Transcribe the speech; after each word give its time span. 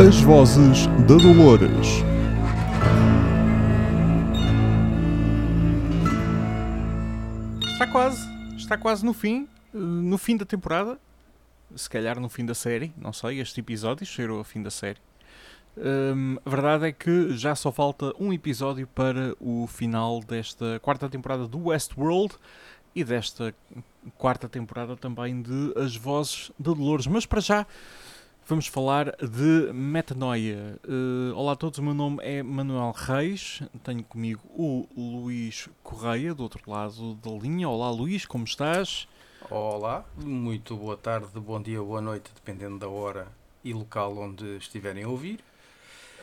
As 0.00 0.20
Vozes 0.20 0.86
da 1.08 1.16
Dolores. 1.16 1.88
Está 7.72 7.84
quase, 7.88 8.28
está 8.56 8.78
quase 8.78 9.04
no 9.04 9.12
fim, 9.12 9.48
no 9.74 10.16
fim 10.16 10.36
da 10.36 10.44
temporada. 10.44 11.00
Se 11.74 11.90
calhar 11.90 12.20
no 12.20 12.28
fim 12.28 12.46
da 12.46 12.54
série, 12.54 12.94
não 12.96 13.12
sei, 13.12 13.40
este 13.40 13.58
episódio 13.58 14.06
cheirou 14.06 14.38
ao 14.38 14.44
fim 14.44 14.62
da 14.62 14.70
série. 14.70 15.00
Hum, 15.76 16.36
a 16.46 16.48
verdade 16.48 16.86
é 16.86 16.92
que 16.92 17.36
já 17.36 17.56
só 17.56 17.72
falta 17.72 18.12
um 18.20 18.32
episódio 18.32 18.86
para 18.86 19.34
o 19.40 19.66
final 19.66 20.20
desta 20.20 20.78
quarta 20.78 21.08
temporada 21.08 21.48
do 21.48 21.66
Westworld 21.66 22.36
e 22.94 23.02
desta 23.02 23.52
quarta 24.16 24.48
temporada 24.48 24.96
também 24.96 25.42
de 25.42 25.72
As 25.76 25.96
Vozes 25.96 26.52
de 26.56 26.72
Dolores. 26.72 27.08
Mas 27.08 27.26
para 27.26 27.40
já 27.40 27.66
vamos 28.48 28.66
falar 28.66 29.14
de 29.18 29.70
metanoia. 29.74 30.80
Uh, 30.88 31.36
olá 31.36 31.52
a 31.52 31.56
todos, 31.56 31.78
o 31.78 31.82
meu 31.82 31.92
nome 31.92 32.18
é 32.22 32.42
Manuel 32.42 32.92
Reis, 32.96 33.60
tenho 33.84 34.02
comigo 34.02 34.40
o 34.56 34.88
Luís 34.96 35.68
Correia, 35.82 36.34
do 36.34 36.44
outro 36.44 36.62
lado 36.66 37.14
da 37.16 37.30
linha. 37.30 37.68
Olá 37.68 37.90
Luís, 37.90 38.24
como 38.24 38.44
estás? 38.44 39.06
Olá, 39.50 40.02
muito 40.16 40.74
boa 40.74 40.96
tarde, 40.96 41.28
bom 41.38 41.60
dia, 41.60 41.82
boa 41.82 42.00
noite, 42.00 42.30
dependendo 42.34 42.78
da 42.78 42.88
hora 42.88 43.28
e 43.62 43.74
local 43.74 44.16
onde 44.16 44.56
estiverem 44.56 45.04
a 45.04 45.08
ouvir. 45.08 45.40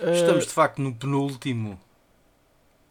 Uh, 0.01 0.09
Estamos 0.09 0.45
de 0.45 0.51
facto 0.51 0.81
no 0.81 0.95
penúltimo. 0.95 1.79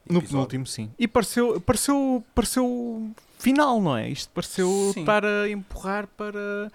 No 0.09 0.23
penúltimo, 0.23 0.65
sim. 0.65 0.93
E 0.96 1.09
pareceu, 1.09 1.60
pareceu, 1.60 2.24
pareceu 2.37 3.10
final, 3.37 3.80
não 3.80 3.96
é? 3.96 4.09
Isto 4.09 4.30
pareceu 4.32 4.93
sim. 4.95 5.01
estar 5.01 5.24
a 5.24 5.48
empurrar 5.48 6.07
para 6.07 6.71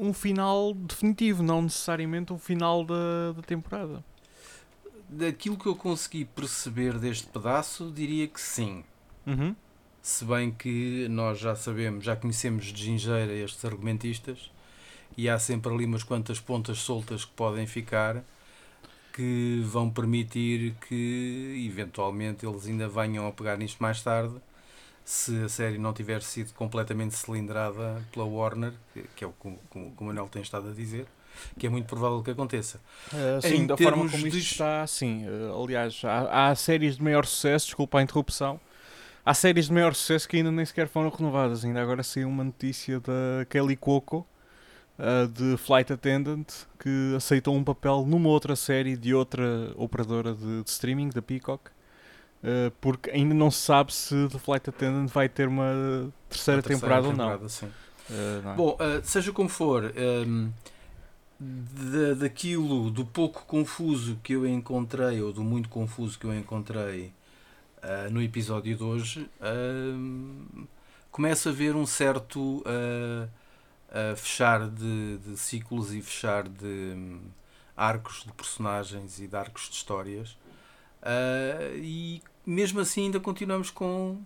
um 0.00 0.12
final 0.12 0.72
definitivo, 0.74 1.42
não 1.42 1.62
necessariamente 1.62 2.32
um 2.32 2.38
final 2.38 2.84
da, 2.84 3.32
da 3.36 3.42
temporada. 3.42 4.04
Daquilo 5.08 5.56
que 5.56 5.66
eu 5.66 5.76
consegui 5.76 6.24
perceber 6.24 6.98
deste 6.98 7.26
pedaço, 7.26 7.90
diria 7.90 8.26
que 8.26 8.40
sim. 8.40 8.84
Uhum. 9.26 9.54
Se 10.02 10.24
bem 10.24 10.50
que 10.50 11.08
nós 11.08 11.38
já 11.38 11.54
sabemos, 11.54 12.04
já 12.04 12.14
conhecemos 12.14 12.66
de 12.66 12.82
gingeira 12.82 13.32
estes 13.32 13.64
argumentistas 13.64 14.50
e 15.16 15.28
há 15.28 15.38
sempre 15.38 15.72
ali 15.72 15.84
umas 15.84 16.02
quantas 16.02 16.40
pontas 16.40 16.78
soltas 16.78 17.24
que 17.24 17.32
podem 17.32 17.66
ficar 17.66 18.22
que 19.12 19.62
vão 19.64 19.88
permitir 19.88 20.74
que 20.88 21.64
eventualmente 21.66 22.44
eles 22.44 22.66
ainda 22.66 22.88
venham 22.88 23.26
a 23.26 23.32
pegar 23.32 23.56
nisto 23.56 23.80
mais 23.80 24.02
tarde 24.02 24.34
se 25.04 25.44
a 25.44 25.48
série 25.48 25.76
não 25.76 25.92
tiver 25.92 26.22
sido 26.22 26.52
completamente 26.54 27.14
cilindrada 27.14 28.02
pela 28.10 28.24
Warner, 28.24 28.72
que 29.14 29.22
é 29.22 29.26
o 29.26 29.32
que 29.32 29.48
o 29.76 30.04
Manuel 30.04 30.28
tem 30.28 30.40
estado 30.40 30.70
a 30.70 30.72
dizer, 30.72 31.06
que 31.58 31.66
é 31.66 31.70
muito 31.70 31.86
provável 31.86 32.22
que 32.22 32.30
aconteça. 32.30 32.80
Uh, 33.12 33.42
sim, 33.42 33.54
em 33.56 33.66
da 33.66 33.76
forma 33.76 34.08
como 34.08 34.26
isto 34.26 34.30
de... 34.30 34.38
está, 34.38 34.86
sim. 34.86 35.26
Uh, 35.28 35.62
aliás, 35.62 36.00
há, 36.04 36.50
há, 36.50 36.54
séries 36.54 36.96
de 36.96 37.02
maior 37.02 37.26
sucesso, 37.26 37.66
desculpa 37.66 37.98
a 37.98 38.02
interrupção, 38.02 38.58
há 39.24 39.34
séries 39.34 39.66
de 39.66 39.72
maior 39.72 39.94
sucesso 39.94 40.26
que 40.26 40.38
ainda 40.38 40.50
nem 40.50 40.64
sequer 40.64 40.88
foram 40.88 41.10
renovadas. 41.10 41.64
Ainda 41.64 41.82
agora 41.82 42.02
saiu 42.02 42.28
uma 42.28 42.44
notícia 42.44 42.98
da 42.98 43.44
Kelly 43.50 43.76
Coco, 43.76 44.26
uh, 44.98 45.28
de 45.28 45.58
Flight 45.58 45.92
Attendant, 45.92 46.46
que 46.78 47.14
aceitou 47.14 47.54
um 47.54 47.62
papel 47.62 48.06
numa 48.06 48.30
outra 48.30 48.56
série 48.56 48.96
de 48.96 49.14
outra 49.14 49.44
operadora 49.76 50.34
de, 50.34 50.62
de 50.62 50.70
streaming, 50.70 51.10
da 51.10 51.20
Peacock. 51.20 51.70
Uh, 52.44 52.70
porque 52.78 53.08
ainda 53.08 53.32
não 53.32 53.50
se 53.50 53.60
sabe 53.60 53.90
se 53.90 54.28
The 54.28 54.38
Flight 54.38 54.68
Attendant 54.68 55.08
vai 55.08 55.30
ter 55.30 55.48
uma 55.48 56.12
terceira, 56.28 56.60
terceira 56.60 56.62
temporada, 56.62 57.08
temporada, 57.08 57.34
ou 57.36 57.40
não. 57.40 57.48
Sim. 57.48 57.66
Uh, 57.66 58.42
não. 58.44 58.56
Bom, 58.56 58.72
uh, 58.74 59.02
seja 59.02 59.32
como 59.32 59.48
for, 59.48 59.84
um, 59.96 60.52
ehm, 61.40 62.14
daquilo 62.18 62.90
do 62.90 63.06
pouco 63.06 63.46
confuso 63.46 64.18
que 64.22 64.34
eu 64.34 64.46
encontrei, 64.46 65.22
ou 65.22 65.32
do 65.32 65.42
muito 65.42 65.70
confuso 65.70 66.18
que 66.18 66.26
eu 66.26 66.34
encontrei 66.34 67.12
no 68.10 68.22
episódio 68.22 68.74
de 68.74 68.82
hoje, 68.82 69.28
ehm, 69.42 70.66
começa 71.10 71.50
a 71.50 71.52
haver 71.52 71.76
um 71.76 71.84
certo 71.84 72.62
fechar 74.16 74.68
de, 74.68 75.18
de, 75.18 75.36
ciclos 75.36 75.92
e 75.92 76.00
fechar 76.00 76.48
de 76.48 76.94
um, 76.96 77.20
arcos 77.76 78.24
de 78.24 78.32
personagens 78.32 79.18
e 79.18 79.26
de 79.26 79.36
arcos 79.36 79.68
de 79.68 79.76
histórias. 79.76 80.36
e 81.76 82.22
mesmo 82.46 82.80
assim 82.80 83.04
ainda 83.04 83.20
continuamos 83.20 83.70
com, 83.70 84.20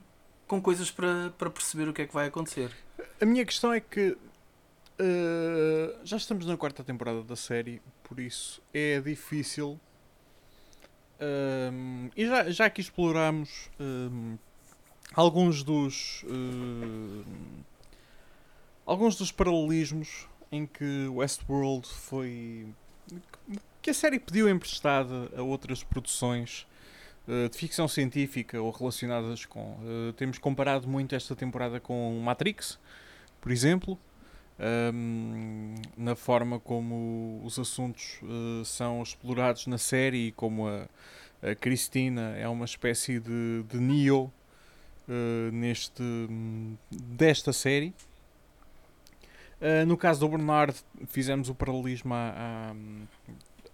com 0.46 0.60
coisas 0.60 0.90
para, 0.90 1.30
para 1.36 1.50
perceber 1.50 1.88
o 1.88 1.92
que 1.92 2.02
é 2.02 2.06
que 2.06 2.14
vai 2.14 2.26
acontecer. 2.26 2.70
A 3.20 3.24
minha 3.24 3.44
questão 3.44 3.72
é 3.72 3.80
que 3.80 4.10
uh, 4.10 5.98
já 6.04 6.16
estamos 6.16 6.46
na 6.46 6.56
quarta 6.56 6.82
temporada 6.82 7.22
da 7.22 7.36
série, 7.36 7.80
por 8.02 8.18
isso 8.18 8.62
é 8.72 9.00
difícil. 9.00 9.78
Um, 11.20 12.06
eh, 12.06 12.10
e 12.16 12.26
já, 12.26 12.50
já 12.50 12.70
que 12.70 12.80
exploramos 12.80 13.68
um, 13.80 14.34
eh, 14.34 14.38
alguns 15.14 15.64
dos 15.64 16.22
uh, 16.22 17.24
alguns 18.86 19.16
dos 19.16 19.32
paralelismos 19.32 20.28
em 20.52 20.64
que 20.64 21.08
Westworld 21.08 21.88
foi 21.88 22.68
que 23.82 23.90
a 23.90 23.94
série 23.94 24.20
pediu 24.20 24.48
emprestada 24.48 25.28
a 25.36 25.42
outras 25.42 25.82
produções 25.82 26.68
de 27.50 27.58
ficção 27.58 27.86
científica 27.86 28.60
ou 28.60 28.70
relacionadas 28.70 29.44
com. 29.44 29.72
Uh, 29.74 30.12
temos 30.14 30.38
comparado 30.38 30.88
muito 30.88 31.14
esta 31.14 31.36
temporada 31.36 31.78
com 31.78 32.18
Matrix, 32.20 32.78
por 33.40 33.52
exemplo, 33.52 33.98
um, 34.58 35.74
ehm, 35.74 35.82
na 35.96 36.16
forma 36.16 36.58
como 36.58 37.40
os 37.44 37.58
assuntos 37.58 38.18
uh, 38.22 38.64
são 38.64 39.02
explorados 39.02 39.66
na 39.66 39.76
série 39.76 40.28
e 40.28 40.32
como 40.32 40.68
a, 40.68 40.88
a 41.42 41.54
Cristina 41.54 42.34
é 42.36 42.48
uma 42.48 42.64
espécie 42.64 43.20
de, 43.20 43.62
de 43.68 43.78
Neo 43.78 44.32
neste, 45.50 46.02
desta 46.90 47.50
série. 47.50 47.94
no 49.86 49.96
caso 49.96 50.20
do 50.20 50.28
Bernard, 50.28 50.76
fizemos 51.06 51.48
o 51.48 51.54
paralelismo 51.54 52.12
há, 52.12 52.74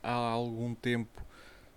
há, 0.00 0.10
há 0.10 0.12
algum 0.12 0.76
tempo 0.76 1.24
eh, 1.24 1.33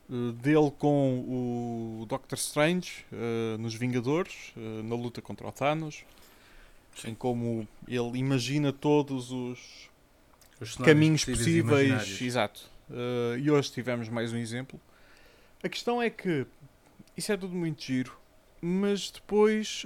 dele 0.09 0.72
com 0.78 2.00
o 2.01 2.06
Doctor 2.06 2.38
Strange 2.38 3.06
uh, 3.12 3.57
nos 3.57 3.75
Vingadores, 3.75 4.53
uh, 4.56 4.84
na 4.84 4.95
luta 4.95 5.22
contra 5.22 5.45
o 5.45 5.51
Thanos, 5.51 6.06
em 7.06 7.13
como 7.13 7.68
ele 7.88 8.18
imagina 8.18 8.72
todos 8.72 9.31
os, 9.31 9.90
os 10.62 10.75
caminhos 10.78 11.25
possíveis. 11.25 12.22
Exato. 12.22 12.69
Uh, 12.90 13.38
e 13.38 13.51
hoje 13.51 13.72
tivemos 13.72 14.07
mais 14.07 14.31
um 14.31 14.38
exemplo. 14.38 14.79
A 15.62 15.68
questão 15.68 16.01
é 16.01 16.09
que 16.09 16.47
isso 17.16 17.31
é 17.31 17.38
tudo 17.38 17.53
muito 17.53 17.84
giro, 17.84 18.18
mas 18.62 19.12
depois 19.12 19.85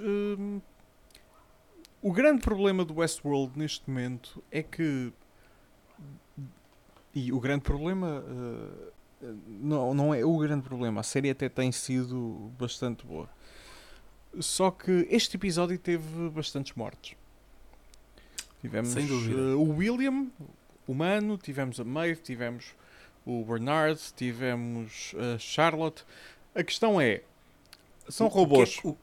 o 2.00 2.12
grande 2.12 2.42
problema 2.42 2.84
do 2.84 2.94
Westworld 2.98 3.58
neste 3.58 3.88
momento 3.88 4.44
é 4.50 4.62
que 4.62 5.12
e 7.14 7.32
o 7.32 7.40
grande 7.40 7.62
problema 7.62 8.22
não, 9.46 9.94
não 9.94 10.14
é 10.14 10.24
o 10.24 10.36
grande 10.38 10.62
problema. 10.62 11.00
A 11.00 11.04
série 11.04 11.30
até 11.30 11.48
tem 11.48 11.70
sido 11.70 12.50
bastante 12.58 13.06
boa. 13.06 13.28
Só 14.40 14.70
que 14.70 15.06
este 15.10 15.36
episódio 15.36 15.78
teve 15.78 16.30
bastantes 16.30 16.74
mortes. 16.74 17.16
Tivemos 18.60 18.94
uh, 18.94 19.58
o 19.58 19.76
William, 19.76 20.28
humano, 20.86 21.36
tivemos 21.36 21.80
a 21.80 21.84
Maeve, 21.84 22.20
tivemos 22.22 22.74
o 23.26 23.44
Bernard, 23.44 24.00
tivemos 24.16 25.14
a 25.16 25.38
Charlotte. 25.38 26.04
A 26.54 26.62
questão 26.62 27.00
é: 27.00 27.22
são 28.08 28.28
o, 28.28 28.30
robôs. 28.30 28.78
O 28.84 28.88
é, 28.88 28.90
o, 28.92 28.98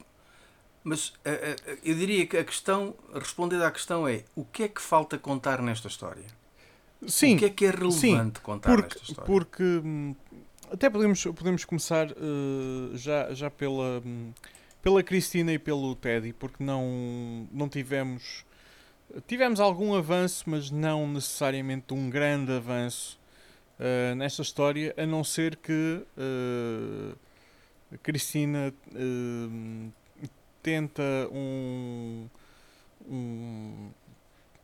mas 0.84 1.10
uh, 1.10 1.12
uh, 1.12 1.78
eu 1.84 1.96
diria 1.96 2.26
que 2.26 2.38
a 2.38 2.44
questão, 2.44 2.96
respondendo 3.14 3.64
à 3.64 3.72
questão 3.72 4.08
é: 4.08 4.24
o 4.36 4.46
que 4.46 4.64
é 4.64 4.68
que 4.68 4.82
falta 4.82 5.18
contar 5.18 5.62
nesta 5.62 5.88
história? 5.88 6.39
Sim, 7.08 7.36
o 7.36 7.40
que 7.40 7.46
é 7.46 7.50
que 7.50 7.66
é 7.66 7.72
relevante 7.72 8.40
sim, 8.40 8.44
contar 8.44 8.76
porque, 8.76 8.98
esta 8.98 9.12
história? 9.12 9.26
Porque 9.26 9.64
hum, 9.64 10.16
até 10.72 10.90
podemos, 10.90 11.24
podemos 11.24 11.66
começar 11.66 12.12
uh, 12.12 12.96
já, 12.96 13.34
já 13.34 13.50
pela, 13.50 14.02
hum, 14.06 14.32
pela 14.82 15.02
Cristina 15.02 15.54
e 15.54 15.60
pelo 15.60 15.96
Teddy, 15.96 16.34
porque 16.34 16.64
não, 16.64 17.48
não 17.52 17.68
tivemos. 17.70 18.46
Tivemos 19.26 19.60
algum 19.60 19.96
avanço, 19.96 20.44
mas 20.48 20.70
não 20.70 21.08
necessariamente 21.08 21.94
um 21.96 22.10
grande 22.12 22.52
avanço 22.52 23.20
uh, 23.80 24.16
nesta 24.16 24.44
história, 24.44 24.94
a 24.96 25.06
não 25.06 25.24
ser 25.24 25.56
que 25.56 26.06
uh, 26.16 27.18
a 27.92 27.98
Cristina 27.98 28.72
tenta 30.62 31.02
um, 31.32 32.28
um 33.10 33.90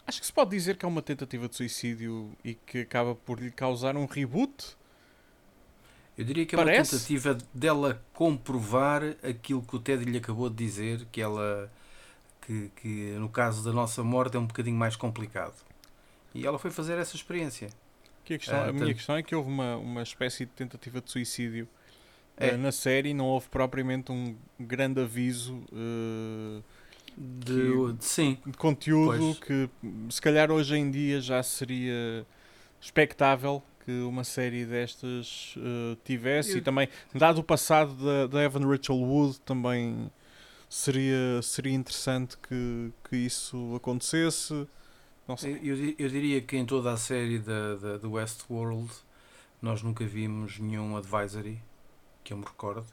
Acho 0.07 0.19
que 0.19 0.25
se 0.27 0.33
pode 0.33 0.51
dizer 0.51 0.77
que 0.77 0.85
é 0.85 0.87
uma 0.87 1.01
tentativa 1.01 1.47
de 1.47 1.55
suicídio 1.55 2.31
e 2.43 2.53
que 2.53 2.79
acaba 2.81 3.15
por 3.15 3.39
lhe 3.39 3.49
causar 3.51 3.95
um 3.97 4.05
reboot. 4.05 4.75
Eu 6.17 6.23
diria 6.23 6.45
que 6.45 6.55
é 6.55 6.57
Parece? 6.57 6.93
uma 6.93 6.99
tentativa 6.99 7.37
dela 7.53 8.01
comprovar 8.13 9.01
aquilo 9.27 9.61
que 9.63 9.75
o 9.75 9.79
Ted 9.79 10.05
lhe 10.05 10.17
acabou 10.17 10.49
de 10.49 10.55
dizer, 10.55 11.05
que 11.11 11.19
ela 11.21 11.71
que, 12.41 12.71
que 12.75 13.11
no 13.17 13.27
caso 13.27 13.63
da 13.63 13.73
nossa 13.73 14.03
morte 14.03 14.37
é 14.37 14.39
um 14.39 14.45
bocadinho 14.45 14.77
mais 14.77 14.95
complicado. 14.95 15.55
E 16.33 16.45
ela 16.45 16.59
foi 16.59 16.69
fazer 16.69 16.97
essa 16.99 17.15
experiência. 17.15 17.69
Que 18.23 18.35
a 18.35 18.37
questão- 18.37 18.59
Ah, 18.59 18.67
a 18.69 18.73
minha 18.73 18.93
questão 18.93 19.15
é 19.15 19.23
que 19.23 19.33
houve 19.35 19.49
uma, 19.49 19.75
uma 19.77 20.03
espécie 20.03 20.45
de 20.45 20.51
tentativa 20.51 21.01
de 21.01 21.09
suicídio 21.11 21.67
É. 22.37 22.49
eh, 22.49 22.57
na 22.57 22.71
série, 22.71 23.13
não 23.13 23.25
houve 23.25 23.47
propriamente 23.49 24.11
um 24.11 24.35
grande 24.59 25.01
aviso 25.01 25.63
eh, 25.73 26.61
De, 27.17 27.93
de- 27.93 28.05
sim, 28.05 28.37
de 28.45 28.57
conteúdo 28.57 29.17
Pois. 29.17 29.39
que 29.39 29.69
se 30.09 30.21
calhar 30.21 30.51
hoje 30.51 30.75
em 30.75 30.91
dia 30.91 31.21
já 31.21 31.41
seria 31.41 32.25
expectável 32.81 33.63
que 33.85 33.91
uma 34.01 34.23
série 34.23 34.65
destas 34.65 35.55
eh, 35.57 35.97
tivesse 36.03 36.51
Eu- 36.53 36.57
e 36.57 36.61
também 36.61 36.89
dado 37.13 37.39
o 37.39 37.43
passado 37.43 37.93
da, 38.03 38.27
da 38.27 38.43
Evan 38.43 38.67
Rachel 38.67 38.97
Wood 38.97 39.39
também 39.41 40.11
seria, 40.69 41.41
seria 41.41 41.73
interessante 41.73 42.35
que, 42.37 42.91
que 43.09 43.15
isso 43.15 43.73
acontecesse 43.75 44.67
não 45.27 45.37
sei. 45.37 45.59
eu, 45.63 45.95
eu 45.97 46.09
diria 46.09 46.41
que 46.41 46.57
em 46.57 46.65
toda 46.65 46.91
a 46.91 46.97
série 46.97 47.39
da, 47.39 47.75
da, 47.75 47.97
do 47.97 48.11
Westworld 48.11 48.91
nós 49.61 49.81
nunca 49.81 50.05
vimos 50.05 50.59
nenhum 50.59 50.95
advisory, 50.97 51.59
que 52.23 52.33
eu 52.33 52.37
me 52.37 52.43
recordo. 52.45 52.85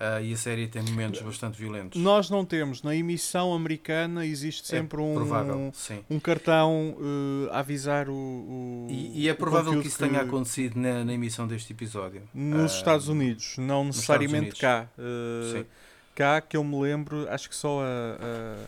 Ah, 0.00 0.20
e 0.22 0.32
a 0.32 0.36
série 0.36 0.68
tem 0.68 0.80
momentos 0.82 1.20
bastante 1.22 1.58
violentos. 1.58 2.00
Nós 2.00 2.30
não 2.30 2.44
temos, 2.44 2.82
na 2.84 2.94
emissão 2.94 3.52
americana 3.52 4.24
existe 4.24 4.66
sempre 4.68 5.00
é 5.00 5.02
um, 5.04 5.14
provável, 5.14 5.72
um 6.08 6.20
cartão 6.20 6.96
eh, 7.00 7.50
a 7.52 7.58
avisar 7.58 8.08
o, 8.08 8.14
o- 8.14 8.86
E, 8.88 9.22
e 9.24 9.28
é 9.28 9.34
provável 9.34 9.80
que 9.80 9.88
isso 9.88 9.98
tenha 9.98 10.20
acontecido 10.20 10.76
na, 10.78 11.04
na 11.04 11.12
emissão 11.12 11.48
deste 11.48 11.72
episódio. 11.72 12.22
nos 12.32 12.72
Ah, 12.74 12.76
Estados 12.76 13.08
Unidos, 13.08 13.56
não 13.58 13.86
necessariamente 13.86 14.38
Unidos. 14.40 14.60
cá. 14.60 14.88
Eh, 14.96 15.52
Sim. 15.52 15.66
cá 16.14 16.40
que 16.40 16.56
eu 16.56 16.62
me 16.62 16.80
lembro, 16.80 17.28
acho 17.28 17.48
que 17.48 17.56
só 17.56 17.80
a, 17.82 17.84
a- 17.84 18.64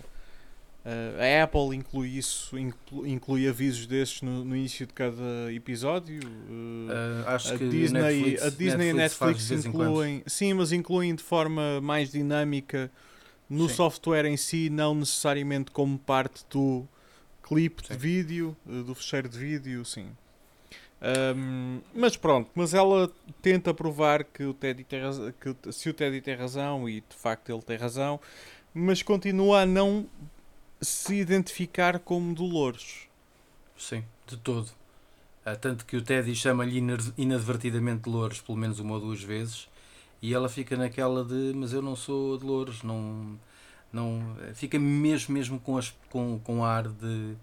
a- 0.84 1.40
a 1.40 1.42
Apple 1.44 1.74
inclui 1.76 2.08
isso, 2.16 2.58
inclu- 2.58 3.06
inclui 3.06 3.48
avisos 3.48 3.86
desses 3.86 4.22
no, 4.22 4.44
no 4.44 4.56
início 4.56 4.86
de 4.86 4.92
cada 4.92 5.52
episódio. 5.52 6.20
eh, 6.20 7.24
Ah, 7.26 7.34
acho 7.34 7.54
a 7.54 7.58
que 7.58 7.68
Disney, 7.68 8.00
Netflix, 8.00 8.42
a 8.42 8.50
Disney 8.50 8.86
e 8.86 8.90
a 8.90 8.94
Netflix 8.94 9.50
Netflix 9.50 9.64
incluem, 9.66 10.22
sim, 10.26 10.54
mas 10.54 10.72
incluem 10.72 11.14
de 11.14 11.22
forma 11.22 11.80
mais 11.80 12.10
dinâmica 12.10 12.90
no 13.48 13.68
Sim. 13.68 13.74
software 13.74 14.24
em 14.26 14.36
si, 14.36 14.70
não 14.70 14.94
necessariamente 14.94 15.70
como 15.72 15.98
parte 15.98 16.44
do 16.50 16.86
clipe 17.42 17.82
Sim. 17.86 17.94
de 17.94 17.98
vídeo, 17.98 18.56
do 18.64 18.94
fecheiro 18.94 19.28
de 19.28 19.38
vídeo, 19.38 19.84
sim. 19.84 20.08
Ahm, 21.02 21.80
mas 21.94 22.16
pronto, 22.16 22.50
mas 22.54 22.74
ela 22.74 23.10
tenta 23.40 23.72
provar 23.72 24.22
que 24.22 24.44
o 24.44 24.52
Teddy 24.52 24.84
tem 24.84 25.00
razão, 25.00 25.32
que 25.40 25.72
se 25.72 25.88
o 25.88 25.94
Teddy 25.94 26.20
tem 26.20 26.34
razão 26.34 26.88
e 26.88 27.00
de 27.00 27.16
facto 27.16 27.50
ele 27.50 27.62
tem 27.62 27.76
razão, 27.76 28.20
mas 28.74 29.02
continua 29.02 29.62
a 29.62 29.66
não 29.66 30.06
se 30.80 31.14
identificar 31.14 31.98
como 31.98 32.34
Dolores. 32.34 33.08
Sim, 33.76 34.04
de 34.26 34.36
todo. 34.36 34.70
Ah, 35.44 35.56
tanto 35.56 35.84
que 35.84 35.96
o 35.96 36.02
Teddy 36.02 36.34
chama-lhe 36.34 36.82
inadvertidamente 37.16 38.02
Dolores 38.02 38.40
pelo 38.40 38.58
menos 38.58 38.78
uma 38.78 38.94
ou 38.94 39.00
duas 39.00 39.22
vezes 39.22 39.68
e 40.20 40.34
ela 40.34 40.48
fica 40.48 40.76
naquela 40.76 41.24
de 41.24 41.52
mas 41.54 41.72
eu 41.72 41.80
não 41.80 41.96
sou 41.96 42.36
Dolores, 42.36 42.82
não, 42.82 43.38
não 43.92 44.36
fica 44.54 44.78
mesmo 44.78 45.34
mesmo 45.34 45.58
com, 45.58 45.78
as, 45.78 45.94
com, 46.10 46.38
com 46.40 46.64
ar 46.64 46.88
de 46.88 47.34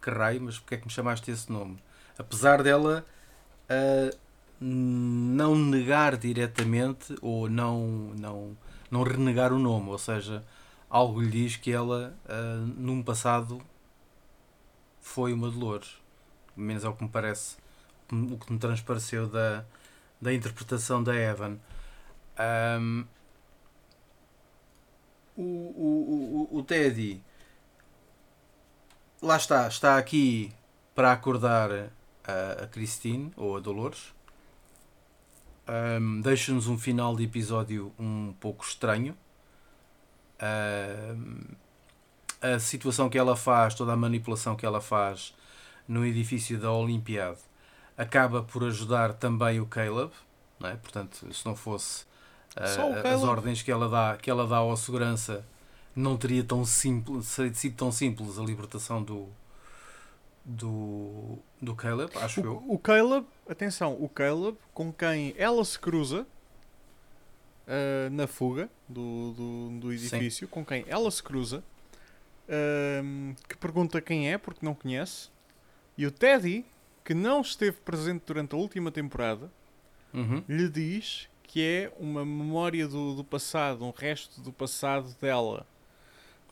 que 0.00 0.10
raio, 0.10 0.40
mas 0.42 0.58
porque 0.58 0.76
é 0.76 0.78
que 0.78 0.86
me 0.86 0.92
chamaste 0.92 1.30
esse 1.30 1.50
nome? 1.50 1.78
Apesar 2.16 2.62
dela 2.62 3.04
ah, 3.68 4.10
não 4.60 5.54
negar 5.56 6.16
diretamente 6.16 7.14
ou 7.20 7.48
não, 7.48 8.14
não, 8.18 8.56
não 8.90 9.02
renegar 9.02 9.52
o 9.52 9.58
nome, 9.58 9.90
ou 9.90 9.98
seja, 9.98 10.44
algo 10.88 11.20
lhe 11.20 11.30
diz 11.30 11.56
que 11.56 11.72
ela 11.72 12.14
ah, 12.28 12.64
num 12.76 13.02
passado 13.02 13.60
foi 15.00 15.32
uma 15.32 15.50
Dolores. 15.50 15.96
Menos 16.56 16.84
é 16.84 16.88
o 16.88 16.94
que 16.94 17.04
me 17.04 17.10
parece, 17.10 17.56
o 18.10 18.38
que 18.38 18.52
me 18.52 18.58
transpareceu 18.58 19.28
da, 19.28 19.64
da 20.20 20.32
interpretação 20.32 21.02
da 21.02 21.14
Evan. 21.14 21.58
Ahm, 22.38 23.04
o, 25.36 25.42
o, 25.42 26.48
o, 26.52 26.58
o 26.58 26.62
Teddy 26.62 27.22
lá 29.22 29.36
está, 29.36 29.68
está 29.68 29.98
aqui 29.98 30.52
para 30.94 31.12
acordar 31.12 31.70
a, 32.24 32.64
a 32.64 32.66
Christine 32.66 33.32
ou 33.36 33.56
a 33.56 33.60
Dolores. 33.60 34.14
Ahm, 35.66 36.20
Deixa-nos 36.20 36.68
um 36.68 36.78
final 36.78 37.14
de 37.14 37.24
episódio 37.24 37.92
um 37.98 38.34
pouco 38.40 38.64
estranho. 38.64 39.16
Ahm, 40.40 41.56
a 42.40 42.58
situação 42.58 43.08
que 43.08 43.18
ela 43.18 43.36
faz, 43.36 43.74
toda 43.74 43.92
a 43.92 43.96
manipulação 43.96 44.54
que 44.56 44.66
ela 44.66 44.80
faz 44.80 45.34
no 45.88 46.04
edifício 46.04 46.58
da 46.58 46.70
Olimpiade 46.70 47.38
acaba 47.96 48.42
por 48.42 48.64
ajudar 48.64 49.14
também 49.14 49.60
o 49.60 49.66
Caleb, 49.66 50.12
não 50.60 50.68
é? 50.68 50.76
portanto, 50.76 51.32
se 51.32 51.46
não 51.46 51.56
fosse 51.56 52.04
ah, 52.54 53.02
o 53.04 53.06
as 53.06 53.22
ordens 53.22 53.62
que 53.62 53.70
ela 53.70 53.88
dá, 53.88 54.16
que 54.16 54.30
ela 54.30 54.46
dá 54.46 54.56
ao 54.58 54.76
segurança, 54.76 55.44
não 55.94 56.16
teria 56.16 56.44
tão 56.44 56.64
simples, 56.64 57.26
sido 57.54 57.76
tão 57.76 57.90
simples 57.90 58.38
a 58.38 58.42
libertação 58.42 59.02
do 59.02 59.28
do, 60.44 61.38
do 61.60 61.74
Caleb, 61.74 62.16
acho 62.18 62.38
eu. 62.40 62.62
O, 62.68 62.74
o 62.74 62.78
Caleb, 62.78 63.26
atenção, 63.48 63.96
o 64.00 64.08
Caleb 64.08 64.56
com 64.72 64.92
quem 64.92 65.34
ela 65.36 65.64
se 65.64 65.76
cruza 65.76 66.24
ah, 67.66 68.08
na 68.10 68.26
fuga 68.26 68.68
do, 68.88 69.32
do, 69.32 69.80
do 69.80 69.92
edifício, 69.92 70.46
com 70.48 70.64
quem 70.64 70.84
ela 70.88 71.10
se 71.10 71.22
cruza, 71.22 71.62
ahm, 72.48 73.34
que 73.48 73.56
pergunta 73.56 74.00
quem 74.00 74.32
é, 74.32 74.38
porque 74.38 74.64
não 74.64 74.74
conhece, 74.74 75.28
e 75.96 76.06
o 76.06 76.10
Teddy, 76.10 76.64
que 77.04 77.14
não 77.14 77.40
esteve 77.40 77.76
presente 77.78 78.22
durante 78.26 78.54
a 78.54 78.58
última 78.58 78.90
temporada, 78.90 79.50
Uhum. 80.14 80.42
lhe 80.48 80.68
diz 80.68 81.28
que 81.42 81.62
é 81.62 81.92
uma 81.98 82.24
memória 82.24 82.88
do, 82.88 83.14
do 83.14 83.24
passado, 83.24 83.84
um 83.84 83.90
resto 83.90 84.40
do 84.40 84.52
passado 84.52 85.14
dela. 85.20 85.66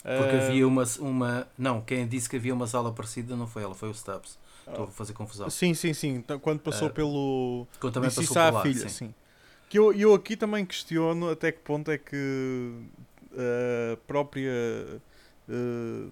Porque 0.03 0.35
Ah, 0.35 0.47
havia 0.49 0.67
uma, 0.67 0.83
uma. 0.99 1.47
Não, 1.57 1.81
quem 1.81 2.07
disse 2.07 2.29
que 2.29 2.35
havia 2.35 2.53
uma 2.53 2.67
sala 2.67 2.91
parecida 2.93 3.35
não 3.35 3.47
foi 3.47 3.63
ela, 3.63 3.73
foi 3.73 3.89
o 3.89 3.93
Stubbs. 3.93 4.37
Estou 4.67 4.85
a 4.85 4.87
fazer 4.87 5.13
confusão. 5.13 5.49
Sim, 5.49 5.73
sim, 5.73 5.93
sim. 5.93 6.15
Então, 6.15 6.37
Quando 6.39 6.59
passou 6.59 6.89
Ah, 6.89 6.91
pelo. 6.91 7.67
Quando 7.79 7.93
também 7.93 8.09
disse 8.09 8.27
passou 8.27 8.51
lá, 8.53 8.61
filha, 8.61 8.87
sim. 8.87 9.07
sim. 9.07 9.15
Que 9.75 9.79
eu, 9.79 9.91
eu 9.91 10.13
aqui 10.13 10.37
também 10.37 10.65
questiono 10.65 11.29
até 11.29 11.51
que 11.51 11.59
ponto 11.59 11.91
é 11.91 11.97
que 11.97 12.71
a 13.33 13.97
própria. 14.07 14.49
eh, 15.49 16.07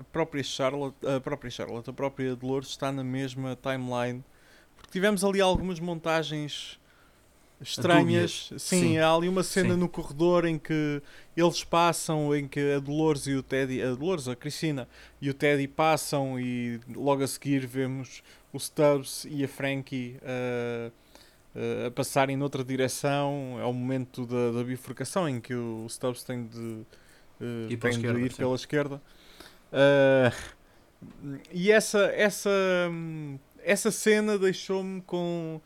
a 0.00 0.04
própria 0.04 0.42
Charlotte, 0.42 0.96
a 1.06 1.20
própria 1.20 1.50
Charlotte, 1.50 1.90
a 1.90 1.92
própria 1.92 2.34
Dolores 2.34 2.68
está 2.68 2.90
na 2.90 3.04
mesma 3.04 3.54
timeline. 3.54 4.24
Porque 4.74 4.90
tivemos 4.90 5.22
ali 5.22 5.42
algumas 5.42 5.78
montagens 5.78 6.80
estranhas. 7.60 8.46
Dúbias, 8.48 8.62
Sim, 8.62 8.80
sim. 8.80 8.98
há 8.98 9.14
ali 9.14 9.28
uma 9.28 9.42
cena 9.42 9.74
Sim. 9.74 9.80
no 9.80 9.88
corredor 9.88 10.46
em 10.46 10.58
que 10.58 11.02
eles 11.36 11.62
passam, 11.62 12.34
em 12.34 12.48
que 12.48 12.72
a 12.72 12.78
Dolores 12.78 13.26
e 13.26 13.34
o 13.34 13.42
Teddy, 13.42 13.82
a 13.82 13.90
Dolores, 13.90 14.26
a 14.26 14.34
Cristina 14.34 14.88
e 15.20 15.28
o 15.28 15.34
Teddy 15.34 15.68
passam 15.68 16.40
e 16.40 16.80
logo 16.96 17.22
a 17.22 17.26
seguir 17.26 17.66
vemos 17.66 18.22
o 18.54 18.58
Stubbs 18.58 19.26
e 19.28 19.44
a 19.44 19.48
Frankie 19.48 20.16
uh, 20.22 21.01
uh, 21.54 21.86
a 21.86 21.90
passarem 21.90 22.36
noutra 22.36 22.64
direção. 22.64 23.56
É 23.60 23.64
o 23.64 23.72
momento 23.72 24.26
da, 24.26 24.52
da 24.52 24.64
bifurcação 24.64 25.28
em 25.28 25.40
que 25.40 25.54
o 25.54 25.86
Stubbs 25.88 26.22
tem 26.22 26.46
de, 26.46 26.58
uh, 26.58 26.86
Ir 27.70 27.76
pela 27.76 27.80
tem 27.80 27.90
de 27.90 28.06
esquerda, 28.06 28.20
ir 28.20 28.30
sim. 28.30 28.36
pela 28.36 28.54
esquerda. 28.54 29.02
Uh, 29.72 30.62
e 31.50 31.70
essa, 31.72 32.06
essa, 32.14 32.50
essa 33.62 33.90
cena 33.90 34.38
deixou-me 34.38 35.00
com, 35.02 35.60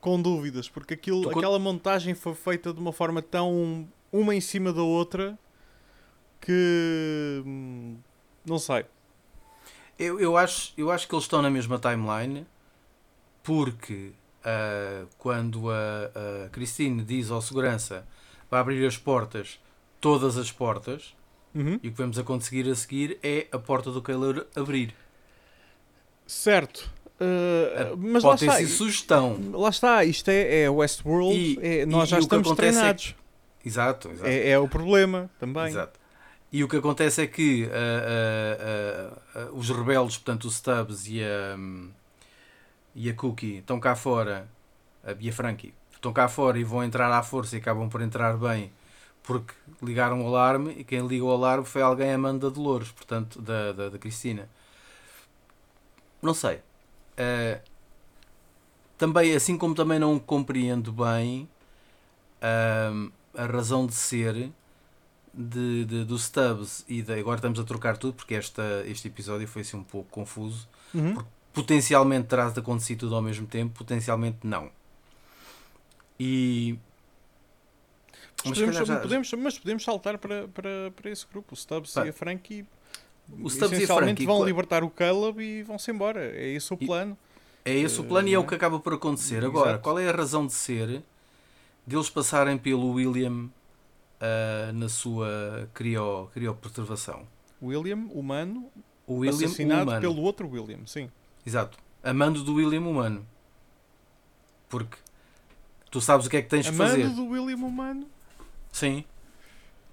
com 0.00 0.20
dúvidas, 0.20 0.68
porque 0.68 0.94
aquilo, 0.94 1.22
Tu 1.22 1.30
aquela 1.30 1.58
montagem 1.58 2.14
foi 2.14 2.34
feita 2.34 2.72
de 2.72 2.80
uma 2.80 2.92
forma 2.92 3.22
tão 3.22 3.88
uma 4.12 4.34
em 4.34 4.40
cima 4.40 4.72
da 4.72 4.82
outra 4.82 5.38
que 6.40 7.42
hum, 7.46 7.96
não 8.44 8.58
sei. 8.58 8.84
Eu, 9.98 10.18
eu, 10.18 10.36
acho, 10.36 10.74
eu 10.76 10.90
acho 10.90 11.06
que 11.06 11.14
eles 11.14 11.24
estão 11.24 11.40
na 11.40 11.50
mesma 11.50 11.78
timeline 11.78 12.46
porque 13.42 14.12
ah, 14.44 15.04
quando 15.18 15.70
a, 15.70 16.44
a 16.46 16.48
Christine 16.50 17.02
diz 17.02 17.30
ao 17.30 17.40
segurança 17.42 18.06
vai 18.50 18.60
abrir 18.60 18.84
as 18.86 18.96
portas, 18.96 19.58
todas 20.00 20.36
as 20.36 20.50
portas, 20.52 21.14
Uhum. 21.54 21.78
e 21.82 21.88
o 21.88 21.90
que 21.92 21.98
vamos 21.98 22.18
a 22.18 22.22
conseguir 22.22 22.66
a 22.70 22.74
seguir 22.74 23.18
é 23.22 23.46
a 23.52 23.58
porta 23.58 23.90
do 23.90 24.00
Keller 24.00 24.46
abrir. 24.56 24.94
Certo. 26.26 26.90
Uh, 27.20 27.96
mas 27.96 28.24
lá 28.24 28.30
Pode 28.30 28.46
ter 28.46 28.62
está, 28.62 28.74
sugestão. 28.74 29.38
lá 29.52 29.68
está, 29.68 30.04
isto 30.04 30.28
é, 30.30 30.62
é 30.62 30.70
Westworld, 30.70 31.36
E- 31.36 31.58
é- 31.80 31.86
nós 31.86 32.08
e 32.08 32.10
já 32.12 32.16
que 32.16 32.22
estamos 32.24 32.50
é 32.50 32.54
treinados. 32.54 33.14
Exato, 33.64 34.08
exato. 34.10 34.28
É, 34.28 34.48
é 34.50 34.58
o 34.58 34.66
problema 34.66 35.30
também. 35.38 35.66
Exato. 35.68 36.00
E 36.50 36.64
o 36.64 36.68
que 36.68 36.76
acontece 36.76 37.22
é 37.22 37.26
que 37.26 37.68
ah, 37.70 39.18
ah, 39.34 39.48
os 39.52 39.68
rebeldes, 39.70 40.16
portanto 40.16 40.44
o 40.46 40.50
Stubbs 40.50 41.06
e 41.06 41.22
a, 41.22 41.54
hum, 41.56 41.90
e 42.94 43.10
a 43.10 43.14
Cookie, 43.14 43.58
estão 43.58 43.80
cá 43.80 43.94
fora, 43.96 44.48
a 45.04 45.14
Bia 45.14 45.32
Frankie, 45.32 45.74
estão 45.92 46.12
cá 46.12 46.28
fora 46.28 46.58
e 46.58 46.64
vão 46.64 46.84
entrar 46.84 47.10
à 47.12 47.22
força 47.22 47.56
e 47.56 47.58
acabam 47.60 47.88
por 47.88 48.02
entrar 48.02 48.36
bem 48.36 48.72
porque 49.22 49.54
ligaram 49.82 50.22
o 50.24 50.26
alarme 50.28 50.72
e 50.78 50.84
quem 50.84 51.06
liga 51.06 51.24
o 51.24 51.30
alarme 51.32 51.64
foi 51.66 51.82
alguém 51.82 52.12
amando 52.12 52.48
da 52.50 52.54
Dolores, 52.54 52.90
portanto, 52.92 53.40
da, 53.40 53.72
da, 53.72 53.88
da 53.90 53.98
Cristina. 53.98 54.48
Não 56.20 56.34
sei. 56.34 56.60
Ah, 57.16 57.60
também, 58.98 59.34
assim 59.34 59.56
como 59.58 59.74
também 59.74 59.98
não 59.98 60.18
compreendo 60.18 60.92
bem 60.92 61.48
ahm, 62.40 63.10
a 63.34 63.46
razão 63.46 63.86
de 63.86 63.94
ser 63.94 64.50
de, 65.34 65.84
de- 65.86 66.04
do 66.04 66.18
Stubbs 66.18 66.84
e 66.88 67.02
de, 67.02 67.14
agora 67.14 67.36
estamos 67.38 67.58
a 67.60 67.64
trocar 67.64 67.96
tudo 67.96 68.14
porque 68.14 68.34
esta, 68.34 68.84
este 68.86 69.08
episódio 69.08 69.48
foi 69.48 69.62
assim 69.62 69.76
um 69.76 69.84
pouco 69.84 70.10
confuso. 70.10 70.68
Uhum. 70.94 71.24
Potencialmente 71.52 72.28
terá 72.28 72.48
de 72.48 72.58
acontecer 72.60 72.96
tudo 72.96 73.14
ao 73.14 73.22
mesmo 73.22 73.46
tempo, 73.46 73.74
potencialmente 73.78 74.38
não. 74.44 74.70
E. 76.18 76.78
Mas 78.44 78.58
podemos, 78.58 78.88
já- 78.88 78.96
podemos- 79.00 79.32
mas 79.34 79.58
podemos 79.58 79.84
saltar 79.84 80.18
para, 80.18 80.48
para, 80.48 80.90
para 80.96 81.10
esse 81.10 81.26
grupo. 81.30 81.54
O 81.54 81.56
Stubbs 81.56 81.92
Pá, 81.94 82.06
e 82.06 82.08
a 82.08 82.12
Frankie 82.12 82.66
o 83.40 83.48
Stubbs 83.48 83.78
e 83.78 83.84
a 83.84 83.86
Frankie, 83.86 84.26
vão 84.26 84.44
libertar 84.44 84.82
o 84.82 84.90
Caleb 84.90 85.40
e 85.42 85.62
vão-se 85.62 85.90
embora. 85.90 86.20
É 86.24 86.48
esse 86.48 86.72
o 86.72 86.76
plano. 86.76 87.16
É 87.64 87.72
esse 87.72 88.00
o 88.00 88.04
Eh, 88.04 88.08
plano 88.08 88.28
e 88.28 88.34
é 88.34 88.38
o 88.38 88.44
que 88.46 88.54
acaba 88.54 88.80
por 88.80 88.94
acontecer. 88.94 89.44
Agora, 89.44 89.70
Exato. 89.70 89.84
qual 89.84 89.98
é 89.98 90.08
a 90.08 90.12
razão 90.12 90.44
de 90.46 90.52
ser 90.52 91.02
deles 91.86 92.10
passarem 92.10 92.58
pelo 92.58 92.90
William 92.92 93.48
ah, 94.20 94.72
na 94.72 94.88
sua 94.88 95.68
crio, 95.72 96.28
criopreservação? 96.34 97.24
William, 97.62 98.08
humano, 98.12 98.68
O 99.06 99.18
William 99.18 99.46
assassinado 99.46 99.82
humano. 99.84 100.00
pelo 100.00 100.20
outro 100.22 100.48
William, 100.48 100.80
sim. 100.84 101.08
Exato. 101.44 101.78
Amando 102.02 102.42
do 102.42 102.54
William 102.54 102.80
humano. 102.82 103.26
Porque 104.68 104.96
tu 105.90 106.00
sabes 106.00 106.26
o 106.26 106.30
que 106.30 106.36
é 106.38 106.42
que 106.42 106.48
tens 106.48 106.64
de 106.64 106.70
Amando 106.70 106.90
fazer. 106.90 107.08
do 107.10 107.26
William 107.26 107.56
humano. 107.64 108.08
Sim. 108.70 109.04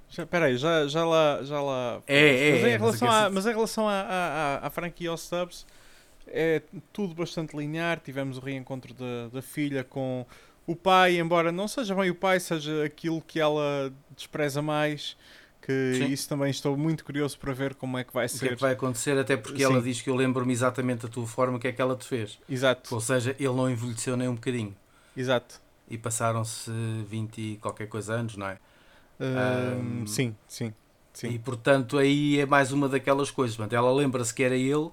Já, 0.09 0.25
peraí, 0.25 0.57
já, 0.57 0.87
já 0.87 1.05
lá. 1.05 1.43
Já 1.43 1.61
lá 1.61 2.01
É, 2.07 2.49
é, 2.49 2.51
mas, 2.51 2.63
é, 2.63 2.75
em 2.75 2.79
mas 2.79 2.81
relação 2.99 3.07
é 3.07 3.11
à, 3.11 3.19
essa- 3.21 3.29
mas 3.29 3.45
em 3.45 3.49
relação 3.49 3.89
à, 3.89 3.93
à, 3.93 4.55
à, 4.63 4.67
à 4.67 4.69
Frankie 4.69 5.03
e 5.03 5.07
ao 5.07 5.17
Stubbs, 5.17 5.65
é 6.27 6.61
tudo 6.93 7.13
bastante 7.13 7.55
linear. 7.55 7.99
Tivemos 7.99 8.37
o 8.37 8.41
reencontro 8.41 8.93
da, 8.93 9.27
da 9.31 9.41
filha 9.41 9.83
com 9.83 10.25
o 10.65 10.75
pai, 10.75 11.19
embora 11.19 11.51
não 11.51 11.67
seja 11.67 11.93
bem 11.93 12.09
o 12.09 12.15
pai, 12.15 12.39
seja 12.39 12.83
aquilo 12.85 13.21
que 13.21 13.39
ela 13.39 13.91
despreza 14.15 14.61
mais. 14.61 15.15
Que 15.69 15.93
Sim. 15.99 16.05
isso 16.11 16.27
também 16.27 16.49
estou 16.49 16.75
muito 16.75 17.05
curioso 17.05 17.37
para 17.37 17.53
ver 17.53 17.75
como 17.75 17.95
é 17.95 18.03
que 18.03 18.11
vai 18.11 18.25
O 18.25 18.29
que 18.29 18.35
é 18.35 18.39
ser. 18.39 18.55
que 18.55 18.61
vai 18.61 18.71
acontecer? 18.73 19.15
Até 19.19 19.37
porque 19.37 19.59
Sim. 19.59 19.65
ela 19.65 19.79
diz 19.83 20.01
que 20.01 20.09
eu 20.09 20.15
lembro-me 20.15 20.51
exatamente 20.51 21.03
da 21.03 21.07
tua 21.07 21.27
forma, 21.27 21.59
que 21.59 21.67
é 21.67 21.71
que 21.71 21.79
ela 21.79 21.95
te 21.95 22.07
fez. 22.07 22.39
Exato, 22.49 22.93
Ou 22.95 22.99
seja, 22.99 23.35
ele 23.39 23.53
não 23.53 23.69
envelheceu 23.69 24.17
nem 24.17 24.27
um 24.27 24.33
bocadinho. 24.33 24.75
exato. 25.15 25.61
E 25.87 25.95
passaram-se 25.97 26.71
20 27.07 27.37
e 27.39 27.57
qualquer 27.57 27.87
coisa 27.87 28.13
anos, 28.13 28.35
não 28.35 28.47
é? 28.47 28.57
Ahm, 29.19 30.01
Ahm, 30.01 30.05
sim, 30.07 30.35
sim. 30.47 30.73
sim. 31.13 31.29
E 31.29 31.37
portanto 31.39 31.97
aí 31.99 32.39
é 32.39 32.45
mais 32.47 32.71
uma 32.71 32.87
daquelas 32.89 33.29
coisas. 33.29 33.55
Portanto, 33.55 33.73
ela 33.75 33.91
lembra-se 33.93 34.33
que 34.33 34.41
era 34.43 34.55
ele, 34.55 34.89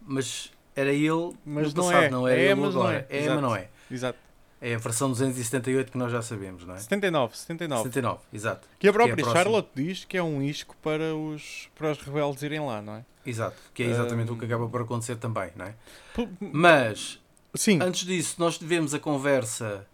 mas 0.00 0.52
era 0.76 0.92
ele 0.92 1.34
Mas 1.44 1.72
no 1.72 1.82
não 1.82 1.88
passado, 1.90 2.04
é. 2.04 2.10
não 2.10 2.28
era 2.28 2.40
É, 2.40 2.44
ele 2.50 2.54
mas 2.54 2.74
não 2.74 2.80
agora. 2.82 3.06
é. 3.10 3.16
É, 3.16 3.18
Exato. 3.20 3.34
mas 3.34 3.42
não 3.42 3.56
é. 3.56 3.68
Exato. 3.90 4.18
É 4.64 4.76
a 4.76 4.78
versão 4.78 5.10
278 5.10 5.90
que 5.90 5.98
nós 5.98 6.12
já 6.12 6.22
sabemos, 6.22 6.64
não 6.64 6.74
é? 6.76 6.78
79, 6.78 7.36
79. 7.36 7.82
79, 7.82 8.20
exato. 8.32 8.68
Que 8.68 8.74
a 8.74 8.78
Que 8.78 8.86
é 8.86 8.90
a 8.90 8.92
própria. 8.92 9.24
Charlotte 9.32 9.70
diz 9.74 10.04
que 10.04 10.16
é 10.16 10.22
um 10.22 10.40
isco 10.40 10.76
para 10.80 11.14
os, 11.16 11.68
para 11.74 11.90
os 11.90 11.98
rebeldes 11.98 12.42
irem 12.44 12.60
lá, 12.60 12.80
não 12.80 12.94
é? 12.94 13.04
Exato. 13.26 13.56
Que 13.74 13.82
é 13.82 13.86
exatamente 13.86 14.30
Ahm. 14.30 14.34
o 14.34 14.38
que 14.38 14.44
acaba 14.44 14.68
por 14.68 14.80
acontecer 14.82 15.16
também, 15.16 15.50
não 15.56 15.66
é? 15.66 15.74
P- 16.14 16.28
Mas, 16.40 17.18
Sim, 17.54 17.80
antes 17.82 18.04
disso, 18.06 18.36
nós 18.38 18.56
tivemos 18.56 18.94
a 18.94 19.00
conversa 19.00 19.84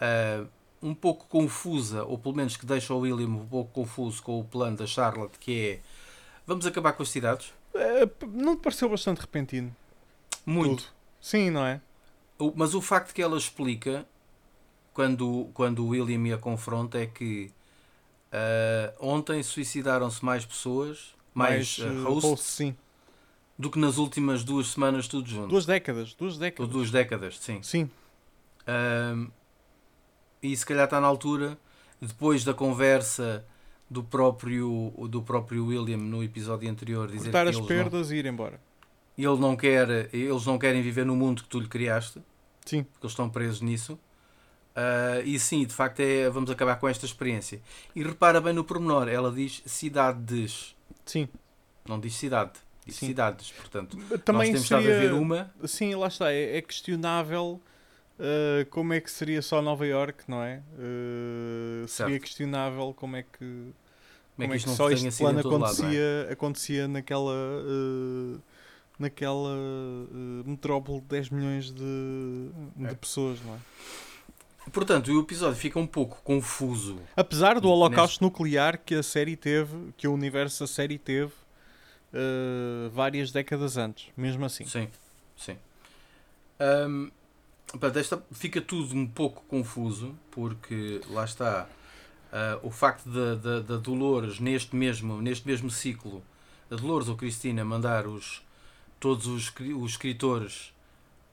ah, 0.00 0.44
um 0.82 0.92
pouco 0.94 1.26
confusa, 1.28 2.02
ou 2.04 2.18
pelo 2.18 2.34
menos 2.34 2.56
que 2.56 2.66
deixa 2.66 2.92
o 2.92 2.98
William 2.98 3.28
um 3.28 3.46
pouco 3.46 3.70
confuso 3.72 4.20
com 4.22 4.40
o 4.40 4.44
plano 4.44 4.76
da 4.76 4.86
Charlotte, 4.88 5.38
que 5.38 5.68
é 5.68 5.80
vamos 6.44 6.66
acabar 6.66 6.94
com 6.94 7.02
as 7.04 7.08
cidades? 7.10 7.52
p- 7.72 8.26
não 8.26 8.56
te 8.56 8.60
pareceu 8.62 8.88
bastante 8.88 9.20
repentino? 9.20 9.74
Muito. 10.44 10.82
Tudo. 10.84 10.92
Sim, 11.20 11.50
não 11.50 11.64
é? 11.64 11.80
Mas 12.56 12.74
o 12.74 12.80
facto 12.80 13.14
que 13.14 13.22
ela 13.22 13.38
explica 13.38 14.06
quando, 14.92 15.48
quando 15.54 15.84
o 15.84 15.88
William 15.88 16.34
a 16.34 16.38
confronta 16.38 16.98
é 16.98 17.06
que 17.06 17.52
ah, 18.34 18.92
ontem 18.98 19.40
suicidaram-se 19.44 20.24
mais 20.24 20.44
pessoas, 20.44 21.14
mais, 21.32 21.78
eh, 21.80 21.84
ah, 21.86 22.08
hosts, 22.08 22.30
hosts, 22.30 22.46
sim. 22.48 22.76
do 23.56 23.70
que 23.70 23.78
nas 23.78 23.96
últimas 23.96 24.42
duas 24.42 24.68
semanas 24.68 25.06
tudo 25.06 25.28
junto. 25.28 25.48
Duas 25.48 25.64
décadas, 25.64 26.14
duas 26.14 26.34
Ou 26.34 26.40
décadas. 26.40 26.72
duas 26.72 26.90
décadas, 26.90 27.38
sim. 27.38 27.62
Sim, 27.62 27.88
Ahm, 28.66 29.28
e 30.42 30.56
se 30.56 30.66
calhar 30.66 30.84
está 30.84 31.00
na 31.00 31.06
altura, 31.06 31.56
depois 32.00 32.42
da 32.42 32.52
conversa 32.52 33.44
do 33.88 34.02
próprio, 34.02 34.92
do 35.08 35.22
próprio 35.22 35.66
William 35.66 35.98
no 35.98 36.24
episódio 36.24 36.68
anterior, 36.68 37.08
dizer 37.08 37.30
cortar 37.30 37.44
que 37.44 37.50
as 37.50 37.60
perdas 37.60 38.10
e 38.10 38.16
ir 38.16 38.26
embora. 38.26 38.58
Não, 39.16 39.32
ele 39.32 39.40
não 39.40 39.54
quer, 39.54 40.12
eles 40.12 40.44
não 40.44 40.58
querem 40.58 40.82
viver 40.82 41.06
no 41.06 41.14
mundo 41.14 41.42
que 41.42 41.48
tu 41.48 41.60
lhe 41.60 41.68
criaste, 41.68 42.20
Sim, 42.64 42.82
porque 42.84 43.04
eles 43.04 43.12
estão 43.12 43.28
presos 43.28 43.60
nisso. 43.60 43.98
Ah, 44.74 45.20
e 45.24 45.38
sim, 45.38 45.64
de 45.64 45.74
facto, 45.74 46.00
é, 46.00 46.28
vamos 46.28 46.50
acabar 46.50 46.76
com 46.76 46.88
esta 46.88 47.06
experiência. 47.06 47.60
E 47.94 48.02
repara 48.02 48.40
bem 48.40 48.52
no 48.52 48.64
pormenor, 48.64 49.08
ela 49.08 49.30
diz 49.30 49.62
cidades, 49.66 50.74
sim. 51.04 51.28
não 51.88 52.00
diz 52.00 52.14
cidade, 52.14 52.52
diz 52.84 52.96
Sim. 52.96 53.06
cidades. 53.06 53.52
Portanto, 53.52 53.96
Também 54.24 54.52
nós 54.52 54.62
temos 54.62 54.68
seria... 54.68 54.80
estado 54.80 54.96
a 54.96 55.00
ver 55.00 55.12
uma. 55.12 55.54
Sim, 55.64 55.94
lá 55.94 56.08
está. 56.08 56.32
É, 56.32 56.56
é 56.58 56.62
questionável 56.62 57.60
eh, 58.18 58.66
como 58.70 58.92
é 58.92 59.00
que 59.00 59.10
seria 59.10 59.42
só 59.42 59.60
Nova 59.60 59.86
York, 59.86 60.24
não 60.28 60.42
é? 60.42 60.62
Eh, 60.78 61.86
seria 61.86 62.20
questionável 62.20 62.94
como 62.94 63.16
é 63.16 63.22
que, 63.22 63.38
Como 63.38 63.72
como 64.36 64.52
é 64.52 64.56
isto 64.56 64.64
que 64.64 64.70
não 64.70 64.76
só 64.76 64.90
este 64.90 65.10
plano 65.10 65.42
todo 65.42 65.58
lado, 65.58 65.64
é? 65.64 65.76
acontecia, 65.76 66.28
acontecia 66.30 66.88
naquela, 66.88 67.34
naquela 68.98 69.50
eh, 69.54 70.42
metrópole 70.48 71.00
de 71.00 71.06
10 71.06 71.30
milhões 71.30 71.70
de, 71.72 72.50
de 72.76 72.86
É. 72.86 72.94
pessoas, 72.94 73.40
não 73.44 73.54
é? 73.54 73.58
Portanto, 74.72 75.08
o 75.12 75.20
episódio 75.20 75.56
fica 75.56 75.78
um 75.78 75.86
pouco 75.86 76.22
confuso. 76.22 76.98
Apesar 77.16 77.60
do 77.60 77.68
holocausto 77.68 78.24
nuclear 78.24 78.78
que 78.78 78.94
a 78.94 79.02
série 79.02 79.36
teve, 79.36 79.92
que 79.96 80.08
o 80.08 80.12
universo 80.14 80.60
da 80.64 80.66
série 80.66 80.98
teve 80.98 81.32
eh, 82.12 82.88
várias 82.92 83.30
décadas 83.30 83.76
antes, 83.76 84.08
mesmo 84.16 84.44
assim. 84.44 84.64
Sim, 84.66 84.88
sim. 85.36 85.56
Ahm, 86.58 87.10
portanto, 87.68 87.98
esta 87.98 88.22
fica 88.32 88.60
tudo 88.60 88.94
um 88.94 89.06
pouco 89.06 89.42
confuso, 89.48 90.14
porque 90.30 91.00
lá 91.10 91.24
está 91.24 91.68
ah, 92.32 92.58
o 92.62 92.70
facto 92.70 93.04
da 93.08 93.76
Dolores 93.76 94.40
neste 94.40 94.74
mesmo, 94.74 95.20
neste 95.20 95.46
mesmo 95.46 95.70
ciclo, 95.70 96.22
a 96.70 96.74
Dolores 96.76 97.08
ou 97.08 97.16
Cristina 97.16 97.64
mandar 97.64 98.06
os, 98.06 98.42
todos 99.00 99.26
os, 99.26 99.52
os 99.80 99.90
escritores 99.92 100.72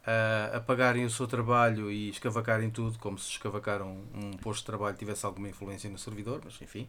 ah, 0.06 0.52
a 0.58 0.60
pagarem 0.60 1.06
o 1.06 1.10
seu 1.10 1.28
trabalho 1.28 1.92
e 1.92 2.10
escavacarem 2.10 2.70
tudo, 2.70 2.98
como 3.00 3.18
se 3.18 3.30
escavacaram 3.30 3.98
um 4.14 4.32
posto 4.38 4.60
de 4.62 4.66
trabalho 4.66 4.96
tivesse 4.98 5.26
alguma 5.26 5.48
influência 5.50 5.90
no 5.90 5.98
servidor, 5.98 6.42
mas 6.44 6.60
enfim, 6.62 6.88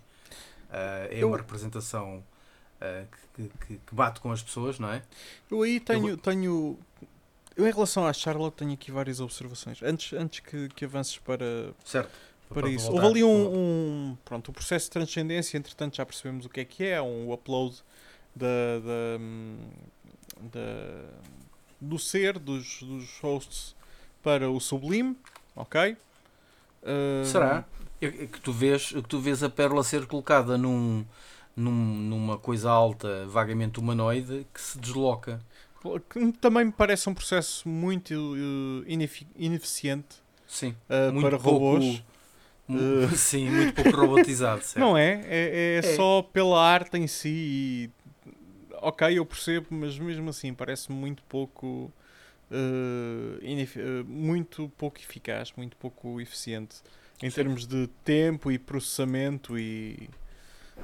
ah, 0.71 1.07
é 1.11 1.19
Eu- 1.23 1.29
uma 1.29 1.37
representação 1.37 2.23
ah, 2.81 3.05
que, 3.37 3.49
que- 3.67 3.79
que 3.87 3.95
bate 3.95 4.21
com 4.21 4.33
as 4.33 4.43
pessoas, 4.43 4.79
não 4.79 4.91
é? 4.93 5.03
Eu 5.51 5.63
aí 5.63 5.79
tenho, 5.79 6.17
tenho. 6.17 6.79
Eu, 7.57 7.69
em 7.69 7.71
relação 7.71 8.07
à 8.07 8.13
Charlotte, 8.15 8.55
tenho 8.55 8.73
aqui 8.73 8.91
várias 8.91 9.21
observações. 9.21 9.83
Antes, 9.83 10.15
antes 10.15 10.41
que, 10.41 10.69
que 10.71 10.85
avances 10.87 11.19
para, 11.19 11.75
Certo. 11.85 12.11
para 12.49 12.67
isso. 12.71 12.87
voltar. 12.87 13.05
Houve 13.07 13.19
ali 13.21 13.25
um, 13.25 13.55
um- 14.13 14.19
Pronto, 14.25 14.49
o 14.49 14.53
processo 14.55 14.87
de 14.87 14.91
transcendência, 14.93 15.59
entretanto 15.59 15.97
já 15.97 16.07
percebemos 16.07 16.47
o 16.47 16.49
que 16.49 16.61
é 16.61 16.65
que 16.65 16.83
é, 16.85 17.01
um 17.03 17.31
upload 17.31 17.77
da. 18.35 18.47
da, 18.81 19.21
hum, 19.21 19.59
da- 20.41 21.11
do 21.81 21.99
ser 21.99 22.39
dos, 22.39 22.83
dos 22.83 23.19
hosts 23.21 23.75
para 24.23 24.51
o 24.51 24.61
Sublime, 24.61 25.17
ok? 25.57 25.97
Hum, 26.85 27.25
Será? 27.25 27.65
Que 28.01 28.41
tu 28.41 28.53
vês, 28.53 28.91
que 28.93 29.03
tu 29.03 29.21
vês 29.21 29.43
a 29.43 29.49
pérola 29.51 29.83
ser 29.85 30.07
colocada 30.07 30.59
num, 30.59 31.05
num- 31.57 31.71
numa 31.97 32.37
coisa 32.39 32.71
alta, 32.71 33.27
vagamente 33.27 33.79
humanoide, 33.79 34.47
que 34.53 34.61
se 34.61 34.79
desloca. 34.79 35.41
Também 36.41 36.67
me 36.67 36.73
parece 36.73 37.09
um 37.09 37.15
processo 37.15 37.69
muito 37.69 38.13
inefi- 38.87 39.27
ineficiente 39.37 40.17
Sim. 40.47 40.75
eh, 40.89 41.11
Muito 41.11 41.29
para 41.29 41.39
pouco- 41.39 41.59
robôs. 41.77 42.03
mu- 42.69 42.79
Eh. 42.79 43.09
Sim, 43.17 43.51
muito 43.51 43.75
pouco 43.83 43.91
robotizado. 44.01 44.63
certo? 44.65 44.79
Não 44.85 44.97
é? 44.97 45.21
É, 45.25 45.75
é 45.75 45.79
É. 45.79 45.97
só 45.97 46.23
pela 46.23 46.61
arte 46.65 46.97
em 46.97 47.07
si. 47.09 47.29
E... 47.29 47.91
Ok, 48.83 49.17
eu 49.19 49.25
percebo, 49.25 49.69
mas 49.71 49.99
mesmo 49.99 50.29
assim 50.31 50.53
parece 50.55 50.91
muito 50.91 51.23
pouco. 51.25 51.93
eh, 52.51 54.03
muito 54.07 54.69
pouco 54.77 54.99
eficaz, 54.99 55.53
muito 55.57 55.77
pouco 55.77 56.21
eficiente 56.21 56.77
em 57.23 57.31
Sim. 57.31 57.37
termos 57.37 57.67
de 57.67 57.87
tempo 58.05 58.51
e 58.51 58.59
processamento 58.59 59.59
e. 59.59 60.09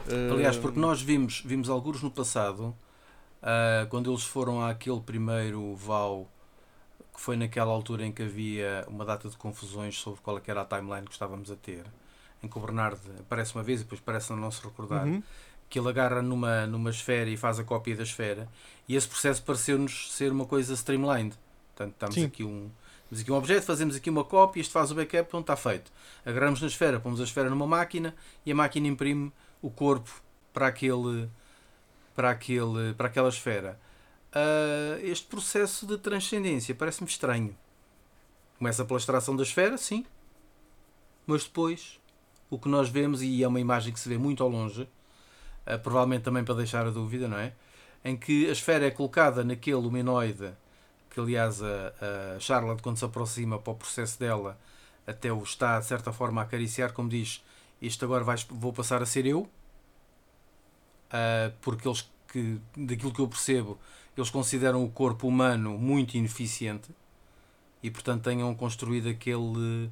eh, 0.09 0.33
Aliás, 0.33 0.57
porque 0.57 0.78
nós 0.81 1.00
vimos, 1.02 1.43
vimos 1.45 1.69
alguns 1.69 2.02
no 2.02 2.11
passado, 2.11 2.75
ah, 3.43 3.87
quando 3.90 4.11
eles 4.11 4.25
foram 4.25 4.62
àquele 4.64 5.00
primeiro 5.00 5.75
VAU, 5.76 6.28
que 7.14 7.21
foi 7.21 7.37
naquela 7.37 7.73
altura 7.73 8.07
em 8.07 8.12
que 8.12 8.23
havia 8.23 8.85
uma 8.88 9.05
data 9.05 9.28
de 9.28 9.37
confusões 9.37 9.99
sobre 9.99 10.21
qual 10.21 10.38
é 10.38 10.43
era 10.50 10.62
a 10.62 10.64
timeline 10.64 11.07
que 11.07 11.12
estávamos 11.12 11.50
a 11.50 11.57
ter, 11.57 11.85
em 12.43 12.49
que 12.49 12.59
o 12.59 12.61
Bernardo 12.61 13.00
aparece 13.21 13.55
uma 13.55 13.62
vez 13.64 13.81
e 13.81 13.85
depois 13.85 14.00
parece 14.00 14.33
não 14.33 14.50
se 14.50 14.62
recordar. 14.64 15.07
Uhum. 15.07 15.23
Que 15.69 15.79
ele 15.79 15.89
agarra 15.89 16.23
numa, 16.23 16.67
numa 16.67 16.91
esfera 16.91 17.29
e 17.29 17.37
faz 17.37 17.59
a 17.59 17.65
cópia 17.65 17.97
da 17.97 18.03
esfera, 18.03 18.49
e 18.89 18.97
esse 18.97 19.07
processo 19.07 19.43
pareceu-nos 19.43 20.13
ser 20.13 20.33
uma 20.33 20.47
coisa 20.47 20.75
streamlined. 20.75 21.37
Portanto, 21.75 21.93
estamos 21.93 22.15
Sim. 22.15 22.25
aqui 22.25 22.45
um, 22.45 22.71
Temos 23.09 23.23
aqui 23.23 23.33
um 23.33 23.37
objeto, 23.37 23.65
fazemos 23.65 23.97
aqui 23.97 24.11
uma 24.11 24.25
cópia, 24.25 24.61
isto 24.61 24.73
faz 24.73 24.91
o 24.91 24.95
backup, 24.95 25.31
pronto, 25.31 25.45
está 25.51 25.57
feito. 25.57 25.91
Agarramos 26.27 26.61
na 26.61 26.67
esfera, 26.67 27.01
pomos 27.01 27.21
a 27.21 27.25
esfera 27.25 27.49
numa 27.49 27.67
máquina 27.67 28.15
e 28.45 28.53
a 28.53 28.55
máquina 28.55 28.87
imprime 28.87 29.33
o 29.63 29.71
corpo 29.71 30.11
para, 30.53 30.67
aquele, 30.67 31.29
para, 32.15 32.31
aquele, 32.31 32.93
para 32.95 33.09
aquela 33.09 33.29
esfera. 33.31 33.81
Uh, 34.31 35.01
este 35.03 35.27
processo 35.27 35.87
de 35.87 35.97
transcendência 35.97 36.75
parece-me 36.75 37.09
estranho. 37.09 37.57
Começa 38.59 38.85
pela 38.85 38.99
extração 38.99 39.35
da 39.35 39.43
esfera, 39.43 39.79
sim, 39.79 40.05
mas 41.27 41.45
depois 41.45 41.99
o 42.51 42.59
que 42.59 42.69
nós 42.69 42.91
vemos, 42.91 43.23
e 43.23 43.43
é 43.43 43.49
uma 43.49 43.61
imagem 43.61 43.93
que 43.93 44.01
se 44.01 44.09
vê 44.09 44.19
muito 44.19 44.43
ao 44.43 44.51
longe, 44.51 44.87
provavelmente 45.77 46.23
também 46.23 46.45
para 46.45 46.55
deixar 46.55 46.87
a 46.87 46.91
dúvida, 46.91 47.29
não 47.29 47.39
é? 47.39 47.53
Em 48.05 48.17
que 48.17 48.49
a 48.49 48.53
esfera 48.53 48.87
é 48.87 48.91
colocada 48.91 49.45
naquele 49.45 49.77
luminoide 49.77 50.53
que 51.11 51.21
aliás 51.21 51.61
a, 51.63 52.37
a 52.37 52.41
Charlotte 52.41 52.83
quando 52.83 52.97
se 52.97 53.05
aproxima 53.05 53.59
para 53.59 53.73
o 53.73 53.77
processo 53.77 54.19
dela 54.19 54.59
até 55.07 55.33
o 55.33 55.43
está 55.43 55.81
de 55.81 55.87
certa 55.87 56.13
forma 56.13 56.41
a 56.41 56.45
acariciar, 56.45 56.93
como 56.93 57.09
diz, 57.09 57.43
isto 57.81 58.05
agora 58.05 58.23
vais, 58.23 58.47
vou 58.49 58.73
passar 58.73 59.03
a 59.03 59.07
ser 59.07 59.27
eu, 59.27 59.41
uh, 59.41 59.51
porque 61.63 61.89
eles 61.89 62.09
que, 62.31 62.61
daquilo 62.77 63.13
que 63.13 63.21
eu 63.21 63.27
percebo, 63.27 63.79
eles 64.17 64.31
consideram 64.31 64.85
o 64.85 64.91
corpo 64.91 65.27
humano 65.27 65.79
muito 65.79 66.17
ineficiente 66.17 66.91
e 67.83 67.91
portanto 67.91 68.25
tenham 68.25 68.55
construído 68.55 69.09
aquele, 69.09 69.91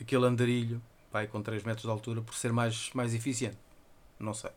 aquele 0.00 0.24
andarilho 0.24 0.80
vai, 1.12 1.26
com 1.26 1.42
3 1.42 1.62
metros 1.64 1.84
de 1.84 1.90
altura 1.90 2.22
por 2.22 2.34
ser 2.34 2.52
mais, 2.52 2.90
mais 2.94 3.14
eficiente. 3.14 3.58
Não 4.18 4.32
sei. 4.32 4.50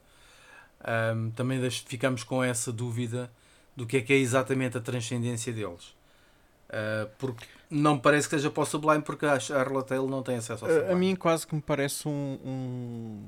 Um, 0.83 1.29
também 1.31 1.69
ficamos 1.69 2.23
com 2.23 2.43
essa 2.43 2.71
dúvida 2.71 3.31
do 3.75 3.85
que 3.85 3.97
é 3.97 4.01
que 4.01 4.13
é 4.13 4.17
exatamente 4.17 4.77
a 4.77 4.81
transcendência 4.81 5.53
deles. 5.53 5.95
Uh, 6.69 7.09
porque 7.17 7.45
não 7.69 7.95
me 7.95 8.01
parece 8.01 8.27
que 8.27 8.35
seja 8.35 8.49
para 8.49 8.63
o 8.63 8.65
Sublime, 8.65 9.01
porque 9.01 9.25
a 9.25 9.39
Charlotte 9.39 9.89
Taylor 9.89 10.09
não 10.09 10.23
tem 10.23 10.37
acesso 10.37 10.65
ao 10.65 10.71
Sublime. 10.71 10.91
A, 10.91 10.95
mim 10.95 11.15
quase 11.15 11.45
que 11.45 11.53
me 11.53 11.61
parece 11.61 12.07
um, 12.07 12.39
um... 12.43 13.23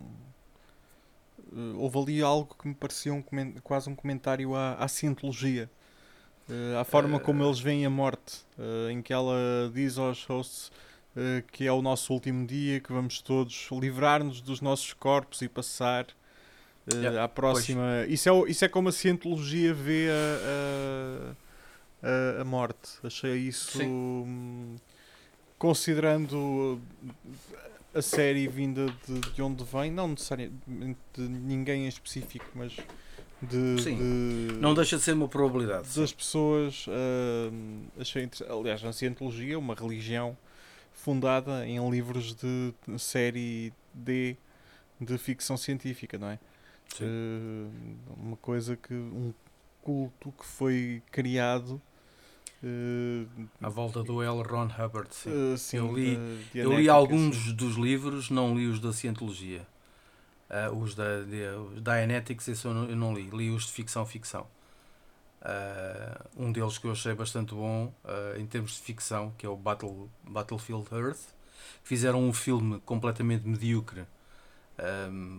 Uh, 1.51 1.79
houve 1.79 2.00
ali 2.00 2.22
algo 2.22 2.55
que 2.57 2.67
me 2.67 2.74
parecia 2.74 3.13
um, 3.13 3.22
quase 3.63 3.89
um 3.89 3.95
comentário 3.95 4.55
à, 4.55 4.74
à 4.75 4.88
cientologia. 4.88 5.69
Uh, 6.50 6.77
à 6.79 6.83
forma 6.83 7.19
como 7.19 7.43
eles 7.43 7.60
veem 7.60 7.86
a 7.86 7.89
morte, 7.89 8.45
em 8.91 9.01
que 9.01 9.13
ela 9.13 9.36
diz 9.74 9.98
aos 9.98 10.25
hosts 10.25 10.72
que 11.51 11.65
é 11.67 11.72
o 11.72 11.81
nosso 11.81 12.12
último 12.12 12.45
dia, 12.45 12.79
que 12.79 12.91
vamos 12.91 13.22
todos 13.22 13.69
livrar-nos 13.72 14.41
dos 14.41 14.60
nossos 14.60 14.93
corpos 14.93 15.43
e 15.43 15.48
passar 15.48 16.07
uh, 16.88 17.20
à 17.20 17.28
próxima. 17.28 18.06
Isso 18.08 18.30
é, 18.30 18.50
isso 18.50 18.66
é 18.66 18.68
como 18.68 18.90
a 18.90 18.92
cientologia 18.92 19.74
vê 19.74 20.10
a, 20.10 21.36
a, 22.38 22.42
a 22.42 22.46
morte. 22.46 22.92
Achei 23.04 23.36
isso. 23.36 23.82
Hum, 23.82 24.75
considerando 25.58 26.82
a 27.94 28.02
série 28.02 28.48
vinda 28.48 28.88
de, 29.08 29.20
de 29.34 29.42
onde 29.42 29.63
vem, 29.63 29.92
não 29.92 30.10
necessariamente 30.10 31.00
de 31.13 31.22
ninguém 31.22 31.86
em 31.86 31.88
específico, 31.88 32.46
mas 32.56 32.75
de, 33.42 33.82
Sim, 33.82 33.98
de, 33.98 34.58
não 34.60 34.74
deixa 34.74 34.98
de 34.98 35.04
ser 35.04 35.13
uma 35.13 35.28
probabilidade. 35.28 35.88
Das 35.96 36.10
sim. 36.10 36.16
pessoas, 36.16 36.88
uh, 36.88 37.54
achei 38.00 38.30
aliás, 38.50 38.82
na 38.82 38.92
cientologia, 38.92 39.60
uma 39.60 39.75
religião 39.75 40.36
fundada 40.94 41.68
em 41.68 41.90
livros 41.90 42.36
de 42.36 42.74
série 42.98 43.74
D 43.94 44.38
de 45.00 45.18
ficção 45.18 45.58
científica, 45.58 46.18
não 46.18 46.30
é? 46.30 46.40
Uh, 47.01 47.71
uma 48.17 48.38
coisa 48.38 48.75
que. 48.75 48.93
um 48.93 49.33
culto 49.83 50.31
que 50.31 50.45
foi 50.45 51.03
criado. 51.12 51.79
Uh, 52.63 53.27
à 53.62 53.67
volta 53.67 54.01
do 54.01 54.23
L. 54.23 54.41
Ron 54.41 54.67
Hubbard, 54.67 55.13
sim. 55.13 55.29
Uh, 55.29 55.57
sim 55.57 55.77
eu 55.77 55.93
li, 55.93 56.15
de, 56.15 56.43
de 56.53 56.60
eu 56.60 56.79
li 56.79 56.88
alguns 56.88 57.36
sim. 57.36 57.53
dos 57.53 57.75
livros, 57.75 58.29
não 58.29 58.56
li 58.56 58.67
os 58.67 58.79
da 58.79 58.93
Cientologia. 58.93 59.67
Uh, 60.49 60.73
os 60.77 60.95
da 60.95 61.23
de, 61.23 61.82
Dianetics, 61.82 62.47
isso 62.47 62.69
eu 62.69 62.73
não, 62.73 62.89
eu 62.89 62.95
não, 62.95 63.13
li. 63.13 63.29
Li 63.29 63.49
os 63.49 63.65
de 63.65 63.71
ficção, 63.73 64.06
ficção. 64.06 64.47
um 66.38 66.53
deles 66.53 66.77
que 66.77 66.88
eu 66.88 66.91
achei 66.93 67.13
bastante 67.13 67.53
bom, 67.53 67.93
em 68.38 68.45
termos 68.45 68.77
de 68.77 68.82
ficção, 68.82 69.34
que 69.38 69.45
é 69.45 69.49
o 69.49 69.58
Battle, 69.58 70.10
Battlefield 70.23 70.88
Earth. 70.93 71.36
Fizeram 71.84 72.23
um 72.23 72.32
filme 72.32 72.79
completamente 72.86 73.45
medíocre, 73.45 74.06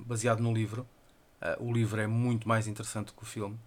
baseado 0.04 0.40
no 0.40 0.52
livro 0.52 0.86
Uh, 0.86 1.03
o 1.58 1.72
livro 1.72 2.00
é 2.00 2.06
muito 2.06 2.48
mais 2.48 2.66
interessante 2.66 3.12
que 3.12 3.22
o 3.22 3.26
filme. 3.26 3.58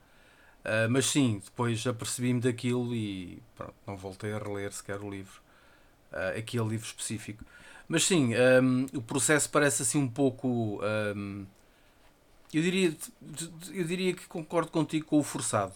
Uh, 0.68 0.90
mas 0.90 1.06
sim, 1.06 1.42
depois 1.44 1.88
apercebi-me 1.88 2.42
daquilo 2.42 2.94
e 2.94 3.42
pronto, 3.56 3.74
não 3.88 3.96
voltei 3.96 4.34
a 4.34 4.38
reler 4.38 4.74
sequer 4.74 5.00
o 5.00 5.10
livro, 5.10 5.42
uh, 6.12 6.38
aquele 6.38 6.68
livro 6.68 6.86
específico. 6.86 7.46
Mas 7.88 8.04
sim, 8.04 8.34
um, 8.36 8.86
o 8.94 9.02
processo 9.02 9.50
parece 9.50 9.84
assim 9.84 9.98
um 9.98 10.10
pouco. 10.10 10.82
Um, 11.16 11.46
eu, 12.54 12.62
diria, 12.62 12.94
eu 13.74 13.86
diria 13.86 14.14
que 14.14 14.28
concordo 14.28 14.70
contigo 14.70 15.06
com 15.06 15.20
o 15.20 15.24
forçado. 15.24 15.76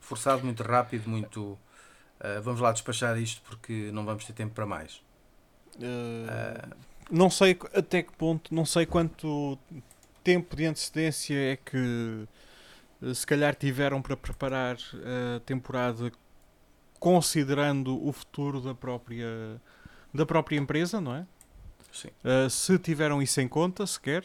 Forçado, 0.00 0.44
muito 0.44 0.62
rápido, 0.62 1.08
muito. 1.08 1.58
Uh, 2.20 2.42
vamos 2.42 2.60
lá 2.60 2.72
despachar 2.72 3.16
isto 3.18 3.40
porque 3.40 3.90
não 3.90 4.04
vamos 4.04 4.26
ter 4.26 4.34
tempo 4.34 4.54
para 4.54 4.66
mais. 4.66 5.00
não 7.10 7.30
sei 7.30 7.58
até 7.72 8.02
que 8.02 8.12
ponto, 8.12 8.54
não 8.54 8.66
sei 8.66 8.84
quanto 8.84 9.58
tempo 10.26 10.56
de 10.56 10.66
antecedência 10.66 11.52
é 11.52 11.56
que 11.56 12.26
eh, 13.00 13.14
se 13.14 13.24
calhar 13.24 13.54
tiveram 13.54 14.02
para 14.02 14.16
preparar 14.16 14.76
a 15.36 15.38
temporada 15.38 16.10
considerando 16.98 18.04
o 18.04 18.12
futuro 18.12 18.60
da 18.60 18.74
própria 18.74 19.60
da 20.12 20.26
própria 20.26 20.56
empresa, 20.56 21.00
não 21.00 21.14
é? 21.14 21.26
Sim. 21.92 22.08
Uh, 22.24 22.50
se 22.50 22.76
tiveram 22.78 23.22
isso 23.22 23.40
em 23.40 23.46
conta, 23.46 23.86
sequer, 23.86 24.24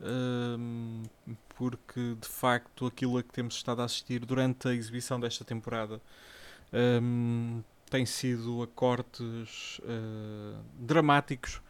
uh, 0.00 1.36
porque 1.56 2.16
de 2.18 2.28
facto 2.28 2.86
aquilo 2.86 3.18
a 3.18 3.22
que 3.22 3.32
temos 3.32 3.56
estado 3.56 3.82
a 3.82 3.84
assistir 3.84 4.24
durante 4.24 4.68
a 4.68 4.72
exibição 4.72 5.20
desta 5.20 5.44
temporada 5.44 6.00
um, 7.02 7.62
tem 7.90 8.06
sido 8.06 8.62
a 8.62 8.66
cortes 8.68 9.80
uh, 9.80 10.62
dramáticos 10.78 11.60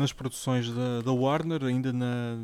nas 0.00 0.12
produções 0.12 0.70
da, 0.70 1.02
da 1.02 1.12
Warner, 1.12 1.62
ainda 1.64 1.92
na, 1.92 2.38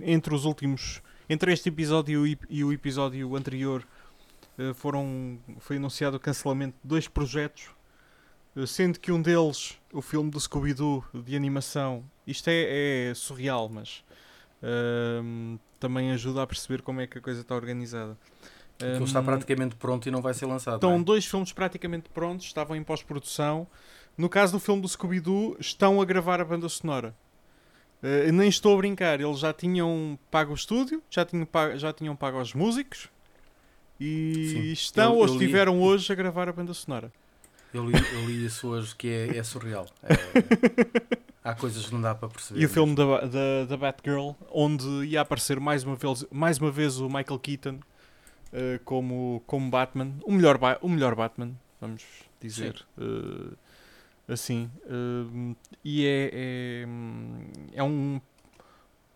entre 0.00 0.34
os 0.34 0.44
últimos. 0.44 1.02
Entre 1.28 1.52
este 1.52 1.68
episódio 1.68 2.26
e, 2.26 2.38
e 2.48 2.64
o 2.64 2.72
episódio 2.72 3.34
anterior 3.36 3.86
uh, 4.58 4.72
foram, 4.74 5.38
foi 5.58 5.76
anunciado 5.76 6.16
o 6.16 6.20
cancelamento 6.20 6.76
de 6.82 6.88
dois 6.88 7.08
projetos, 7.08 7.70
uh, 8.54 8.66
sendo 8.66 9.00
que 9.00 9.10
um 9.10 9.20
deles, 9.20 9.78
o 9.92 10.00
filme 10.00 10.30
do 10.30 10.38
Scooby-Doo 10.38 11.04
de 11.12 11.36
animação, 11.36 12.04
isto 12.26 12.48
é, 12.48 13.10
é 13.10 13.14
surreal, 13.14 13.68
mas 13.68 14.04
uh, 14.62 15.58
também 15.80 16.12
ajuda 16.12 16.42
a 16.42 16.46
perceber 16.46 16.82
como 16.82 17.00
é 17.00 17.06
que 17.06 17.18
a 17.18 17.20
coisa 17.20 17.40
está 17.40 17.54
organizada. 17.54 18.16
Aquilo 18.76 19.04
está 19.04 19.22
praticamente 19.22 19.76
pronto 19.76 20.08
e 20.08 20.10
não 20.10 20.20
vai 20.20 20.34
ser 20.34 20.46
lançado. 20.46 20.74
Estão 20.74 20.96
é? 20.96 21.02
dois 21.02 21.24
filmes 21.24 21.52
praticamente 21.52 22.08
prontos, 22.08 22.46
estavam 22.46 22.74
em 22.76 22.82
pós-produção. 22.82 23.66
No 24.16 24.28
caso 24.28 24.52
do 24.52 24.60
filme 24.60 24.82
do 24.82 24.88
Scooby-Doo, 24.88 25.56
estão 25.58 26.00
a 26.00 26.04
gravar 26.04 26.40
a 26.40 26.44
banda 26.44 26.68
sonora. 26.68 27.14
Uh, 28.02 28.32
nem 28.32 28.48
estou 28.48 28.74
a 28.74 28.76
brincar, 28.78 29.20
eles 29.20 29.38
já 29.38 29.52
tinham 29.52 30.18
pago 30.30 30.50
o 30.50 30.54
estúdio, 30.54 31.02
já 31.08 31.24
tinham 31.24 31.46
pago, 31.46 31.78
já 31.78 31.92
tinham 31.92 32.16
pago 32.16 32.38
aos 32.38 32.52
músicos 32.52 33.08
e 34.00 34.50
Sim. 34.50 34.72
estão 34.72 35.12
eu, 35.12 35.18
ou 35.18 35.26
estiveram 35.26 35.74
li... 35.74 35.84
hoje 35.84 36.12
a 36.12 36.16
gravar 36.16 36.48
a 36.48 36.52
banda 36.52 36.74
sonora. 36.74 37.12
Eu 37.72 37.88
li, 37.88 37.94
eu 37.94 38.26
li 38.26 38.44
isso 38.44 38.68
hoje 38.68 38.94
que 38.96 39.08
é, 39.08 39.38
é 39.38 39.42
surreal. 39.42 39.86
É, 41.44 41.50
há 41.50 41.54
coisas 41.56 41.86
que 41.86 41.92
não 41.92 42.00
dá 42.00 42.14
para 42.14 42.28
perceber. 42.28 42.60
E 42.60 42.64
o 42.64 42.68
filme 42.68 42.94
da, 42.94 43.22
da, 43.22 43.64
da 43.68 43.76
Batgirl, 43.76 44.30
onde 44.48 44.86
ia 45.06 45.22
aparecer 45.22 45.58
mais 45.58 45.82
uma 45.82 45.96
vez, 45.96 46.24
mais 46.30 46.58
uma 46.58 46.70
vez 46.70 46.98
o 47.00 47.08
Michael 47.08 47.38
Keaton 47.40 47.80
uh, 48.52 48.78
como, 48.84 49.42
como 49.44 49.68
Batman, 49.68 50.12
o 50.22 50.30
melhor, 50.30 50.56
o 50.80 50.88
melhor 50.88 51.16
Batman, 51.16 51.50
vamos 51.80 52.04
dizer. 52.40 52.86
Uh, 52.96 53.56
assim. 54.28 54.70
Uh, 54.84 55.56
e 55.84 56.06
é, 56.06 56.30
é, 56.32 56.86
é, 57.74 57.82
um, 57.82 58.20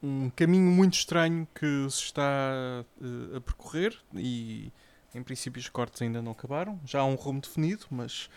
um 0.02 0.30
caminho 0.30 0.70
muito 0.70 0.94
estranho 0.94 1.46
que 1.54 1.86
se 1.90 2.04
está 2.04 2.84
uh, 3.00 3.36
a 3.36 3.40
percorrer 3.40 3.96
e 4.14 4.72
em 5.14 5.22
princípio 5.22 5.60
os 5.60 5.68
cortes 5.68 6.02
ainda 6.02 6.20
não 6.20 6.32
acabaram. 6.32 6.80
Já 6.84 7.00
há 7.00 7.04
um 7.04 7.14
rumo 7.14 7.40
definido, 7.40 7.86
mas 7.90 8.28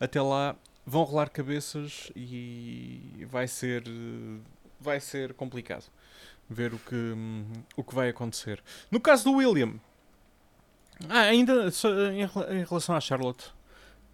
até 0.00 0.20
lá 0.20 0.56
vão 0.84 1.02
rolar 1.02 1.30
cabeças 1.30 2.10
e 2.14 3.26
vai 3.28 3.48
ser, 3.48 3.84
vai 4.80 5.00
ser 5.00 5.34
complicado 5.34 5.84
ver 6.48 6.72
o 6.72 6.78
que, 6.78 7.14
o 7.76 7.82
que 7.82 7.94
vai 7.94 8.08
acontecer. 8.08 8.62
No 8.90 9.00
caso 9.00 9.24
do 9.24 9.32
William, 9.32 9.80
ah, 11.08 11.22
ainda 11.22 11.68
em 12.50 12.64
relação 12.64 12.94
à 12.94 13.00
Charlotte, 13.00 13.52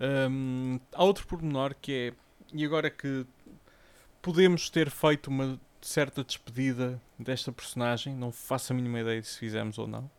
um, 0.02 0.80
há 0.92 1.04
outro 1.04 1.26
pormenor 1.26 1.74
que 1.80 1.92
é, 1.92 2.12
e 2.52 2.64
agora 2.64 2.90
que 2.90 3.24
podemos 4.20 4.68
ter 4.68 4.90
feito 4.90 5.28
uma 5.28 5.60
certa 5.80 6.24
despedida 6.24 7.00
desta 7.18 7.52
personagem, 7.52 8.14
não 8.14 8.32
faço 8.32 8.72
a 8.72 8.76
mínima 8.76 9.00
ideia 9.00 9.22
se 9.22 9.38
fizemos 9.38 9.78
ou 9.78 9.86
não. 9.86 10.10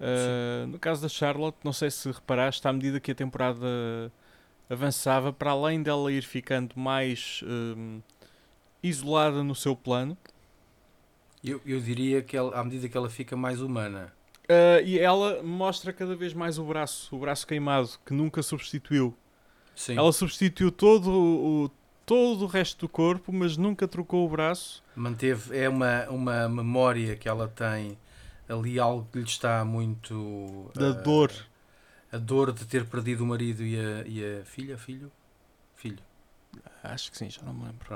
Uh, 0.00 0.66
no 0.66 0.78
caso 0.78 1.02
da 1.02 1.08
Charlotte, 1.08 1.58
não 1.62 1.72
sei 1.72 1.90
se 1.90 2.10
reparaste, 2.10 2.66
à 2.66 2.72
medida 2.72 2.98
que 2.98 3.10
a 3.12 3.14
temporada 3.14 4.10
avançava 4.68 5.32
para 5.32 5.50
além 5.50 5.82
dela 5.82 6.10
ir 6.12 6.22
ficando 6.22 6.78
mais 6.78 7.42
hum, 7.44 8.00
isolada 8.82 9.42
no 9.42 9.54
seu 9.54 9.76
plano. 9.76 10.16
Eu, 11.42 11.60
eu 11.66 11.80
diria 11.80 12.22
que 12.22 12.36
ela, 12.36 12.58
à 12.58 12.64
medida 12.64 12.88
que 12.88 12.96
ela 12.96 13.10
fica 13.10 13.36
mais 13.36 13.60
humana. 13.60 14.12
Uh, 14.50 14.84
e 14.84 14.98
ela 14.98 15.44
mostra 15.44 15.92
cada 15.92 16.16
vez 16.16 16.34
mais 16.34 16.58
o 16.58 16.64
braço, 16.64 17.14
o 17.14 17.20
braço 17.20 17.46
queimado, 17.46 17.90
que 18.04 18.12
nunca 18.12 18.42
substituiu. 18.42 19.16
Sim. 19.76 19.96
Ela 19.96 20.12
substituiu 20.12 20.72
todo 20.72 21.08
o, 21.08 21.70
todo 22.04 22.42
o 22.42 22.46
resto 22.48 22.80
do 22.80 22.88
corpo, 22.88 23.32
mas 23.32 23.56
nunca 23.56 23.86
trocou 23.86 24.26
o 24.26 24.28
braço. 24.28 24.82
Manteve, 24.96 25.56
é 25.56 25.68
uma, 25.68 26.08
uma 26.08 26.48
memória 26.48 27.14
que 27.14 27.28
ela 27.28 27.46
tem 27.46 27.96
ali, 28.48 28.80
algo 28.80 29.06
que 29.12 29.18
lhe 29.18 29.24
está 29.24 29.64
muito. 29.64 30.68
Da 30.74 30.90
uh, 30.90 31.02
dor. 31.04 31.32
A 32.10 32.18
dor 32.18 32.52
de 32.52 32.66
ter 32.66 32.84
perdido 32.86 33.22
o 33.22 33.26
marido 33.28 33.62
e 33.62 33.78
a, 33.78 34.04
e 34.04 34.40
a 34.40 34.44
filha, 34.44 34.76
filho? 34.76 35.12
Filho. 35.76 36.02
Acho 36.82 37.12
que 37.12 37.16
sim, 37.16 37.30
já 37.30 37.40
não 37.42 37.54
me 37.54 37.66
lembro. 37.66 37.94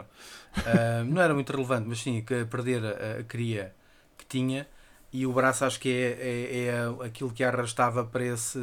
Uh, 0.59 1.05
não 1.05 1.21
era 1.21 1.35
muito 1.35 1.51
relevante, 1.51 1.89
mas 1.89 1.99
sim, 1.99 2.23
que 2.23 2.45
perder 2.45 2.85
a, 2.85 3.19
a 3.19 3.25
cria 3.25 3.75
que 4.17 4.25
tinha 4.25 4.69
e 5.15 5.25
o 5.29 5.33
braço 5.33 5.65
acho 5.65 5.79
que 5.79 5.89
é, 5.89 6.19
é, 6.21 6.65
é, 6.65 7.07
aquilo 7.07 7.31
que 7.31 7.45
a 7.45 7.49
arrastava 7.49 8.05
para 8.05 8.25
esse, 8.25 8.59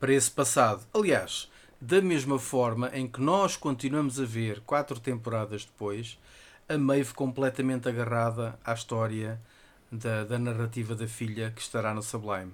para 0.00 0.12
esse 0.12 0.28
passado. 0.28 0.84
Aliás, 0.92 1.48
da 1.80 2.02
mesma 2.02 2.40
forma 2.40 2.90
em 2.92 3.06
que 3.06 3.20
nós 3.20 3.56
continuamos 3.56 4.18
a 4.20 4.24
ver 4.24 4.60
quatro 4.66 4.98
temporadas 4.98 5.64
depois 5.64 6.18
a 6.68 6.76
Maeve 6.76 7.14
completamente 7.14 7.88
agarrada 7.88 8.58
à 8.64 8.72
história 8.72 9.40
da, 9.92 10.24
da 10.24 10.40
narrativa 10.40 10.96
da 10.96 11.06
filha 11.06 11.52
que 11.54 11.62
estará 11.62 11.94
no 11.94 12.02
Sublime. 12.02 12.52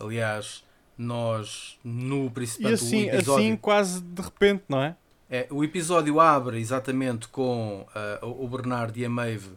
Aliás, 0.00 0.64
nós 0.98 1.78
no 1.84 2.28
principal 2.28 2.72
e 2.72 2.74
assim, 2.74 3.08
episódio, 3.08 3.46
assim 3.46 3.56
quase 3.56 4.02
de 4.02 4.20
repente, 4.20 4.64
não 4.68 4.82
é? 4.82 4.96
É, 5.30 5.46
o 5.48 5.62
episódio 5.62 6.18
abre 6.18 6.58
exatamente 6.58 7.28
com 7.28 7.86
uh, 8.22 8.44
o 8.44 8.48
Bernard 8.48 9.00
e 9.00 9.04
a 9.04 9.08
Maeve 9.08 9.52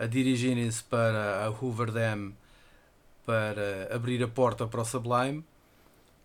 a 0.00 0.06
dirigirem-se 0.06 0.82
para 0.84 1.44
a 1.44 1.50
Hoover 1.50 1.92
Dam 1.92 2.32
para 3.26 3.94
abrir 3.94 4.22
a 4.24 4.28
porta 4.28 4.66
para 4.66 4.80
o 4.80 4.84
Sublime 4.84 5.44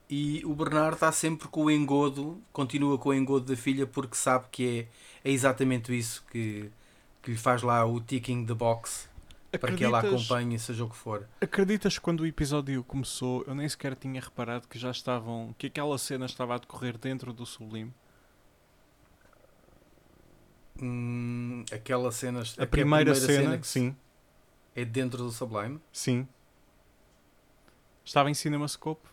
e 0.10 0.42
o 0.46 0.56
Bernard 0.56 0.96
está 0.96 1.12
sempre 1.12 1.50
com 1.50 1.66
o 1.66 1.72
engodo, 1.72 2.42
continua 2.54 2.98
com 2.98 3.10
o 3.10 3.14
engodo 3.14 3.54
da 3.54 3.58
filha 3.58 3.86
porque 3.86 4.16
sabe 4.16 4.46
que 4.50 4.88
é, 5.24 5.30
é 5.30 5.32
exatamente 5.34 5.96
isso 5.96 6.24
que, 6.32 6.72
que 7.22 7.32
lhe 7.32 7.38
faz 7.38 7.64
lá 7.64 7.86
o 7.86 8.00
ticking 8.00 8.46
the 8.46 8.54
box 8.54 9.10
para 9.60 9.74
que 9.74 9.84
ela 9.84 10.00
acompanhe, 10.00 10.58
seja 10.58 10.86
o 10.86 10.90
que 10.90 10.96
for. 10.96 11.28
Acreditas 11.42 11.96
que 11.96 12.02
quando 12.02 12.22
o 12.22 12.26
episódio 12.26 12.82
começou 12.86 13.44
eu 13.46 13.54
nem 13.54 13.68
sequer 13.68 13.94
tinha 13.96 14.22
reparado 14.22 14.70
que 14.70 14.80
já 14.80 14.90
estavam, 14.90 15.54
que 15.58 15.68
aquela 15.68 15.98
cena 15.98 16.26
estava 16.26 16.56
a 16.56 16.58
decorrer 16.58 16.98
dentro 16.98 17.34
do 17.34 17.46
Sublime? 17.46 17.94
Hum, 20.82 21.64
aquela 21.72 22.12
cena. 22.12 22.42
A 22.58 22.66
primeira, 22.66 22.68
a 22.68 22.68
primeira 22.68 23.16
cena, 23.16 23.44
cena 23.44 23.58
que 23.58 23.68
sim. 23.68 23.96
É 24.76 24.84
dentro 24.84 25.24
do 25.24 25.32
Sublime? 25.32 25.80
Sim. 25.92 26.28
Estava 28.04 28.30
em 28.30 28.34
CinemaScope. 28.34 29.08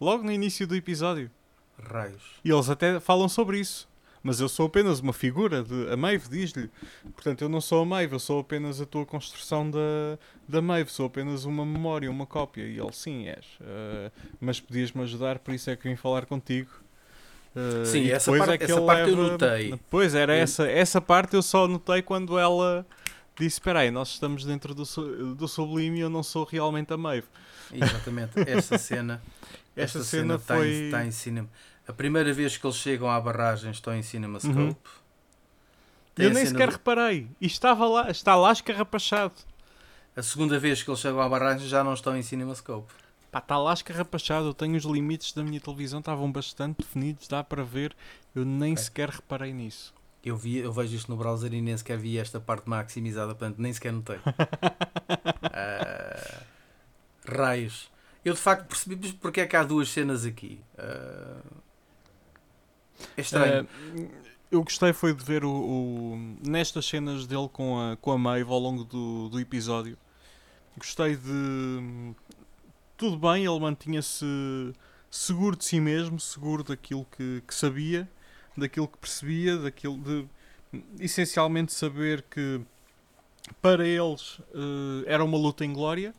Logo 0.00 0.24
no 0.24 0.32
início 0.32 0.66
do 0.66 0.74
episódio. 0.74 1.30
Raios. 1.78 2.22
E 2.44 2.50
eles 2.50 2.68
até 2.68 2.98
falam 2.98 3.28
sobre 3.28 3.60
isso. 3.60 3.88
Mas 4.22 4.40
eu 4.40 4.48
sou 4.48 4.66
apenas 4.66 4.98
uma 4.98 5.12
figura 5.12 5.62
de. 5.62 5.88
A 5.88 5.96
Maeve 5.96 6.28
diz-lhe. 6.28 6.68
Portanto, 7.14 7.42
eu 7.42 7.48
não 7.48 7.60
sou 7.60 7.82
a 7.82 7.84
Maeve, 7.84 8.14
eu 8.14 8.18
sou 8.18 8.40
apenas 8.40 8.80
a 8.80 8.86
tua 8.86 9.06
construção 9.06 9.70
da, 9.70 10.18
da 10.48 10.60
Maeve. 10.60 10.90
Sou 10.90 11.06
apenas 11.06 11.44
uma 11.44 11.64
memória, 11.64 12.10
uma 12.10 12.26
cópia. 12.26 12.62
E 12.62 12.76
ele, 12.76 12.92
sim, 12.92 13.28
és. 13.28 13.44
Uh, 13.60 14.10
mas 14.40 14.58
podias-me 14.58 15.02
ajudar, 15.02 15.38
por 15.38 15.54
isso 15.54 15.70
é 15.70 15.76
que 15.76 15.88
vim 15.88 15.94
falar 15.94 16.26
contigo. 16.26 16.70
Uh, 17.56 17.86
Sim, 17.86 18.10
essa 18.10 18.30
parte, 18.36 18.50
é 18.50 18.64
essa 18.64 18.82
parte 18.82 19.10
leva... 19.10 19.22
eu 19.22 19.30
notei. 19.30 19.80
Pois, 19.88 20.14
era 20.14 20.34
essa, 20.34 20.68
essa 20.68 21.00
parte 21.00 21.34
eu 21.34 21.42
só 21.42 21.66
notei 21.66 22.02
quando 22.02 22.38
ela 22.38 22.86
disse, 23.34 23.56
espera 23.56 23.80
aí, 23.80 23.90
nós 23.90 24.10
estamos 24.10 24.44
dentro 24.44 24.74
do, 24.74 24.84
do 25.34 25.48
Sublime 25.48 25.98
e 25.98 26.00
eu 26.02 26.10
não 26.10 26.22
sou 26.22 26.44
realmente 26.44 26.92
a 26.92 26.98
Maeve. 26.98 27.26
Exatamente, 27.72 28.32
essa 28.46 28.76
cena... 28.76 29.22
esta 29.74 30.04
cena, 30.04 30.38
cena 30.38 30.38
foi... 30.38 30.68
está, 30.68 30.68
em, 30.68 30.84
está 30.84 31.04
em 31.06 31.10
cinema. 31.10 31.48
A 31.88 31.94
primeira 31.94 32.30
vez 32.34 32.58
que 32.58 32.66
eles 32.66 32.76
chegam 32.76 33.10
à 33.10 33.18
barragem 33.18 33.70
estão 33.70 33.94
em 33.94 34.02
CinemaScope. 34.02 34.58
Uhum. 34.58 34.74
Eu 36.18 36.30
nem 36.30 36.44
sequer 36.44 36.68
do... 36.68 36.72
reparei. 36.72 37.28
E 37.40 37.46
estava 37.46 37.86
lá, 37.86 38.10
está 38.10 38.34
lá 38.34 38.52
escarrapachado. 38.52 39.34
A 40.14 40.22
segunda 40.22 40.58
vez 40.58 40.82
que 40.82 40.90
eles 40.90 41.00
chegam 41.00 41.20
à 41.20 41.28
barragem 41.28 41.68
já 41.68 41.82
não 41.82 41.94
estão 41.94 42.16
em 42.16 42.22
CinemaScope. 42.22 42.92
Pá, 43.36 43.40
está 43.40 43.58
lá 43.58 43.74
escarrapachado. 43.74 44.46
Eu 44.46 44.54
tenho 44.54 44.76
os 44.76 44.84
limites 44.84 45.32
da 45.32 45.42
minha 45.42 45.60
televisão, 45.60 46.00
estavam 46.00 46.32
bastante 46.32 46.78
definidos, 46.78 47.28
dá 47.28 47.44
para 47.44 47.62
ver. 47.62 47.94
Eu 48.34 48.46
nem 48.46 48.72
é. 48.72 48.76
sequer 48.76 49.10
reparei 49.10 49.52
nisso. 49.52 49.94
Eu, 50.24 50.36
vi, 50.36 50.56
eu 50.58 50.72
vejo 50.72 50.96
isto 50.96 51.10
no 51.10 51.18
browser 51.18 51.52
e 51.52 51.60
nem 51.60 51.76
sequer 51.76 51.98
vi 51.98 52.18
esta 52.18 52.40
parte 52.40 52.68
maximizada, 52.68 53.34
portanto 53.34 53.58
nem 53.58 53.72
sequer 53.72 53.92
notei. 53.92 54.16
uh, 54.16 54.22
raios. 57.30 57.90
Eu 58.24 58.32
de 58.32 58.40
facto 58.40 58.66
percebi 58.66 59.12
porque 59.12 59.42
é 59.42 59.46
que 59.46 59.54
há 59.54 59.62
duas 59.62 59.90
cenas 59.90 60.24
aqui. 60.24 60.58
Uh, 60.78 61.42
é 63.16 63.20
estranho. 63.20 63.64
Uh, 63.64 64.10
eu 64.50 64.64
gostei 64.64 64.94
foi 64.94 65.12
de 65.12 65.22
ver 65.22 65.44
o, 65.44 65.50
o, 65.50 66.36
nestas 66.42 66.86
cenas 66.86 67.26
dele 67.26 67.50
com 67.52 67.78
a, 67.78 67.96
com 67.98 68.12
a 68.12 68.18
Maeve 68.18 68.50
ao 68.50 68.58
longo 68.58 68.82
do, 68.82 69.28
do 69.28 69.38
episódio. 69.38 69.98
Gostei 70.78 71.16
de 71.16 72.14
tudo 72.96 73.16
bem, 73.16 73.44
ele 73.44 73.58
mantinha-se 73.60 74.24
seguro 75.10 75.56
de 75.56 75.64
si 75.64 75.80
mesmo, 75.80 76.18
seguro 76.18 76.62
daquilo 76.62 77.06
que, 77.16 77.42
que, 77.46 77.54
sabia, 77.54 78.08
daquilo 78.56 78.88
que 78.88 78.98
percebia, 78.98 79.56
daquilo 79.56 79.98
de 79.98 80.26
essencialmente 80.98 81.72
saber 81.72 82.22
que 82.22 82.60
para 83.62 83.86
eles 83.86 84.38
uh, 84.38 85.04
era 85.06 85.24
uma 85.24 85.38
luta 85.38 85.64
em 85.64 85.72
glória, 85.72 86.14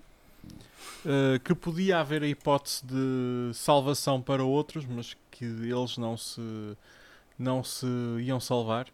uh, 1.06 1.40
que 1.44 1.54
podia 1.54 2.00
haver 2.00 2.24
a 2.24 2.28
hipótese 2.28 2.86
de 2.86 3.52
salvação 3.54 4.22
para 4.22 4.44
outros, 4.44 4.86
mas 4.86 5.16
que 5.32 5.46
eles 5.46 5.98
não 5.98 6.16
se 6.16 6.42
não 7.38 7.64
se 7.64 7.86
iam 8.20 8.40
salvar. 8.40 8.88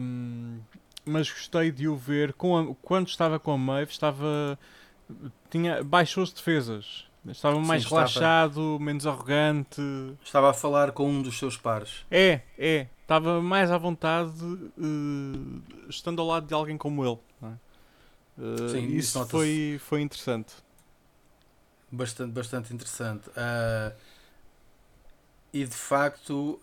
Um, 0.00 0.60
mas 1.04 1.30
gostei 1.30 1.70
de 1.70 1.88
o 1.88 1.96
ver 1.96 2.32
com 2.32 2.56
a, 2.56 2.74
quando 2.76 3.08
estava 3.08 3.38
com 3.38 3.52
a 3.52 3.58
Maeve, 3.58 3.90
estava 3.90 4.58
tinha, 5.50 5.82
baixou 5.82 6.22
as 6.22 6.32
defesas. 6.32 7.06
Estava 7.28 7.58
mais 7.60 7.82
Sim, 7.82 7.90
relaxado, 7.90 8.60
estava, 8.60 8.78
menos 8.78 9.06
arrogante. 9.06 9.82
Estava 10.24 10.50
a 10.50 10.54
falar 10.54 10.92
com 10.92 11.08
um 11.08 11.22
dos 11.22 11.38
seus 11.38 11.56
pares. 11.56 12.06
É, 12.10 12.40
é. 12.58 12.86
Estava 13.02 13.42
mais 13.42 13.70
à 13.70 13.76
vontade 13.76 14.42
uh, 14.42 15.62
estando 15.88 16.22
ao 16.22 16.28
lado 16.28 16.46
de 16.46 16.54
alguém 16.54 16.78
como 16.78 17.04
ele. 17.04 17.18
É? 17.42 17.46
Uh, 18.42 18.68
Sim, 18.70 18.86
isso 18.86 19.26
foi, 19.26 19.78
foi 19.80 20.00
interessante. 20.00 20.54
Bastante, 21.90 22.32
bastante 22.32 22.72
interessante. 22.72 23.28
Uh, 23.30 23.94
e 25.52 25.64
de 25.64 25.74
facto, 25.74 26.60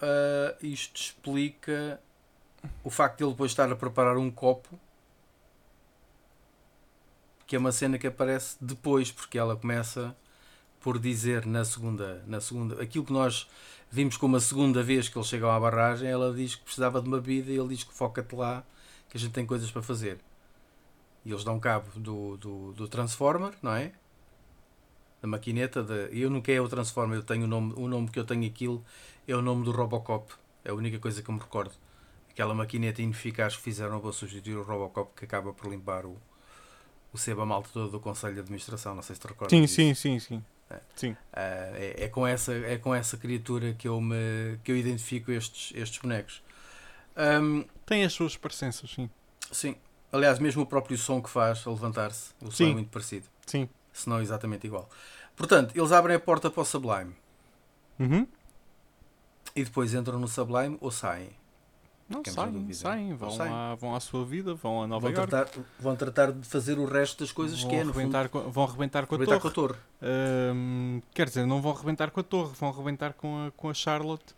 isto 0.61 0.95
explica 0.95 1.99
o 2.83 2.89
facto 2.89 3.17
de 3.17 3.23
ele 3.25 3.31
depois 3.31 3.51
estar 3.51 3.69
a 3.69 3.75
preparar 3.75 4.17
um 4.17 4.31
copo 4.31 4.79
que 7.47 7.55
é 7.55 7.59
uma 7.59 7.71
cena 7.71 7.97
que 7.97 8.05
aparece 8.05 8.57
depois, 8.59 9.09
porque 9.09 9.37
ela 9.37 9.55
começa 9.55 10.15
por 10.81 10.99
dizer 10.99 11.45
na 11.45 11.65
segunda, 11.65 12.23
na 12.27 12.39
segunda, 12.41 12.81
aquilo 12.81 13.05
que 13.05 13.13
nós 13.13 13.49
vimos 13.89 14.17
como 14.17 14.35
a 14.35 14.39
segunda 14.39 14.83
vez 14.83 15.09
que 15.09 15.17
eles 15.17 15.27
chegam 15.27 15.49
à 15.49 15.59
barragem, 15.59 16.09
ela 16.09 16.33
diz 16.33 16.55
que 16.55 16.63
precisava 16.63 17.01
de 17.01 17.07
uma 17.07 17.19
vida 17.19 17.49
e 17.49 17.57
ele 17.57 17.69
diz 17.69 17.83
que 17.83 17.93
foca-te 17.93 18.35
lá, 18.35 18.63
que 19.09 19.17
a 19.17 19.19
gente 19.19 19.31
tem 19.31 19.45
coisas 19.45 19.71
para 19.71 19.81
fazer. 19.81 20.19
E 21.25 21.31
eles 21.31 21.43
dão 21.43 21.59
cabo 21.59 21.87
do, 21.95 22.37
do, 22.37 22.73
do 22.73 22.87
Transformer, 22.87 23.53
não 23.61 23.73
é? 23.73 23.93
Da 25.21 25.27
maquineta. 25.27 25.81
De, 25.83 26.09
eu 26.17 26.29
nunca 26.29 26.51
é 26.51 26.59
o 26.59 26.67
Transformer, 26.67 27.17
eu 27.17 27.23
tenho 27.23 27.45
o 27.45 27.47
nome, 27.47 27.73
o 27.75 27.87
nome 27.87 28.09
que 28.09 28.19
eu 28.19 28.25
tenho 28.25 28.45
aquilo 28.45 28.83
é 29.27 29.35
o 29.35 29.41
nome 29.41 29.63
do 29.63 29.71
Robocop. 29.71 30.33
É 30.63 30.71
a 30.71 30.73
única 30.73 30.99
coisa 30.99 31.21
que 31.21 31.29
eu 31.29 31.33
me 31.33 31.39
recordo. 31.39 31.73
Aquela 32.29 32.53
maquineta 32.53 33.01
ineficaz 33.01 33.55
que 33.55 33.61
fizeram 33.61 33.99
para 33.99 34.11
substituir 34.11 34.55
o 34.55 34.63
Robocop 34.63 35.11
que 35.15 35.25
acaba 35.25 35.51
por 35.53 35.69
limpar 35.69 36.05
o, 36.05 36.17
o 37.17 37.19
Seba 37.19 37.45
Malta 37.45 37.69
todo 37.73 37.91
do 37.91 37.99
Conselho 37.99 38.35
de 38.35 38.39
Administração, 38.39 38.95
não 38.95 39.01
sei 39.01 39.15
se 39.15 39.21
te 39.21 39.27
recordas. 39.27 39.51
Sim, 39.51 39.61
disso. 39.61 39.75
sim, 39.75 39.93
sim, 39.93 40.19
sim. 40.19 40.43
É. 40.69 40.79
sim. 40.95 41.11
Uh, 41.11 41.15
é, 41.33 41.95
é, 42.03 42.07
com 42.09 42.27
essa, 42.27 42.53
é 42.53 42.77
com 42.77 42.93
essa 42.93 43.17
criatura 43.17 43.73
que 43.73 43.87
eu, 43.87 43.99
me, 44.01 44.59
que 44.63 44.71
eu 44.71 44.77
identifico 44.77 45.31
estes, 45.31 45.73
estes 45.75 45.99
bonecos. 45.99 46.43
Um, 47.17 47.65
Tem 47.85 48.03
as 48.03 48.13
suas 48.13 48.37
parecenças, 48.37 48.91
sim. 48.91 49.09
Sim. 49.51 49.75
Aliás, 50.11 50.39
mesmo 50.39 50.63
o 50.63 50.65
próprio 50.65 50.97
som 50.97 51.21
que 51.21 51.29
faz 51.29 51.65
a 51.65 51.69
levantar-se, 51.69 52.31
o 52.41 52.51
som 52.51 52.65
é 52.65 52.73
muito 52.73 52.89
parecido. 52.89 53.27
Sim. 53.45 53.67
Se 53.91 54.07
não 54.07 54.21
exatamente 54.21 54.67
igual. 54.67 54.89
Portanto, 55.35 55.75
eles 55.75 55.91
abrem 55.91 56.15
a 56.15 56.19
porta 56.19 56.49
para 56.49 56.61
o 56.61 56.65
Sublime. 56.65 57.15
Uhum. 57.99 58.27
E 59.55 59.63
depois 59.63 59.93
entram 59.93 60.19
no 60.19 60.27
Sublime 60.27 60.77
ou 60.79 60.91
saem. 60.91 61.29
Não, 62.09 62.23
saem, 62.25 62.51
dúvida. 62.53 62.73
saem, 62.73 63.13
vão, 63.15 63.31
Saem. 63.31 63.51
À, 63.53 63.75
vão 63.75 63.93
à 63.93 63.99
sua 63.99 64.23
vida, 64.25 64.53
vão 64.53 64.81
a 64.83 64.87
Nova 64.87 65.09
Vão 65.09 65.11
Iorque. 65.17 65.29
tratar, 65.29 65.61
vão 65.77 65.95
tratar 65.95 66.31
de 66.31 66.47
fazer 66.47 66.79
o 66.79 66.85
resto 66.85 67.19
das 67.19 67.33
coisas 67.33 67.59
vão 67.59 67.69
que 67.69 67.75
é, 67.75 67.83
no 67.83 67.93
fundo, 67.93 68.29
com, 68.29 68.39
vão 68.49 68.63
arrebentar 68.63 69.05
com 69.05 69.15
a 69.15 69.17
torre. 69.25 69.39
com 69.39 69.47
a 69.47 69.51
torre. 69.51 69.75
Quer 71.13 71.27
dizer, 71.27 71.45
não 71.45 71.61
vão 71.61 71.73
arrebentar 71.73 72.09
com 72.11 72.19
a 72.19 72.23
torre, 72.23 72.53
vão 72.57 72.69
arrebentar 72.69 73.13
com 73.13 73.47
a, 73.47 73.51
com 73.51 73.69
a 73.69 73.73
Charlotte. 73.73 74.35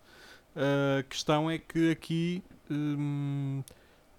A 0.56 1.04
questão 1.04 1.50
é 1.50 1.60
que 1.60 1.92
aqui. 1.92 2.44
hum, 2.72 3.62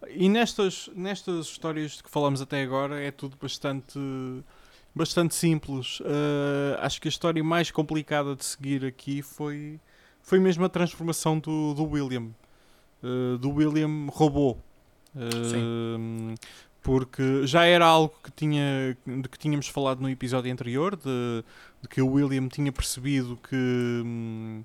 e 0.09 0.29
nestas, 0.29 0.89
nestas 0.95 1.47
histórias 1.47 1.93
de 1.93 2.03
que 2.03 2.11
falamos 2.11 2.41
até 2.41 2.63
agora 2.63 3.01
é 3.03 3.11
tudo 3.11 3.37
bastante, 3.41 3.99
bastante 4.95 5.35
simples. 5.35 6.01
Ah, 6.05 6.87
acho 6.87 7.01
que 7.01 7.09
a 7.09 7.11
história 7.11 7.43
mais 7.45 7.71
complicada 7.71 8.35
de 8.35 8.45
seguir 8.45 8.85
aqui 8.85 9.23
foi, 9.23 9.79
foi 10.23 10.39
mesmo 10.39 10.65
a 10.65 10.69
transformação 10.69 11.39
do, 11.39 11.75
do 11.75 11.85
William. 11.85 12.29
Ah, 13.03 13.37
do 13.39 13.51
William 13.51 14.07
robô. 14.09 14.57
Ah, 15.17 16.35
porque 16.83 17.47
já 17.47 17.65
era 17.65 17.85
algo 17.85 18.15
que, 18.23 18.31
tinha, 18.31 18.97
de 19.07 19.29
que 19.29 19.39
tínhamos 19.39 19.69
falado 19.69 20.01
no 20.01 20.09
episódio 20.09 20.51
anterior, 20.51 20.97
de, 20.97 21.45
de 21.83 21.89
que 21.89 22.01
o 22.01 22.09
William 22.09 22.49
tinha 22.49 22.73
percebido 22.73 23.37
que 23.37 24.03
hum, 24.05 24.63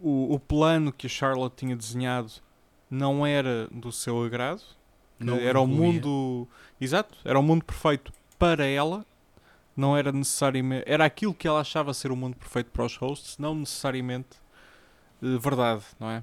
o, 0.00 0.34
o 0.34 0.38
plano 0.38 0.92
que 0.92 1.06
a 1.06 1.10
Charlotte 1.10 1.56
tinha 1.56 1.74
desenhado 1.74 2.30
não 2.88 3.26
era 3.26 3.66
do 3.72 3.90
seu 3.90 4.22
agrado, 4.22 4.62
Não 5.18 5.36
era 5.36 5.60
o 5.60 5.66
mundo 5.66 6.46
exato, 6.80 7.16
era 7.24 7.38
o 7.38 7.42
mundo 7.42 7.64
perfeito 7.64 8.12
para 8.38 8.64
ela, 8.64 9.04
não 9.76 9.96
era 9.96 10.12
necessariamente, 10.12 10.84
era 10.86 11.04
aquilo 11.04 11.34
que 11.34 11.48
ela 11.48 11.60
achava 11.60 11.92
ser 11.92 12.12
o 12.12 12.16
mundo 12.16 12.36
perfeito 12.36 12.70
para 12.70 12.84
os 12.84 12.96
hosts, 12.96 13.36
não 13.38 13.54
necessariamente 13.54 14.36
eh, 15.22 15.38
verdade, 15.38 15.82
não 15.98 16.10
é? 16.10 16.22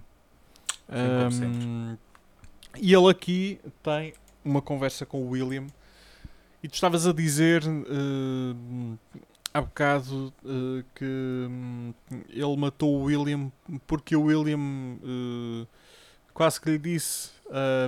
Hum, 0.89 1.97
e 2.77 2.93
ele 2.93 3.09
aqui 3.09 3.59
tem 3.83 4.13
uma 4.43 4.61
conversa 4.61 5.05
com 5.05 5.21
o 5.23 5.29
William 5.29 5.67
e 6.63 6.67
tu 6.67 6.73
estavas 6.75 7.07
a 7.07 7.13
dizer 7.13 7.63
eh, 7.63 8.97
há 9.53 9.61
bocado 9.61 10.33
eh, 10.45 10.83
que 10.95 11.05
hum, 11.05 11.93
ele 12.29 12.57
matou 12.57 12.95
o 12.99 13.03
William 13.03 13.51
porque 13.87 14.15
o 14.15 14.23
William 14.23 14.59
eh, 15.03 15.67
quase 16.33 16.59
que 16.61 16.69
lhe 16.71 16.77
disse 16.77 17.31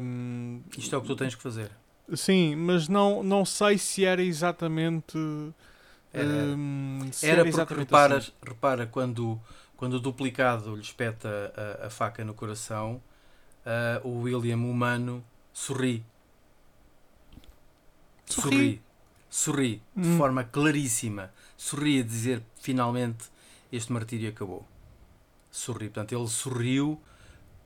hum, 0.01 0.61
Isto 0.77 0.95
é 0.95 0.97
o 0.97 1.01
que 1.01 1.07
tu 1.07 1.15
tens 1.15 1.35
que 1.35 1.41
fazer. 1.41 1.71
sim, 2.15 2.55
mas 2.55 2.87
não, 2.87 3.23
não 3.23 3.45
sei 3.45 3.77
se 3.77 4.05
era 4.05 4.21
exatamente 4.21 5.17
Era, 6.11 6.55
hum, 6.55 7.09
se 7.11 7.25
era 7.29 7.45
porque 7.45 7.49
exatamente 7.49 7.79
reparas, 7.79 8.23
assim. 8.25 8.31
repara 8.45 8.85
quando, 8.85 9.41
quando 9.83 9.95
o 9.95 9.99
duplicado 9.99 10.77
lhe 10.77 10.81
espeta 10.81 11.53
a, 11.83 11.87
a 11.87 11.89
faca 11.89 12.23
no 12.23 12.33
coração, 12.33 13.03
ah, 13.65 13.99
o 14.05 14.21
William 14.21 14.55
humano 14.55 15.21
sorri. 15.51 16.05
Sorri. 18.25 18.49
Sorri. 18.49 18.81
Sorri. 19.29 19.81
De 19.93 20.07
Hum. 20.07 20.17
forma 20.17 20.45
claríssima. 20.45 21.33
Sorri 21.57 21.99
a 21.99 22.03
dizer 22.03 22.41
finalmente 22.61 23.25
este 23.73 23.91
martírio 23.91 24.29
acabou. 24.29 24.65
Sorri. 25.51 25.89
Portanto, 25.89 26.15
ele 26.15 26.29
sorriu 26.29 26.97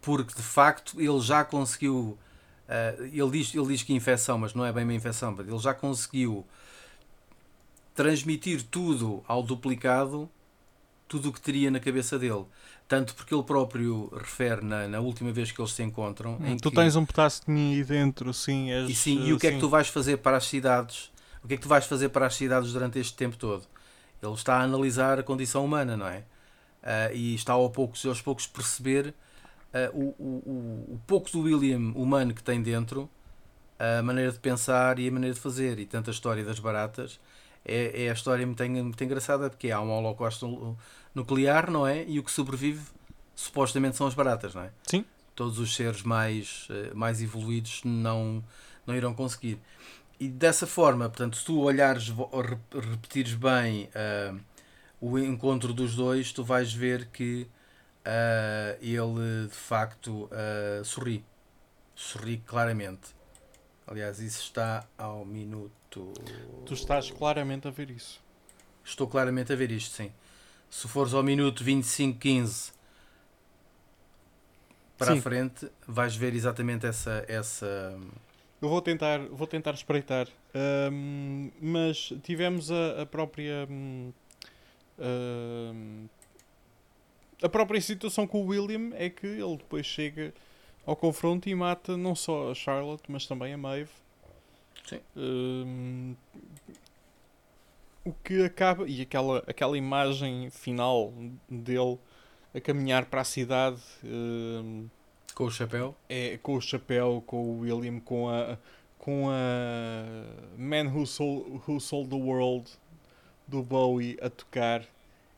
porque 0.01 0.33
de 0.33 0.41
facto 0.41 0.99
ele 0.99 1.19
já 1.19 1.45
conseguiu. 1.45 2.17
ah, 2.67 2.95
ele, 2.99 3.29
diz, 3.29 3.53
ele 3.53 3.67
diz 3.67 3.83
que 3.83 3.93
infecção, 3.93 4.39
mas 4.39 4.55
não 4.55 4.65
é 4.65 4.73
bem 4.73 4.85
uma 4.85 4.93
infecção. 4.95 5.35
mas 5.37 5.47
Ele 5.47 5.59
já 5.59 5.71
conseguiu 5.71 6.43
transmitir 7.93 8.63
tudo 8.63 9.23
ao 9.27 9.43
duplicado, 9.43 10.27
tudo 11.07 11.29
o 11.29 11.33
que 11.33 11.41
teria 11.41 11.71
na 11.71 11.79
cabeça 11.79 12.17
dele. 12.19 12.45
Tanto 12.87 13.15
porque 13.15 13.33
ele 13.33 13.43
próprio 13.43 14.09
refere 14.15 14.63
na, 14.63 14.87
na 14.87 14.99
última 14.99 15.31
vez 15.31 15.51
que 15.51 15.59
eles 15.61 15.71
se 15.73 15.83
encontram. 15.83 16.39
Hum, 16.39 16.45
em 16.45 16.57
tu 16.57 16.69
que- 16.69 16.75
tens 16.75 16.95
um 16.95 17.05
pedaço 17.05 17.45
de 17.45 17.51
mim 17.51 17.73
aí 17.75 17.83
dentro, 17.83 18.33
sim. 18.33 18.71
És, 18.71 18.91
e 18.91 18.95
sim, 18.95 19.23
e 19.25 19.33
o 19.33 19.39
que 19.39 19.47
é 19.47 19.51
que 19.51 19.55
sim. 19.55 19.59
tu 19.59 19.69
vais 19.69 19.87
fazer 19.87 20.17
para 20.17 20.37
as 20.37 20.45
cidades? 20.45 21.11
O 21.43 21.47
que 21.47 21.53
é 21.55 21.57
que 21.57 21.63
tu 21.63 21.69
vais 21.69 21.85
fazer 21.85 22.09
para 22.09 22.25
as 22.27 22.35
cidades 22.35 22.71
durante 22.73 22.99
este 22.99 23.15
tempo 23.15 23.37
todo? 23.37 23.65
Ele 24.21 24.33
está 24.33 24.57
a 24.57 24.63
analisar 24.63 25.19
a 25.19 25.23
condição 25.23 25.63
humana, 25.65 25.95
não 25.97 26.07
é? 26.07 26.23
Ah, 26.83 27.11
e 27.13 27.35
está 27.35 27.53
ao 27.53 27.69
poucos, 27.69 28.05
aos 28.05 28.21
poucos 28.21 28.47
perceber 28.47 29.13
o, 29.93 29.99
o, 30.17 30.43
o, 30.45 30.93
o 30.95 31.01
pouco 31.07 31.29
do 31.31 31.41
William 31.41 31.93
humano 31.95 32.33
que 32.33 32.43
tem 32.43 32.61
dentro, 32.61 33.09
a 33.79 34.01
maneira 34.03 34.31
de 34.31 34.39
pensar 34.39 34.99
e 34.99 35.07
a 35.07 35.11
maneira 35.11 35.33
de 35.35 35.41
fazer. 35.41 35.79
E 35.79 35.85
tanto 35.85 36.09
a 36.09 36.13
história 36.13 36.43
das 36.43 36.59
baratas 36.59 37.19
é, 37.67 38.05
é 38.05 38.09
a 38.09 38.13
história 38.13 38.45
muito, 38.45 38.63
muito 38.63 39.03
engraçada 39.03 39.49
porque 39.49 39.69
há 39.69 39.81
um 39.81 39.91
holocausto 39.91 40.47
nu- 40.47 40.77
nuclear, 41.13 41.69
não 41.69 41.85
é? 41.85 42.05
E 42.07 42.19
o 42.19 42.23
que 42.23 42.31
sobrevive 42.31 42.81
supostamente 43.35 43.97
são 43.97 44.07
as 44.07 44.13
baratas, 44.13 44.55
não 44.55 44.63
é? 44.63 44.71
Sim. 44.83 45.05
Todos 45.35 45.59
os 45.59 45.75
seres 45.75 46.01
mais, 46.01 46.67
eh, 46.71 46.91
mais 46.95 47.21
evoluídos 47.21 47.81
não, 47.83 48.43
não 48.87 48.95
irão 48.95 49.13
conseguir. 49.13 49.59
E 50.19 50.27
dessa 50.27 50.65
forma, 50.65 51.07
portanto, 51.09 51.37
se 51.37 51.45
tu 51.45 51.59
olhares, 51.59 52.11
repetires 52.73 53.35
bem 53.35 53.87
ah, 53.93 54.35
o 54.99 55.19
encontro 55.19 55.73
dos 55.73 55.95
dois, 55.95 56.31
tu 56.31 56.43
vais 56.43 56.73
ver 56.73 57.07
que 57.07 57.47
ah, 58.03 58.75
ele 58.81 59.47
de 59.47 59.55
facto 59.55 60.27
ah, 60.31 60.83
sorri. 60.83 61.23
Sorri 61.95 62.37
claramente. 62.45 63.15
Aliás, 63.85 64.19
isso 64.19 64.41
está 64.41 64.85
ao 64.97 65.23
minuto. 65.25 65.76
Tu 65.89 66.73
estás 66.73 67.09
claramente 67.11 67.67
a 67.67 67.71
ver 67.71 67.89
isso. 67.89 68.21
Estou 68.83 69.07
claramente 69.07 69.51
a 69.51 69.55
ver 69.55 69.71
isto, 69.71 69.95
sim. 69.95 70.11
Se 70.69 70.87
fores 70.87 71.13
ao 71.13 71.23
minuto 71.23 71.63
25, 71.63 72.19
15 72.19 72.71
para 74.97 75.13
Sim. 75.13 75.19
a 75.19 75.21
frente, 75.21 75.69
vais 75.87 76.15
ver 76.15 76.33
exatamente 76.33 76.85
essa. 76.85 77.23
essa 77.27 77.97
Eu 78.61 78.69
vou 78.69 78.81
tentar, 78.81 79.19
vou 79.29 79.45
tentar 79.45 79.73
espreitar. 79.73 80.27
Ahm, 80.53 81.51
mas 81.61 82.11
tivemos 82.23 82.71
a, 82.71 83.03
a 83.03 83.05
própria. 83.05 83.67
ahm, 84.99 86.07
a 87.41 87.47
própria 87.49 87.79
situação 87.79 88.25
com 88.25 88.41
o 88.41 88.47
William 88.47 88.91
é 88.95 89.09
que 89.09 89.27
ele 89.27 89.57
depois 89.57 89.85
chega 89.85 90.33
ao 90.85 90.95
confronto 90.95 91.47
e 91.47 91.53
mata 91.53 91.95
não 91.95 92.15
só 92.15 92.49
a 92.51 92.55
Charlotte, 92.55 93.03
mas 93.09 93.27
também 93.27 93.53
a 93.53 93.57
Maeve. 93.57 93.91
Sim. 94.87 96.15
O 98.05 98.13
que 98.23 98.43
acaba. 98.43 98.87
E 98.87 99.01
aquela, 99.01 99.43
aquela 99.47 99.77
imagem 99.77 100.49
final 100.49 101.13
dele 101.49 101.97
a 102.55 102.61
caminhar 102.61 103.05
para 103.05 103.21
a 103.21 103.25
cidade. 103.25 103.81
com 105.35 105.43
o 105.43 105.51
chapéu. 105.51 105.95
é 106.09 106.37
com 106.37 106.55
o 106.55 106.61
chapéu, 106.61 107.23
com 107.25 107.37
o 107.37 107.59
William, 107.59 107.99
com 107.99 108.29
a 108.29 108.57
com 108.97 109.29
a 109.29 110.03
Man 110.57 110.91
Who 110.93 111.05
Sold, 111.05 111.61
Who 111.65 111.79
Sold 111.79 112.09
the 112.09 112.17
World 112.17 112.69
do 113.47 113.63
Bowie 113.63 114.17
a 114.21 114.29
tocar 114.29 114.81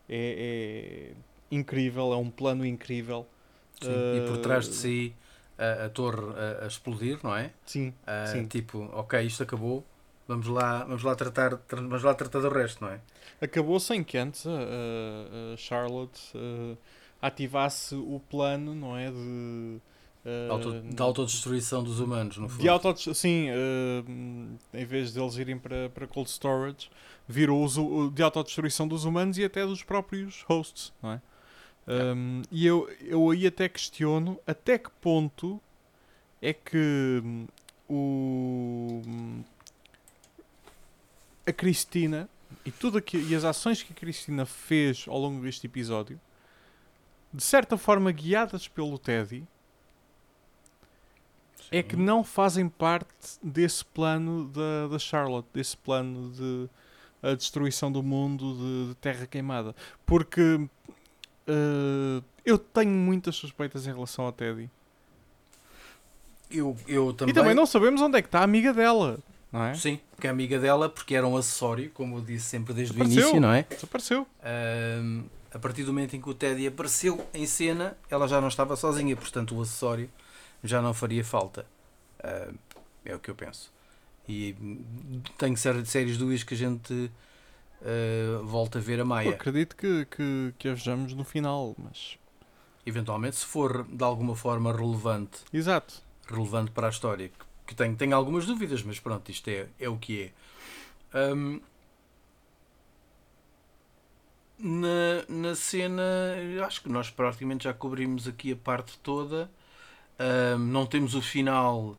é, 0.10 1.12
é 1.12 1.14
incrível, 1.52 2.12
é 2.12 2.18
um 2.18 2.32
plano 2.32 2.66
incrível. 2.66 3.28
Sim, 3.80 3.92
e 3.92 4.28
por 4.28 4.40
trás 4.40 4.66
de 4.66 4.72
Uh, 4.72 4.74
si 4.74 5.16
a, 5.60 5.86
a 5.86 5.90
torre 5.90 6.22
a, 6.36 6.64
a 6.64 6.68
explodir, 6.68 7.20
não 7.24 7.36
é? 7.36 7.52
Sim, 7.66 7.94
Ah, 8.08 8.26
Sim. 8.26 8.48
Tipo, 8.48 8.90
ok, 8.94 9.22
isto 9.22 9.44
acabou. 9.44 9.86
Vamos 10.28 10.48
lá, 10.48 10.84
vamos 10.86 11.04
lá 11.04 11.16
tratar, 11.16 11.58
tra- 11.58 11.82
vamos 11.82 12.04
lá 12.04 12.14
tratar 12.14 12.40
do 12.40 12.50
resto, 12.50 12.84
não 12.84 12.92
é? 12.92 13.00
acabou 13.42 13.80
sem 13.80 14.04
que 14.04 14.18
antes 14.18 14.46
a, 14.46 15.58
Charlotte 15.58 16.20
uh, 16.36 16.78
ativasse 17.22 17.96
o 17.96 18.22
plano, 18.30 18.76
não 18.76 18.98
é? 18.98 19.10
De, 19.10 19.18
uh, 20.26 20.52
Auto, 20.52 20.82
da 20.82 21.04
autodestruição 21.04 21.84
dos 21.84 22.00
humanos, 22.00 22.38
no 22.38 22.48
fundo. 22.50 22.62
De 22.62 22.70
auto 22.70 23.14
sim, 23.16 23.48
uh, 23.50 24.58
em 24.74 24.86
vez 24.86 25.14
deles 25.14 25.36
irem 25.38 25.58
para, 25.58 25.90
para 25.90 26.08
cold 26.08 26.30
storage, 26.30 26.90
virou 27.28 27.64
uso 27.64 28.12
de 28.14 28.22
autodestruição 28.22 28.88
dos 28.88 29.06
humanos 29.06 29.38
e 29.38 29.44
até 29.44 29.66
dos 29.66 29.84
próprios 29.84 30.44
hosts, 30.48 30.94
não 31.02 31.14
é? 31.14 31.22
Um, 31.90 32.44
e 32.52 32.68
eu, 32.68 32.88
eu 33.02 33.32
aí 33.32 33.48
até 33.48 33.68
questiono 33.68 34.40
até 34.46 34.78
que 34.78 34.92
ponto 35.02 35.60
é 36.40 36.54
que 36.54 37.20
hum, 37.26 37.48
o, 37.90 39.02
hum, 39.08 39.44
a 41.48 41.52
Cristina 41.52 42.30
e, 42.64 42.70
tudo 42.70 43.00
aqui, 43.00 43.18
e 43.18 43.34
as 43.34 43.44
ações 43.44 43.82
que 43.82 43.92
a 43.92 43.96
Cristina 43.96 44.46
fez 44.46 45.06
ao 45.08 45.18
longo 45.18 45.42
deste 45.42 45.66
episódio, 45.66 46.22
de 47.34 47.44
certa 47.44 47.76
forma 47.76 48.12
guiadas 48.12 48.68
pelo 48.68 49.00
Teddy, 49.00 49.44
é 51.72 51.82
que 51.82 51.96
Sim. 51.96 52.04
não 52.04 52.24
fazem 52.24 52.70
parte 52.70 53.40
desse 53.42 53.84
plano 53.84 54.48
da, 54.50 54.88
da 54.90 55.00
Charlotte, 55.00 55.48
desse 55.52 55.76
plano 55.76 56.32
de 56.32 56.70
a 57.22 57.34
destruição 57.34 57.92
do 57.92 58.02
mundo 58.02 58.56
de, 58.56 58.90
de 58.90 58.96
terra 58.96 59.28
queimada. 59.28 59.76
Porque 60.06 60.68
eh, 61.50 62.24
eu 62.46 62.58
tenho 62.60 62.92
muitas 62.92 63.36
suspeitas 63.36 63.88
em 63.88 63.92
relação 63.92 64.26
ao 64.26 64.32
Teddy. 64.32 64.70
Eu, 66.52 66.78
eu 66.88 67.14
também. 67.14 67.32
E 67.32 67.36
também 67.36 67.56
não 67.56 67.66
sabemos 67.66 68.02
onde 68.02 68.18
é 68.18 68.22
que 68.22 68.28
está 68.28 68.40
a 68.40 68.44
amiga 68.44 68.74
dela, 68.74 69.20
não 69.52 69.64
é? 69.64 69.74
Sim, 69.74 70.00
que 70.20 70.28
é 70.28 70.30
amiga 70.30 70.60
dela, 70.60 70.88
porque 70.90 71.16
era 71.16 71.28
um 71.28 71.36
acessório, 71.36 71.90
como 71.92 72.18
eu 72.18 72.22
disse 72.22 72.46
sempre 72.46 72.74
desde 72.74 73.00
o 73.00 73.04
início, 73.04 73.40
não 73.40 73.52
é? 73.52 73.64
Desapareceu. 73.64 74.28
Ahm, 74.44 75.24
a 75.52 75.60
partir 75.60 75.84
do 75.84 75.92
momento 75.92 76.16
em 76.16 76.22
que 76.22 76.30
o 76.30 76.34
Teddy 76.34 76.68
apareceu 76.68 77.26
em 77.34 77.46
cena, 77.46 77.98
ela 78.10 78.28
já 78.28 78.40
não 78.40 78.48
estava 78.48 78.76
sozinha, 78.76 79.16
portanto 79.16 79.56
o 79.56 79.62
acessório 79.62 80.10
já 80.64 80.82
não 80.82 80.94
faria 80.94 81.24
falta. 81.24 81.66
Uh, 82.20 82.56
é 83.06 83.16
o 83.16 83.20
que 83.20 83.32
eu 83.32 83.36
penso. 83.36 83.72
E 84.28 84.56
hum, 84.62 85.22
tenho 85.38 85.58
sérias 85.58 86.18
dúvidas 86.18 86.44
que 86.44 86.54
a 86.54 86.58
gente 86.58 87.12
uh, 87.82 88.46
volta 88.46 88.80
a 88.80 88.82
ver 88.82 89.00
a 89.00 89.06
Maia. 89.06 89.30
Eu 89.30 89.34
acredito 89.34 89.76
que, 89.76 90.06
que, 90.06 90.54
que 90.58 90.70
a 90.70 90.74
vejamos 90.74 91.14
no 91.14 91.24
final, 91.24 91.76
mas. 91.78 92.18
Eventualmente, 92.86 93.36
se 93.36 93.46
for 93.46 93.84
de 93.84 94.04
alguma 94.04 94.36
forma 94.36 94.72
relevante. 94.72 95.40
Exato. 95.54 96.02
Relevante 96.28 96.72
para 96.72 96.88
a 96.88 96.90
história. 96.90 97.30
Que, 97.30 97.46
que 97.68 97.76
tenho, 97.76 97.96
tenho 97.96 98.16
algumas 98.16 98.46
dúvidas, 98.46 98.84
mas 98.84 99.00
pronto, 99.00 99.30
isto 99.30 99.48
é, 99.50 99.68
é 99.80 99.90
o 99.90 99.98
que 99.98 100.32
é. 101.14 101.34
Um, 101.34 101.60
na, 104.60 105.24
na 105.28 105.56
cena, 105.56 106.04
acho 106.66 106.84
que 106.84 106.90
nós 106.90 107.10
praticamente 107.10 107.64
já 107.64 107.74
cobrimos 107.74 108.28
aqui 108.28 108.52
a 108.52 108.56
parte 108.56 108.98
toda. 109.00 109.50
Um, 110.20 110.58
não 110.58 110.86
temos 110.86 111.16
o 111.16 111.22
final 111.22 111.98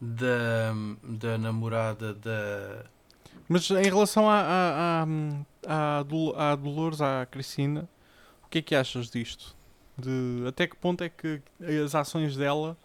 da, 0.00 0.72
da 1.02 1.38
namorada 1.38 2.14
da. 2.14 2.84
Mas 3.48 3.70
em 3.70 3.84
relação 3.84 4.28
à, 4.28 4.40
à, 4.40 5.06
à, 5.66 5.98
à, 6.50 6.56
Dolores, 6.56 7.00
à 7.00 7.26
Cristina, 7.26 7.88
o 8.44 8.48
que 8.48 8.58
é 8.58 8.62
que 8.62 8.74
achas 8.74 9.10
disto? 9.10 9.56
De, 9.96 10.44
até 10.46 10.66
que 10.66 10.76
ponto 10.76 11.02
é 11.04 11.08
que 11.08 11.40
as 11.84 11.94
ações 11.94 12.36
dela 12.36 12.76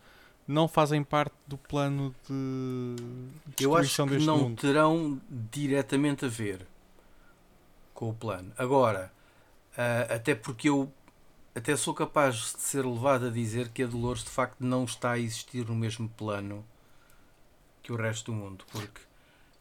não 0.48 0.68
fazem 0.68 1.04
parte 1.04 1.34
do 1.46 1.58
plano 1.58 2.16
de 2.28 3.64
Eu 3.64 3.76
acho 3.76 4.08
que 4.08 4.18
não 4.20 4.38
mundo? 4.38 4.62
terão 4.62 5.22
diretamente 5.30 6.26
a 6.26 6.28
ver 6.30 6.66
com 7.94 8.10
o 8.10 8.14
plano. 8.14 8.54
Agora, 8.58 9.12
uh, 9.74 10.14
até 10.14 10.36
porque 10.36 10.70
eu 10.70 10.92
até 11.54 11.76
sou 11.76 11.94
capaz 11.94 12.36
de 12.36 12.62
ser 12.62 12.86
levado 12.86 13.26
a 13.26 13.30
dizer 13.30 13.70
que 13.70 13.82
a 13.82 13.88
Dolores 13.88 14.24
de 14.24 14.30
facto 14.30 14.58
não 14.60 14.84
está 14.86 15.14
a 15.14 15.20
existir 15.20 15.66
no 15.66 15.76
mesmo 15.76 16.08
plano 16.08 16.64
que 17.82 17.92
o 17.92 17.96
resto 17.96 18.32
do 18.32 18.38
mundo, 18.38 18.64
porque 18.72 19.02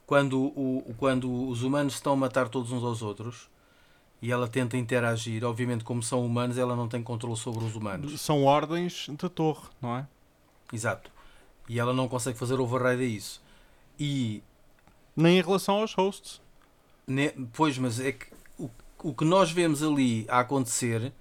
quando, 0.07 0.40
o, 0.40 0.95
quando 0.97 1.49
os 1.49 1.62
humanos 1.62 1.95
estão 1.95 2.12
a 2.12 2.16
matar 2.16 2.49
todos 2.49 2.71
uns 2.71 2.85
aos 2.85 3.03
outros 3.03 3.49
e 4.23 4.31
ela 4.31 4.49
tenta 4.49 4.77
interagir, 4.77 5.45
obviamente, 5.45 5.85
como 5.85 6.03
são 6.03 6.25
humanos, 6.25 6.57
ela 6.57 6.77
não 6.77 6.88
tem 6.88 7.03
controle 7.03 7.37
sobre 7.37 7.64
os 7.64 7.75
humanos. 7.75 8.21
São 8.21 8.45
ordens 8.45 9.09
da 9.11 9.29
torre, 9.29 9.69
não 9.83 9.97
é? 9.97 10.07
Exato. 10.73 11.11
E 11.69 11.79
ela 11.79 11.92
não 11.92 12.09
consegue 12.09 12.38
fazer 12.38 12.59
override 12.61 13.03
a 13.03 13.07
isso. 13.07 13.42
E. 13.99 14.42
Nem 15.14 15.38
em 15.38 15.42
relação 15.42 15.77
aos 15.77 15.92
hosts. 15.95 16.40
Ne... 17.07 17.31
Pois, 17.53 17.77
mas 17.79 17.99
é 17.99 18.12
que 18.12 18.27
o, 18.59 18.71
o 19.03 19.14
que 19.14 19.25
nós 19.25 19.51
vemos 19.51 19.83
ali 19.83 20.25
a 20.29 20.40
acontecer, 20.40 21.12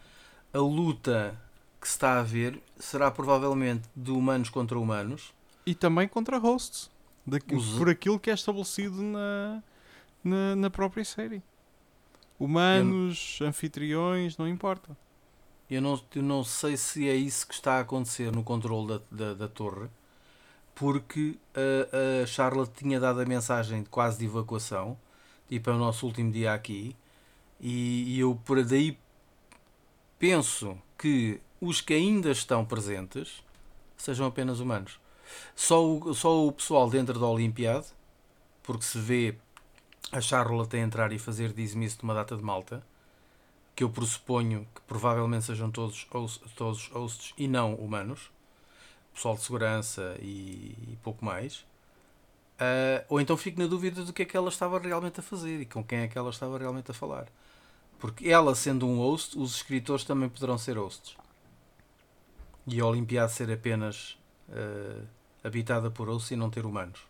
a 0.54 0.60
luta 0.60 1.40
que 1.82 1.88
se 1.88 1.96
está 1.96 2.20
a 2.20 2.24
ver, 2.24 2.62
será 2.78 3.10
provavelmente 3.10 3.90
de 3.96 4.12
humanos 4.12 4.50
contra 4.50 4.78
humanos. 4.78 5.34
E 5.66 5.74
também 5.74 6.08
contra 6.08 6.38
hosts. 6.38 6.90
Daqui, 7.26 7.56
Os... 7.56 7.78
Por 7.78 7.90
aquilo 7.90 8.20
que 8.20 8.30
é 8.30 8.34
estabelecido 8.34 9.02
na, 9.02 9.64
na, 10.24 10.56
na 10.56 10.70
própria 10.70 11.04
série. 11.04 11.42
Humanos, 12.40 13.40
eu... 13.42 13.48
anfitriões, 13.48 14.38
não 14.38 14.48
importa. 14.48 14.96
Eu 15.70 15.82
não, 15.82 16.00
eu 16.14 16.22
não 16.22 16.44
sei 16.44 16.78
se 16.78 17.10
é 17.10 17.16
isso 17.16 17.48
que 17.48 17.54
está 17.54 17.78
a 17.78 17.80
acontecer 17.80 18.32
no 18.32 18.44
controle 18.44 18.88
da, 18.88 19.02
da, 19.10 19.34
da 19.34 19.48
torre, 19.48 19.88
porque 20.76 21.40
a, 21.56 22.22
a 22.24 22.28
Charlotte 22.28 22.74
tinha 22.76 23.00
dado 23.00 23.22
a 23.22 23.26
mensagem 23.26 23.82
de 23.82 23.90
quase 23.90 24.20
de 24.20 24.26
evacuação, 24.26 24.96
tipo 25.50 25.70
é 25.70 25.74
o 25.74 25.78
nosso 25.78 26.06
último 26.06 26.32
dia 26.32 26.54
aqui, 26.54 26.96
e, 27.60 28.16
e 28.16 28.20
eu 28.20 28.40
por 28.46 28.64
daí 28.64 29.00
penso 30.20 30.78
que 30.98 31.42
os 31.60 31.82
que 31.82 31.94
ainda 31.96 32.30
estão 32.30 32.64
presentes 32.64 33.44
sejam 33.98 34.28
apenas 34.28 34.60
humanos. 34.60 35.00
Só 35.56 35.86
o, 35.86 36.14
só 36.14 36.46
o 36.46 36.52
pessoal 36.52 36.90
dentro 36.90 37.20
da 37.20 37.28
Olimpiade, 37.28 37.88
porque 38.64 38.84
se 38.84 39.00
vê 39.00 39.36
a 40.12 40.22
Charlotte 40.22 40.76
a 40.76 40.80
entrar 40.80 41.12
e 41.12 41.20
fazer 41.20 41.54
dismiss 41.54 41.98
de 41.98 42.04
uma 42.04 42.14
data 42.14 42.36
de 42.36 42.44
malta, 42.44 42.84
que 43.76 43.84
eu 43.84 43.90
pressuponho 43.90 44.68
que 44.74 44.82
provavelmente 44.82 45.46
sejam 45.46 45.70
todos, 45.70 46.08
todos 46.56 46.88
hosts 46.88 47.34
e 47.38 47.48
não 47.48 47.76
humanos, 47.76 48.32
pessoal 49.14 49.36
de 49.36 49.42
segurança 49.42 50.16
e, 50.22 50.76
e 50.92 50.98
pouco 51.04 51.24
mais. 51.24 51.66
Uh, 52.56 53.04
ou 53.10 53.20
então 53.20 53.36
fico 53.36 53.60
na 53.60 53.68
dúvida 53.68 54.04
do 54.04 54.14
que 54.14 54.22
é 54.22 54.26
que 54.26 54.38
ela 54.38 54.48
estava 54.48 54.80
realmente 54.80 55.20
a 55.20 55.24
fazer 55.24 55.60
e 55.60 55.66
com 55.66 55.84
quem 55.84 56.00
é 56.00 56.08
que 56.08 56.18
ela 56.18 56.30
estava 56.30 56.58
realmente 56.58 56.90
a 56.90 56.94
falar. 56.94 57.28
Porque 58.00 58.30
ela, 58.30 58.56
sendo 58.56 58.88
um 58.88 58.98
host, 58.98 59.38
os 59.38 59.56
escritores 59.56 60.06
também 60.06 60.30
poderão 60.30 60.58
ser 60.58 60.78
hosts. 60.78 61.18
E 62.68 62.80
a 62.80 62.86
Olimpiada 62.86 63.30
ser 63.30 63.52
apenas 63.52 64.18
uh, 64.50 65.08
habitada 65.44 65.90
por 65.92 66.08
hosts 66.08 66.32
e 66.32 66.36
não 66.36 66.50
ter 66.50 66.66
humanos. 66.66 67.02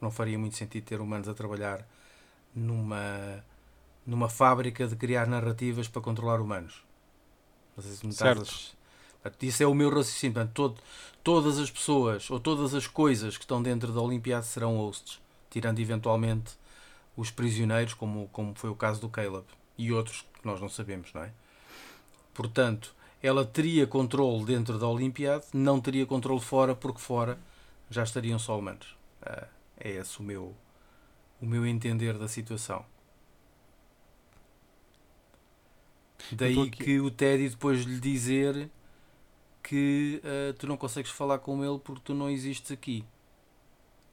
Não 0.00 0.10
faria 0.10 0.38
muito 0.38 0.56
sentido 0.56 0.84
ter 0.84 1.00
humanos 1.00 1.28
a 1.28 1.34
trabalhar 1.34 1.86
numa 2.54 3.44
numa 4.06 4.28
fábrica 4.28 4.88
de 4.88 4.96
criar 4.96 5.26
narrativas 5.26 5.86
para 5.86 6.02
controlar 6.02 6.40
humanos. 6.40 6.82
Não 7.76 7.84
sei 7.84 7.92
se 7.92 8.04
me 8.04 8.12
estás 8.12 8.74
Isso 9.42 9.62
é 9.62 9.66
o 9.66 9.74
meu 9.74 9.88
raciocínio. 9.90 10.34
Portanto, 10.34 10.54
todo, 10.54 10.76
todas 11.22 11.58
as 11.58 11.70
pessoas 11.70 12.30
ou 12.30 12.40
todas 12.40 12.74
as 12.74 12.86
coisas 12.86 13.36
que 13.36 13.44
estão 13.44 13.62
dentro 13.62 13.92
da 13.92 14.00
Olimpiada 14.00 14.42
serão 14.42 14.78
hosts, 14.78 15.20
tirando 15.48 15.78
eventualmente 15.78 16.58
os 17.16 17.30
prisioneiros, 17.30 17.94
como, 17.94 18.28
como 18.32 18.54
foi 18.54 18.70
o 18.70 18.74
caso 18.74 19.00
do 19.00 19.08
Caleb, 19.08 19.44
e 19.76 19.92
outros 19.92 20.22
que 20.22 20.46
nós 20.46 20.60
não 20.60 20.68
sabemos, 20.68 21.12
não 21.12 21.22
é? 21.22 21.32
Portanto, 22.32 22.94
ela 23.22 23.44
teria 23.44 23.86
controle 23.86 24.44
dentro 24.44 24.78
da 24.78 24.88
Olimpiada, 24.88 25.44
não 25.52 25.80
teria 25.80 26.06
controle 26.06 26.40
fora, 26.40 26.74
porque 26.74 27.00
fora 27.00 27.38
já 27.90 28.02
estariam 28.02 28.38
só 28.38 28.58
humanos. 28.58 28.96
Ah, 29.22 29.46
é 29.78 29.90
esse 29.90 30.18
o 30.20 30.22
meu, 30.22 30.54
o 31.40 31.46
meu 31.46 31.66
entender 31.66 32.16
da 32.16 32.28
situação. 32.28 32.84
Daí 36.32 36.70
que 36.70 37.00
o 37.00 37.10
Teddy 37.10 37.48
depois 37.48 37.82
lhe 37.82 37.98
dizer 37.98 38.70
que 39.62 40.22
uh, 40.24 40.52
tu 40.54 40.66
não 40.66 40.76
consegues 40.76 41.10
falar 41.10 41.38
com 41.38 41.64
ele 41.64 41.78
porque 41.78 42.02
tu 42.04 42.14
não 42.14 42.30
existes 42.30 42.70
aqui. 42.70 43.04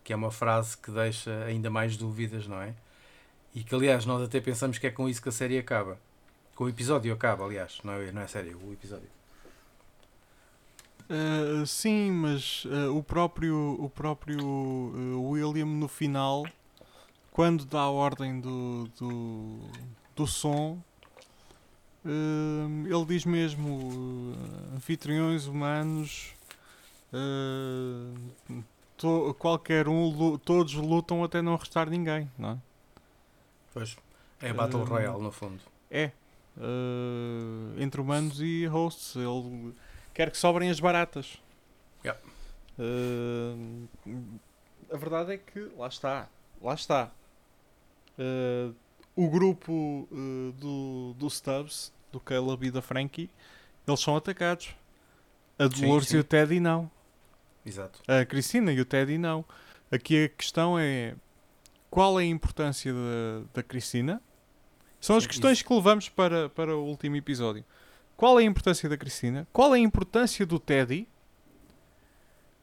Que 0.04 0.14
é 0.14 0.16
uma 0.16 0.32
frase 0.32 0.78
que 0.78 0.90
deixa 0.90 1.44
ainda 1.46 1.70
mais 1.70 1.98
dúvidas, 1.98 2.48
não 2.48 2.62
é? 2.62 2.74
E 3.54 3.64
que 3.64 3.76
aliás 3.76 4.06
nós 4.06 4.22
até 4.22 4.40
pensamos 4.40 4.78
que 4.78 4.88
é 4.88 4.92
com 4.92 5.08
isso 5.10 5.22
que 5.22 5.30
a 5.30 5.32
série 5.32 5.58
acaba. 5.58 6.00
Com 6.58 6.66
o 6.66 6.70
episódio 6.70 7.14
acaba, 7.14 7.46
aliás, 7.46 7.80
não 7.84 7.94
é, 7.94 8.12
não 8.12 8.22
é 8.22 8.26
a 8.26 8.28
série, 8.28 8.54
o 8.54 8.74
episódio. 8.74 9.08
Uh, 11.10 11.66
sim, 11.66 12.12
mas 12.12 12.66
uh, 12.66 12.94
o 12.94 13.02
próprio, 13.02 13.78
o 13.80 13.90
próprio 13.90 14.44
William 15.32 15.68
no 15.68 15.88
final, 15.88 16.46
quando 17.32 17.64
dá 17.64 17.80
a 17.80 17.90
ordem 17.90 18.42
do, 18.42 18.90
do, 19.00 19.60
do 20.14 20.28
som, 20.28 20.82
Uh, 22.08 22.88
ele 22.88 23.06
diz 23.06 23.26
mesmo 23.26 23.90
uh, 23.90 24.76
anfitriões 24.78 25.46
humanos, 25.46 26.34
uh, 27.12 28.64
to, 28.96 29.36
qualquer 29.38 29.90
um, 29.90 30.38
todos 30.38 30.74
lutam 30.76 31.22
até 31.22 31.42
não 31.42 31.58
restar 31.58 31.90
ninguém, 31.90 32.32
não 32.38 32.52
é? 32.52 32.58
Pois, 33.74 33.98
é 34.42 34.54
Battle 34.54 34.86
Royale 34.86 35.22
no 35.22 35.34
fundo. 35.34 35.60
É, 35.92 36.12
entre 37.80 38.02
humanos 38.02 38.42
e 38.42 38.66
hosts, 38.66 39.16
ele 39.16 39.74
quer 40.14 40.32
que 40.32 40.38
sobrem 40.38 40.70
as 40.70 40.80
baratas. 40.80 41.42
Yeah. 42.04 42.22
a 44.92 44.98
verdade 44.98 45.34
é 45.34 45.38
que, 45.38 45.72
lá 45.78 45.88
está, 45.88 46.30
lá 46.62 46.74
está. 46.74 47.12
o 49.16 49.30
grupo 49.30 50.08
do, 50.60 51.14
do 51.18 51.30
Stubbs 51.30 51.92
do 52.12 52.20
Caleb 52.20 52.68
e 52.68 52.72
da 52.72 52.82
Frankie, 52.82 53.30
eles 53.88 54.00
são 54.00 54.16
atacados. 54.16 54.76
A 55.60 55.68
Dolores 55.68 56.08
sim, 56.08 56.12
sim. 56.12 56.18
e 56.18 56.20
o 56.20 56.24
Teddy 56.24 56.60
não. 56.60 56.90
Exato. 57.66 58.02
A 58.08 58.26
Cristina 58.26 58.72
e 58.72 58.80
o 58.80 58.86
Teddy 58.86 59.18
não. 59.18 59.44
Aqui 59.92 60.26
a 60.26 60.30
questão 60.30 60.78
é 60.78 61.16
qual 61.90 62.20
é 62.20 62.24
a 62.24 62.28
importância 62.28 62.94
da, 62.94 63.44
da 63.54 63.64
Cristina? 63.64 64.22
São 65.08 65.16
as 65.16 65.26
questões 65.26 65.62
que 65.62 65.74
levamos 65.74 66.10
para, 66.10 66.50
para 66.50 66.76
o 66.76 66.84
último 66.84 67.16
episódio. 67.16 67.64
Qual 68.18 68.38
é 68.38 68.44
a 68.44 68.46
importância 68.46 68.90
da 68.90 68.98
Cristina? 68.98 69.48
Qual 69.54 69.74
é 69.74 69.78
a 69.78 69.82
importância 69.82 70.46
do 70.46 70.60
Teddy? 70.60 71.08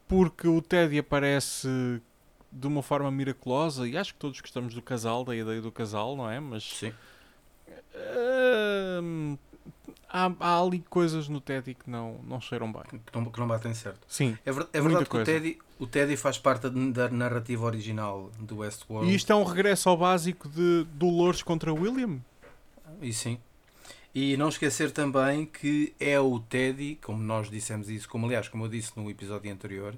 Porque 0.07 0.47
o 0.47 0.61
Teddy 0.61 0.99
aparece 0.99 1.67
de 2.53 2.67
uma 2.67 2.83
forma 2.83 3.11
miraculosa 3.11 3.89
e 3.89 3.97
acho 3.97 4.13
que 4.13 4.21
todos 4.21 4.43
gostamos 4.43 4.75
do 4.75 4.83
casal, 4.83 5.25
da 5.25 5.35
ideia 5.35 5.63
do 5.63 5.73
casal, 5.73 6.15
não 6.15 6.31
é? 6.31 6.39
Mas 6.39 6.65
Sim. 6.65 6.93
Uh, 7.95 9.39
há, 10.11 10.31
há, 10.39 10.61
ali 10.61 10.85
coisas 10.91 11.29
no 11.29 11.41
Teddy 11.41 11.75
que 11.75 11.89
não, 11.89 12.21
não 12.25 12.43
cheiram 12.43 12.71
bem. 12.71 12.83
Que 13.07 13.19
não, 13.19 13.25
que 13.25 13.41
não 13.41 13.49
batem 13.49 13.73
certo. 13.73 14.01
Sim. 14.07 14.37
É, 14.45 14.53
ver, 14.53 14.69
é 14.71 14.81
verdade 14.83 15.07
que 15.07 15.17
o 15.17 15.25
Teddy, 15.25 15.59
o 15.79 15.87
Teddy 15.87 16.15
faz 16.19 16.37
parte 16.37 16.69
da 16.69 17.09
narrativa 17.09 17.65
original 17.65 18.31
do 18.39 18.59
Westworld. 18.59 19.11
E 19.11 19.15
isto 19.15 19.33
é 19.33 19.35
um 19.35 19.45
regresso 19.45 19.89
ao 19.89 19.97
básico 19.97 20.47
de 20.47 20.85
Dolores 20.93 21.43
contra 21.43 21.73
William? 21.73 22.21
E 23.01 23.13
sim. 23.13 23.39
E 24.15 24.37
não 24.37 24.49
esquecer 24.49 24.93
também 24.93 25.45
que 25.45 25.95
é 25.99 26.21
o 26.21 26.39
Teddy, 26.39 26.97
como 27.03 27.21
nós 27.23 27.51
dissemos 27.51 27.89
isso, 27.91 28.09
como 28.09 28.27
aliás, 28.27 28.49
como 28.49 28.65
eu 28.65 28.69
disse 28.69 28.93
no 28.97 29.11
episódio 29.11 29.53
anterior, 29.53 29.97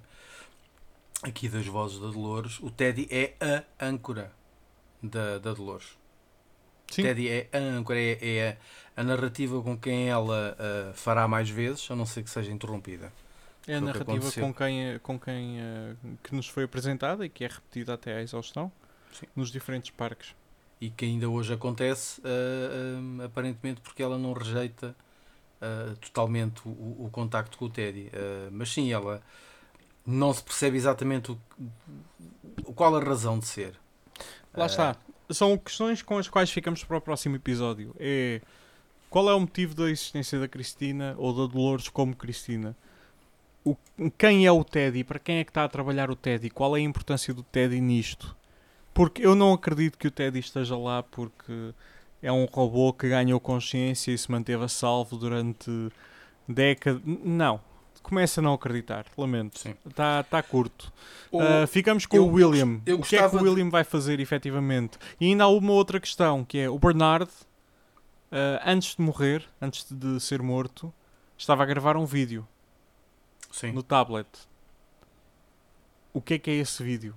aqui 1.22 1.48
das 1.48 1.66
vozes 1.66 1.98
da 1.98 2.08
Dolores, 2.08 2.58
o 2.60 2.70
Teddy 2.70 3.06
é 3.10 3.34
a 3.38 3.86
âncora 3.86 4.32
da, 5.02 5.38
da 5.38 5.52
Dolores. 5.52 5.98
Sim. 6.90 7.02
Teddy 7.02 7.28
é 7.28 7.48
a 7.52 7.58
âncora, 7.58 7.98
é, 7.98 8.18
é 8.22 8.58
a, 8.96 9.00
a 9.00 9.04
narrativa 9.04 9.60
com 9.60 9.76
quem 9.76 10.08
ela 10.08 10.56
uh, 10.56 10.94
fará 10.94 11.28
mais 11.28 11.50
vezes, 11.50 11.90
a 11.90 11.96
não 11.96 12.06
ser 12.06 12.22
que 12.22 12.30
seja 12.30 12.50
interrompida. 12.50 13.12
É 13.66 13.74
a 13.74 13.78
que 13.78 13.84
narrativa 13.84 14.12
aconteceu. 14.12 14.44
com 14.44 14.54
quem, 14.54 14.98
com 15.00 15.18
quem 15.18 15.60
eh, 15.60 15.94
que 16.22 16.34
nos 16.36 16.46
foi 16.46 16.62
apresentada 16.64 17.26
e 17.26 17.28
que 17.28 17.44
é 17.44 17.48
repetida 17.48 17.94
até 17.94 18.16
à 18.16 18.22
exaustão 18.22 18.70
Sim. 19.12 19.26
nos 19.34 19.50
diferentes 19.50 19.90
parques. 19.90 20.36
E 20.80 20.90
que 20.90 21.06
ainda 21.06 21.28
hoje 21.28 21.54
acontece, 21.54 22.20
uh, 22.20 22.98
um, 22.98 23.22
aparentemente 23.24 23.80
porque 23.80 24.02
ela 24.02 24.18
não 24.18 24.32
rejeita 24.32 24.94
uh, 25.60 25.96
totalmente 25.96 26.60
o, 26.66 27.06
o 27.06 27.08
contacto 27.10 27.56
com 27.56 27.64
o 27.64 27.70
Teddy. 27.70 28.08
Uh, 28.08 28.50
mas 28.52 28.70
sim, 28.70 28.92
ela 28.92 29.22
não 30.06 30.32
se 30.32 30.42
percebe 30.42 30.76
exatamente 30.76 31.32
o, 31.32 31.38
qual 32.74 32.94
a 32.94 33.02
razão 33.02 33.38
de 33.38 33.46
ser. 33.46 33.74
Lá 34.54 34.66
está. 34.66 34.96
São 35.30 35.56
questões 35.58 36.02
com 36.02 36.18
as 36.18 36.28
quais 36.28 36.50
ficamos 36.50 36.84
para 36.84 36.98
o 36.98 37.00
próximo 37.00 37.36
episódio. 37.36 37.94
É 37.98 38.40
qual 39.16 39.30
é 39.30 39.34
o 39.34 39.40
motivo 39.40 39.74
da 39.74 39.88
existência 39.88 40.38
da 40.38 40.48
Cristina 40.48 41.14
ou 41.16 41.32
da 41.32 41.50
Dolores 41.50 41.88
como 41.88 42.14
Cristina? 42.14 42.76
O, 43.64 43.76
quem 44.18 44.46
é 44.46 44.52
o 44.52 44.62
Teddy? 44.62 45.04
Para 45.04 45.18
quem 45.18 45.38
é 45.38 45.44
que 45.44 45.50
está 45.50 45.64
a 45.64 45.68
trabalhar 45.68 46.10
o 46.10 46.16
Teddy? 46.16 46.50
Qual 46.50 46.76
é 46.76 46.80
a 46.80 46.82
importância 46.82 47.32
do 47.32 47.42
Teddy 47.42 47.80
nisto? 47.80 48.36
Porque 48.96 49.24
eu 49.26 49.34
não 49.34 49.52
acredito 49.52 49.98
que 49.98 50.08
o 50.08 50.10
Teddy 50.10 50.38
esteja 50.40 50.76
lá 50.76 51.02
porque 51.02 51.72
é 52.22 52.32
um 52.32 52.46
robô 52.46 52.92
que 52.92 53.08
ganhou 53.08 53.38
consciência 53.38 54.10
e 54.10 54.16
se 54.18 54.30
manteve 54.30 54.64
a 54.64 54.68
salvo 54.68 55.16
durante 55.18 55.70
décadas. 56.48 57.02
Não. 57.04 57.60
Começa 58.02 58.40
a 58.40 58.42
não 58.42 58.54
acreditar. 58.54 59.04
Lamento. 59.18 59.60
Está 59.86 60.22
tá 60.22 60.42
curto. 60.42 60.92
o- 61.30 61.42
Uh, 61.42 61.66
ficamos 61.66 62.06
com 62.06 62.16
eu 62.16 62.24
o 62.26 62.32
William. 62.32 62.80
eu 62.86 62.98
o 62.98 63.02
que 63.02 63.16
é 63.16 63.28
que 63.28 63.34
o 63.36 63.38
de- 63.38 63.44
William 63.44 63.68
vai 63.68 63.82
fazer 63.84 64.18
efetivamente? 64.20 64.96
E 65.20 65.26
ainda 65.26 65.44
há 65.44 65.48
uma 65.48 65.72
outra 65.72 65.98
questão 66.00 66.44
que 66.44 66.56
é 66.58 66.70
o 66.70 66.78
Bernard, 66.78 67.28
uh, 67.28 68.62
antes 68.64 68.94
de 68.96 69.02
morrer, 69.02 69.44
antes 69.60 69.84
de 69.90 70.20
ser 70.20 70.40
morto, 70.40 70.94
estava 71.36 71.64
a 71.64 71.66
gravar 71.66 71.96
um 71.96 72.06
vídeo 72.06 72.46
sim, 73.50 73.72
no 73.72 73.82
tablet. 73.82 74.28
O 76.14 76.20
que 76.22 76.34
é 76.34 76.38
que 76.38 76.50
é 76.50 76.54
esse 76.54 76.82
vídeo? 76.82 77.14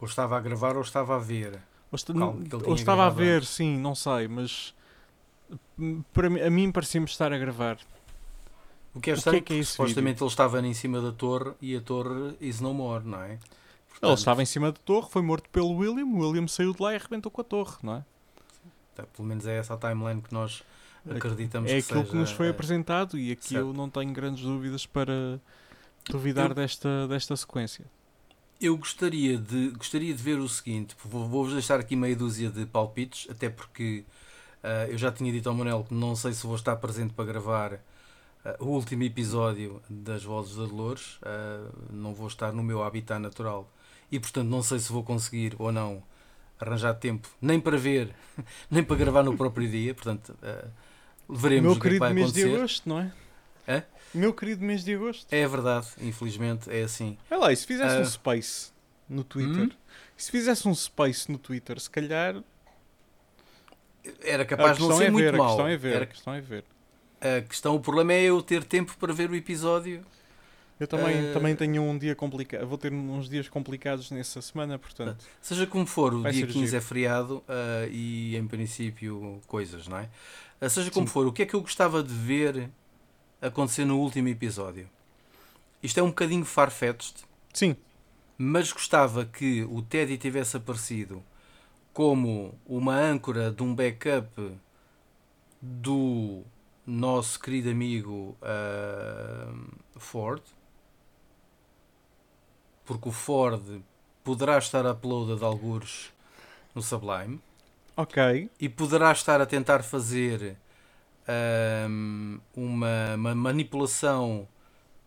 Ou 0.00 0.06
estava 0.06 0.36
a 0.36 0.40
gravar 0.40 0.76
ou 0.76 0.82
estava 0.82 1.16
a 1.16 1.18
ver. 1.18 1.60
Ou, 1.90 1.98
ele 1.98 2.64
ou 2.66 2.74
estava 2.74 3.06
a 3.06 3.10
ver, 3.10 3.38
antes. 3.38 3.48
sim, 3.48 3.78
não 3.78 3.94
sei, 3.94 4.28
mas 4.28 4.74
para 6.12 6.28
mim, 6.28 6.40
a 6.40 6.50
mim 6.50 6.70
parecia-me 6.72 7.06
estar 7.06 7.32
a 7.32 7.38
gravar. 7.38 7.78
O 8.94 9.00
que 9.00 9.10
é 9.10 9.12
O 9.12 9.14
que 9.14 9.18
estranho, 9.18 9.38
é 9.38 9.40
que 9.40 9.52
é 9.54 9.56
esse 9.58 9.72
supostamente 9.72 10.22
ele 10.22 10.28
estava 10.30 10.60
em 10.66 10.74
cima 10.74 11.00
da 11.00 11.12
torre 11.12 11.52
e 11.60 11.76
a 11.76 11.80
torre 11.80 12.36
is 12.40 12.60
no 12.60 12.74
more, 12.74 13.04
não 13.04 13.22
é? 13.22 13.32
Ele 13.32 13.38
Portanto, 14.00 14.18
estava 14.18 14.42
em 14.42 14.46
cima 14.46 14.70
da 14.72 14.78
torre, 14.84 15.08
foi 15.10 15.22
morto 15.22 15.48
pelo 15.50 15.74
William, 15.76 16.04
o 16.06 16.18
William 16.18 16.46
saiu 16.46 16.72
de 16.74 16.82
lá 16.82 16.92
e 16.92 16.96
arrebentou 16.96 17.30
com 17.32 17.40
a 17.40 17.44
torre, 17.44 17.76
não 17.82 17.94
é? 17.96 18.04
tá, 18.94 19.04
pelo 19.04 19.26
menos 19.28 19.46
é 19.46 19.56
essa 19.58 19.74
a 19.74 19.76
timeline 19.76 20.20
que 20.20 20.32
nós 20.32 20.62
acreditamos 21.08 21.70
É 21.70 21.80
que 21.80 21.88
aquilo 21.92 22.04
que 22.04 22.16
nos 22.16 22.30
foi 22.32 22.48
eh, 22.48 22.50
apresentado 22.50 23.16
e 23.18 23.32
aqui 23.32 23.48
certo. 23.50 23.66
eu 23.68 23.72
não 23.72 23.88
tenho 23.88 24.12
grandes 24.12 24.42
dúvidas 24.42 24.84
para 24.86 25.40
duvidar 26.10 26.50
Eu- 26.50 26.54
desta, 26.54 27.06
desta 27.08 27.36
sequência. 27.36 27.84
Eu 28.60 28.76
gostaria 28.76 29.38
de, 29.38 29.70
gostaria 29.70 30.12
de 30.12 30.20
ver 30.22 30.38
o 30.38 30.48
seguinte, 30.48 30.96
vou- 31.04 31.28
vou-vos 31.28 31.52
deixar 31.52 31.78
aqui 31.78 31.94
meia 31.94 32.16
dúzia 32.16 32.50
de 32.50 32.66
palpites, 32.66 33.28
até 33.30 33.48
porque 33.48 34.04
ah, 34.62 34.86
eu 34.88 34.98
já 34.98 35.12
tinha 35.12 35.30
dito 35.32 35.48
ao 35.48 35.54
Manuel 35.54 35.84
que 35.84 35.94
não 35.94 36.16
sei 36.16 36.32
se 36.32 36.44
vou 36.46 36.56
estar 36.56 36.74
presente 36.76 37.14
para 37.14 37.24
gravar 37.24 37.74
ah, 38.44 38.56
o 38.60 38.66
último 38.66 39.04
episódio 39.04 39.80
das 39.88 40.24
Vozes 40.24 40.56
da 40.56 40.64
Dolores, 40.66 41.18
ah, 41.22 41.70
não 41.90 42.12
vou 42.14 42.26
estar 42.26 42.52
no 42.52 42.62
meu 42.64 42.82
habitat 42.82 43.20
natural 43.20 43.70
e 44.10 44.18
portanto 44.18 44.48
não 44.48 44.62
sei 44.62 44.80
se 44.80 44.90
vou 44.92 45.04
conseguir 45.04 45.54
ou 45.58 45.70
não 45.70 46.02
arranjar 46.60 46.94
tempo 46.94 47.28
nem 47.40 47.60
para 47.60 47.76
ver, 47.78 48.12
nem 48.70 48.82
para 48.82 48.96
gravar 48.96 49.22
no 49.22 49.36
próprio 49.36 49.68
dia, 49.70 49.94
portanto 49.94 50.34
veremos 51.28 51.70
Meu 51.70 51.76
o 51.76 51.80
que 51.80 51.88
é 51.88 51.90
que 51.92 51.98
querido 51.98 51.98
vai 51.98 52.12
mês 52.12 52.32
de 52.32 52.42
acontecer. 52.42 52.56
agosto, 52.60 52.88
não 52.88 52.98
é? 53.00 53.12
Hã? 53.68 53.82
Meu 54.14 54.32
querido 54.32 54.64
mês 54.64 54.82
de 54.82 54.94
agosto. 54.94 55.30
É 55.32 55.46
verdade, 55.46 55.86
infelizmente 56.00 56.70
é 56.70 56.82
assim. 56.82 57.18
Olha 57.30 57.40
lá, 57.40 57.52
e 57.52 57.56
se 57.56 57.66
fizesse 57.66 57.96
Ah. 57.96 58.00
um 58.00 58.04
space 58.04 58.70
no 59.08 59.22
Twitter? 59.22 59.64
Hum? 59.64 59.70
Se 60.16 60.30
fizesse 60.30 60.66
um 60.66 60.74
space 60.74 61.30
no 61.30 61.38
Twitter, 61.38 61.78
se 61.78 61.90
calhar. 61.90 62.42
Era 64.22 64.42
A 64.42 64.46
capaz 64.46 64.78
de 64.78 64.82
não 64.88 64.96
ser 64.96 65.04
é 65.04 65.10
muito 65.10 65.24
ver, 65.24 65.34
a 65.34 65.38
mau. 65.38 65.46
questão 65.48 65.68
é 65.68 65.76
ver. 65.76 65.94
Era 65.94 66.04
A 66.04 66.06
questão 66.06 66.34
é 66.34 66.40
ver. 66.40 66.64
A 67.20 67.40
questão, 67.42 67.74
o 67.74 67.80
problema 67.80 68.12
é 68.12 68.22
eu 68.22 68.40
ter 68.40 68.64
tempo 68.64 68.96
para 68.98 69.12
ver 69.12 69.30
o 69.30 69.34
episódio. 69.34 70.04
Eu 70.80 70.86
também, 70.86 71.28
Eh, 71.28 71.32
também 71.32 71.56
tenho 71.56 71.82
um 71.82 71.98
dia 71.98 72.14
complicado. 72.14 72.64
Vou 72.66 72.78
ter 72.78 72.92
uns 72.92 73.28
dias 73.28 73.48
complicados 73.48 74.10
nessa 74.12 74.40
semana, 74.40 74.78
portanto. 74.78 75.24
Seja 75.42 75.66
como 75.66 75.84
for, 75.84 76.14
o 76.14 76.22
dia 76.22 76.32
ser 76.32 76.46
15 76.46 76.66
giro. 76.66 76.76
é 76.76 76.80
feriado 76.80 77.44
ah, 77.48 77.86
e 77.90 78.36
em 78.36 78.46
princípio 78.46 79.40
coisas, 79.48 79.88
não 79.88 79.98
é? 79.98 80.08
Ah, 80.60 80.68
seja 80.68 80.90
como 80.92 81.06
Sim. 81.06 81.12
for, 81.12 81.26
o 81.26 81.32
que 81.32 81.42
é 81.42 81.46
que 81.46 81.54
eu 81.54 81.60
gostava 81.60 82.00
de 82.02 82.14
ver 82.14 82.70
acontecer 83.40 83.84
no 83.84 83.98
último 83.98 84.28
episódio? 84.28 84.88
Isto 85.82 86.00
é 86.00 86.02
um 86.02 86.08
bocadinho 86.08 86.44
farfetched, 86.44 87.24
Sim, 87.52 87.76
mas 88.36 88.72
gostava 88.72 89.24
que 89.24 89.64
o 89.64 89.82
Teddy 89.82 90.16
tivesse 90.16 90.56
aparecido 90.56 91.22
como 91.92 92.54
uma 92.66 92.94
âncora 92.94 93.50
de 93.50 93.62
um 93.62 93.74
backup 93.74 94.56
do 95.60 96.42
nosso 96.86 97.40
querido 97.40 97.70
amigo 97.70 98.36
ah, 98.40 99.52
Ford, 99.96 100.42
porque 102.84 103.08
o 103.08 103.12
Ford 103.12 103.82
poderá 104.22 104.58
estar 104.58 104.86
uploaded 104.86 105.44
algures 105.44 106.12
no 106.74 106.82
Sublime 106.82 107.40
ok. 107.96 108.48
e 108.60 108.68
poderá 108.68 109.10
estar 109.10 109.40
a 109.40 109.46
tentar 109.46 109.82
fazer 109.82 110.56
ahm, 111.28 112.38
uma, 112.56 113.14
uma 113.14 113.34
manipulação. 113.34 114.48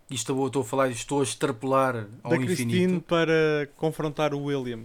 Isto 0.09 0.33
eu 0.33 0.47
estou 0.47 0.61
a 0.61 0.65
falar, 0.65 0.89
estou 0.89 1.21
a 1.21 1.23
extrapolar 1.23 2.07
ao 2.21 2.31
Da 2.31 2.37
infinito. 2.37 2.55
Christine 2.55 2.99
para 2.99 3.69
confrontar 3.75 4.33
o 4.33 4.43
William. 4.43 4.83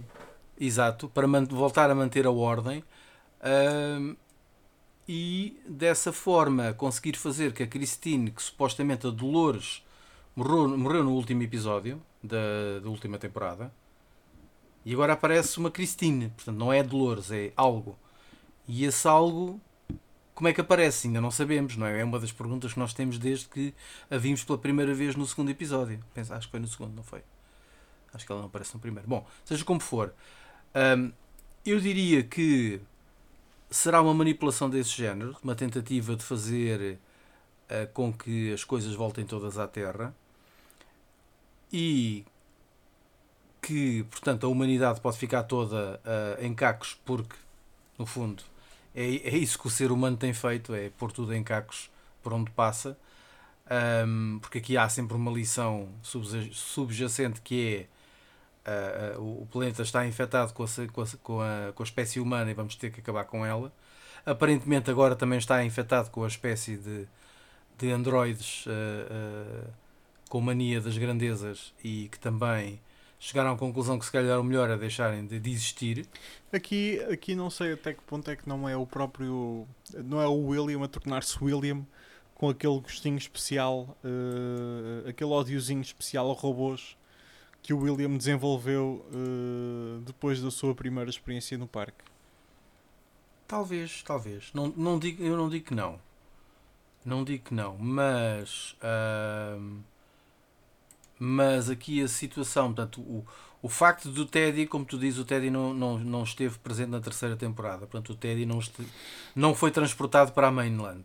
Exato, 0.59 1.07
para 1.09 1.27
voltar 1.49 1.91
a 1.91 1.95
manter 1.95 2.25
a 2.25 2.31
ordem 2.31 2.83
ahm, 3.41 4.15
e 5.07 5.59
dessa 5.67 6.11
forma 6.11 6.73
conseguir 6.73 7.15
fazer 7.15 7.53
que 7.53 7.63
a 7.63 7.67
Christine, 7.67 8.31
que 8.31 8.41
supostamente 8.41 9.05
a 9.05 9.09
Dolores 9.09 9.85
morreu, 10.35 10.77
morreu 10.77 11.03
no 11.03 11.11
último 11.11 11.43
episódio 11.43 12.01
da, 12.23 12.79
da 12.81 12.89
última 12.89 13.17
temporada, 13.17 13.71
e 14.83 14.93
agora 14.93 15.13
aparece 15.13 15.59
uma 15.59 15.69
Christine, 15.69 16.29
portanto 16.29 16.57
não 16.57 16.71
é 16.73 16.81
Dolores, 16.81 17.31
é 17.31 17.51
algo. 17.55 17.97
E 18.67 18.83
esse 18.85 19.07
algo, 19.07 19.61
como 20.37 20.47
é 20.47 20.53
que 20.53 20.61
aparece? 20.61 21.07
Ainda 21.07 21.19
não 21.19 21.31
sabemos, 21.31 21.75
não 21.75 21.87
é? 21.87 21.99
É 21.99 22.03
uma 22.03 22.19
das 22.19 22.31
perguntas 22.31 22.73
que 22.73 22.77
nós 22.79 22.93
temos 22.93 23.17
desde 23.17 23.47
que 23.47 23.73
a 24.07 24.17
vimos 24.17 24.43
pela 24.43 24.59
primeira 24.59 24.93
vez 24.93 25.15
no 25.15 25.25
segundo 25.25 25.49
episódio. 25.49 25.99
Penso, 26.13 26.31
acho 26.31 26.45
que 26.45 26.51
foi 26.51 26.59
no 26.59 26.67
segundo, 26.67 26.93
não 26.95 27.01
foi? 27.01 27.23
Acho 28.13 28.23
que 28.23 28.31
ela 28.31 28.41
não 28.41 28.47
aparece 28.47 28.71
no 28.75 28.79
primeiro. 28.79 29.09
Bom, 29.09 29.25
seja 29.43 29.65
como 29.65 29.79
for, 29.79 30.13
Hum, 30.75 31.11
eu 31.65 31.79
diria 31.79 32.21
que 32.23 32.79
será 33.69 33.99
uma 33.99 34.13
manipulação 34.13 34.69
desse 34.69 34.91
género, 34.91 35.35
uma 35.43 35.55
tentativa 35.55 36.15
de 36.15 36.23
fazer 36.23 36.99
ah, 37.67 37.87
com 37.93 38.13
que 38.13 38.53
as 38.53 38.63
coisas 38.63 38.93
voltem 38.93 39.25
todas 39.25 39.57
à 39.57 39.67
Terra 39.67 40.13
e 41.73 42.23
que, 43.59 44.03
portanto, 44.03 44.45
a 44.45 44.49
humanidade 44.49 45.01
pode 45.01 45.17
ficar 45.17 45.43
toda 45.43 45.99
ah, 46.05 46.37
em 46.39 46.53
cacos 46.53 46.99
porque, 47.03 47.35
no 47.97 48.05
fundo, 48.05 48.43
é, 48.95 49.03
é 49.03 49.37
isso 49.37 49.59
que 49.59 49.67
o 49.67 49.69
ser 49.69 49.91
humano 49.91 50.17
tem 50.17 50.33
feito, 50.33 50.73
é 50.73 50.89
pôr 50.91 51.11
tudo 51.11 51.33
em 51.33 51.43
cacos 51.43 51.89
por 52.23 52.33
onde 52.33 52.51
passa, 52.51 52.97
Hum, 53.69 54.39
porque 54.41 54.59
aqui 54.59 54.77
há 54.77 54.87
sempre 54.87 55.15
uma 55.17 55.31
lição 55.31 55.89
subja- 56.01 56.49
subjacente 56.53 57.41
que 57.41 57.87
é 58.65 59.13
ah, 59.15 59.19
o 59.19 59.47
planeta 59.51 59.81
está 59.81 60.05
infectado 60.05 60.53
com 60.53 60.63
a, 60.63 60.67
com, 61.21 61.41
a, 61.41 61.71
com, 61.73 61.83
a, 61.83 61.85
espécie 61.85 62.19
humana 62.19 62.51
e 62.51 62.53
vamos 62.53 62.75
ter 62.75 62.91
que 62.91 62.99
acabar 62.99 63.25
com 63.25 63.45
ela. 63.45 63.71
Aparentemente 64.25 64.89
agora 64.91 65.15
também 65.15 65.39
está 65.39 65.63
infectado 65.63 66.09
com 66.11 66.23
a 66.23 66.27
espécie 66.27 66.77
de, 66.77 67.07
de 67.77 67.91
androides 67.91 68.65
ah, 68.67 69.69
com 70.29 70.41
mania 70.41 70.81
das 70.81 70.97
grandezas 70.97 71.73
e 71.83 72.09
que 72.09 72.19
também 72.19 72.79
chegaram 73.19 73.53
à 73.53 73.57
conclusão 73.57 73.97
que 73.97 74.05
se 74.05 74.11
calhar 74.11 74.39
o 74.39 74.43
melhor 74.43 74.69
é 74.69 74.77
deixarem 74.77 75.25
de, 75.25 75.39
de 75.39 75.49
existir. 75.49 76.07
Aqui, 76.51 76.99
aqui 77.11 77.35
não 77.35 77.49
sei 77.49 77.73
até 77.73 77.93
que 77.93 78.01
ponto 78.03 78.29
é 78.29 78.35
que 78.35 78.47
não 78.47 78.67
é 78.67 78.75
o 78.75 78.85
próprio. 78.85 79.67
Não 79.93 80.21
é 80.21 80.27
o 80.27 80.47
William 80.47 80.83
a 80.83 80.87
tornar-se 80.87 81.37
William 81.43 81.85
com 82.35 82.49
aquele 82.49 82.79
gostinho 82.79 83.17
especial, 83.17 83.97
eh, 84.03 85.09
aquele 85.09 85.31
ódiozinho 85.31 85.81
especial 85.81 86.29
a 86.29 86.33
robôs 86.33 86.95
que 87.63 87.73
o 87.73 87.79
William 87.79 88.15
desenvolveu 88.15 89.03
eh, 89.11 90.03
depois 90.05 90.39
da 90.39 90.51
sua 90.51 90.75
primeira 90.75 91.09
experiência 91.09 91.57
no 91.57 91.67
parque. 91.67 92.03
Talvez, 93.47 94.03
talvez. 94.03 94.51
Não, 94.53 94.67
não 94.67 94.99
digo, 94.99 95.23
eu 95.23 95.35
não 95.35 95.49
digo 95.49 95.65
que 95.65 95.73
não. 95.73 95.99
Não 97.03 97.23
digo 97.23 97.45
que 97.45 97.53
não, 97.53 97.77
mas. 97.77 98.75
ahm, 98.81 99.79
mas 101.19 101.69
aqui 101.69 102.01
a 102.01 102.07
situação, 102.07 102.73
portanto, 102.73 103.01
o, 103.01 103.25
o 103.61 103.69
facto 103.69 104.09
do 104.09 104.25
Teddy, 104.25 104.67
como 104.67 104.85
tu 104.85 104.97
dizes, 104.97 105.19
o 105.19 105.25
Teddy 105.25 105.49
não, 105.49 105.73
não, 105.73 105.97
não 105.97 106.23
esteve 106.23 106.57
presente 106.59 106.89
na 106.89 106.99
terceira 106.99 107.35
temporada. 107.35 107.87
Portanto, 107.87 108.11
o 108.11 108.15
Teddy 108.15 108.45
não, 108.45 108.59
não 109.35 109.55
foi 109.55 109.71
transportado 109.71 110.31
para 110.31 110.47
a 110.47 110.51
mainland. 110.51 111.03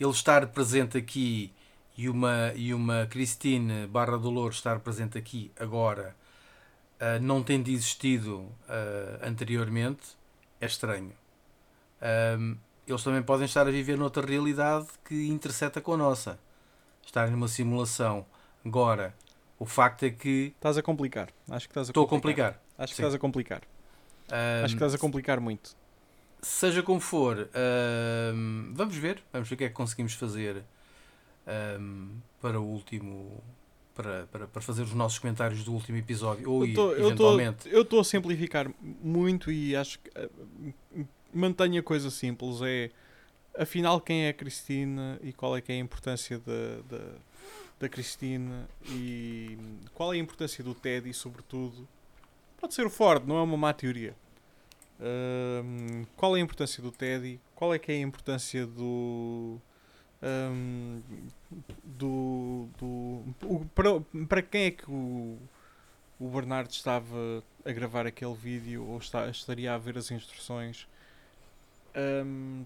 Ele 0.00 0.10
estar 0.10 0.46
presente 0.48 0.96
aqui 0.96 1.52
e 1.96 2.08
uma, 2.08 2.52
e 2.56 2.74
uma 2.74 3.06
Christine 3.06 3.86
barra 3.86 4.18
Dolores 4.18 4.56
estar 4.56 4.80
presente 4.80 5.16
aqui 5.16 5.52
agora, 5.58 6.16
ah, 6.98 7.18
não 7.20 7.42
tendo 7.42 7.68
existido 7.68 8.48
ah, 8.68 9.20
anteriormente, 9.26 10.02
é 10.60 10.66
estranho. 10.66 11.12
Ahm, 12.00 12.56
eles 12.86 13.02
também 13.02 13.22
podem 13.22 13.46
estar 13.46 13.66
a 13.66 13.70
viver 13.70 13.96
noutra 13.96 14.26
realidade 14.26 14.86
que 15.04 15.28
interseta 15.28 15.80
com 15.80 15.94
a 15.94 15.96
nossa. 15.96 16.38
Estar 17.04 17.30
numa 17.30 17.48
simulação. 17.48 18.26
Agora, 18.64 19.14
o 19.58 19.64
facto 19.66 20.04
é 20.04 20.10
que 20.10 20.52
Estás 20.56 20.76
a 20.78 20.82
complicar. 20.82 21.28
Acho 21.50 21.66
que 21.68 21.72
estás 21.72 21.88
a 21.88 21.90
estou 21.90 22.04
a 22.04 22.08
complicar. 22.08 22.60
Acho 22.78 22.92
que 22.92 22.96
Sim. 22.96 23.02
estás 23.02 23.14
a 23.14 23.18
complicar. 23.18 23.62
Ahm, 24.30 24.64
Acho 24.64 24.74
que 24.74 24.78
estás 24.84 24.94
a 24.94 24.98
complicar 24.98 25.40
muito. 25.40 25.76
seja 26.42 26.82
como 26.82 27.00
for, 27.00 27.48
ahm, 27.54 28.72
vamos 28.74 28.96
ver, 28.96 29.22
vamos 29.32 29.48
ver 29.48 29.54
o 29.54 29.58
que 29.58 29.64
é 29.64 29.68
que 29.68 29.74
conseguimos 29.74 30.14
fazer 30.14 30.62
ahm, 31.46 32.18
para 32.40 32.60
o 32.60 32.64
último. 32.64 33.42
Para, 33.94 34.26
para, 34.26 34.46
para 34.48 34.60
fazer 34.60 34.82
os 34.82 34.92
nossos 34.92 35.20
comentários 35.20 35.62
do 35.62 35.72
último 35.72 35.96
episódio, 35.96 36.50
ou 36.50 36.66
Eu 36.66 36.74
tô- 36.74 36.92
eventualmente. 36.96 37.68
Eu 37.72 37.82
estou 37.82 38.00
a 38.00 38.04
simplificar 38.04 38.68
muito 38.82 39.52
e 39.52 39.76
acho 39.76 40.00
que 40.00 40.10
eh, 40.16 40.28
mantenho 41.32 41.78
a 41.78 41.82
coisa 41.82 42.10
simples. 42.10 42.60
É 42.62 42.90
afinal 43.56 44.00
quem 44.00 44.24
é 44.24 44.30
a 44.30 44.32
Cristina 44.32 45.16
e 45.22 45.32
qual 45.32 45.56
é 45.56 45.60
que 45.60 45.70
é 45.70 45.76
a 45.76 45.78
importância 45.78 46.40
da, 46.40 46.98
da, 47.80 47.88
Cristina 47.88 48.68
e 48.88 49.58
qual 49.94 50.12
é 50.12 50.16
a 50.16 50.20
importância 50.20 50.62
do 50.64 50.74
Ted 50.74 51.08
e 51.08 51.14
sobretudo 51.14 51.86
pode 52.58 52.74
ser 52.74 52.86
o 52.86 52.90
Ford, 52.90 53.26
não 53.26 53.36
é 53.36 53.42
uma 53.42 53.56
má 53.56 53.72
teoria. 53.72 54.14
Ahm, 55.00 56.04
qual 56.16 56.36
é 56.36 56.40
a 56.40 56.42
importância 56.42 56.82
do 56.82 56.90
Teddy? 56.90 57.40
Qual 57.54 57.74
é 57.74 57.78
que 57.78 57.92
é 57.92 57.96
a 57.96 57.98
importância 58.00 58.66
do 58.66 59.58
ahm, 60.22 61.00
do, 61.84 62.68
do 62.78 62.86
o- 63.44 63.66
para, 63.74 64.00
para 64.28 64.42
quem 64.42 64.64
é 64.66 64.70
que 64.70 64.90
o, 64.90 65.38
o 66.18 66.28
Bernardo 66.28 66.70
estava 66.70 67.42
a 67.64 67.72
gravar 67.72 68.06
aquele 68.06 68.34
vídeo 68.34 68.86
ou 68.86 68.98
está, 68.98 69.28
estaria 69.28 69.74
a 69.74 69.78
ver 69.78 69.98
as 69.98 70.10
instruções? 70.10 70.86
Ahm, 71.94 72.64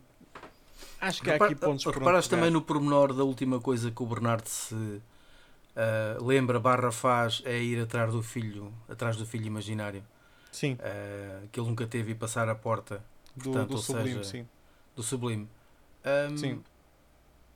acho 1.00 1.22
que 1.22 1.30
há 1.30 1.36
aqui 1.36 1.54
pontos 1.54 1.84
por 1.84 1.90
onde 1.90 1.98
reparaste 2.00 2.30
também 2.30 2.50
no 2.50 2.60
pormenor 2.62 3.12
da 3.12 3.24
última 3.24 3.60
coisa 3.60 3.90
que 3.90 4.02
o 4.02 4.06
Bernardo 4.06 4.46
se 4.46 5.00
ah, 5.76 6.16
lembra 6.20 6.58
barra 6.58 6.90
faz 6.90 7.42
é 7.44 7.58
ir 7.62 7.80
atrás 7.80 8.12
do 8.12 8.22
filho, 8.22 8.72
atrás 8.88 9.16
do 9.16 9.24
filho 9.26 9.46
imaginário, 9.46 10.04
Sim, 10.50 10.76
ah, 10.80 11.42
que 11.52 11.60
ele 11.60 11.68
nunca 11.68 11.86
teve 11.86 12.12
e 12.12 12.14
passar 12.14 12.48
a 12.48 12.54
porta 12.54 13.02
do, 13.36 13.44
portanto, 13.44 13.70
do 13.70 13.78
Sublime, 13.78 14.08
seja, 14.18 14.24
sim. 14.24 14.48
do 14.96 15.02
Sublime. 15.02 15.48
Ahm, 16.04 16.36
Sim. 16.36 16.62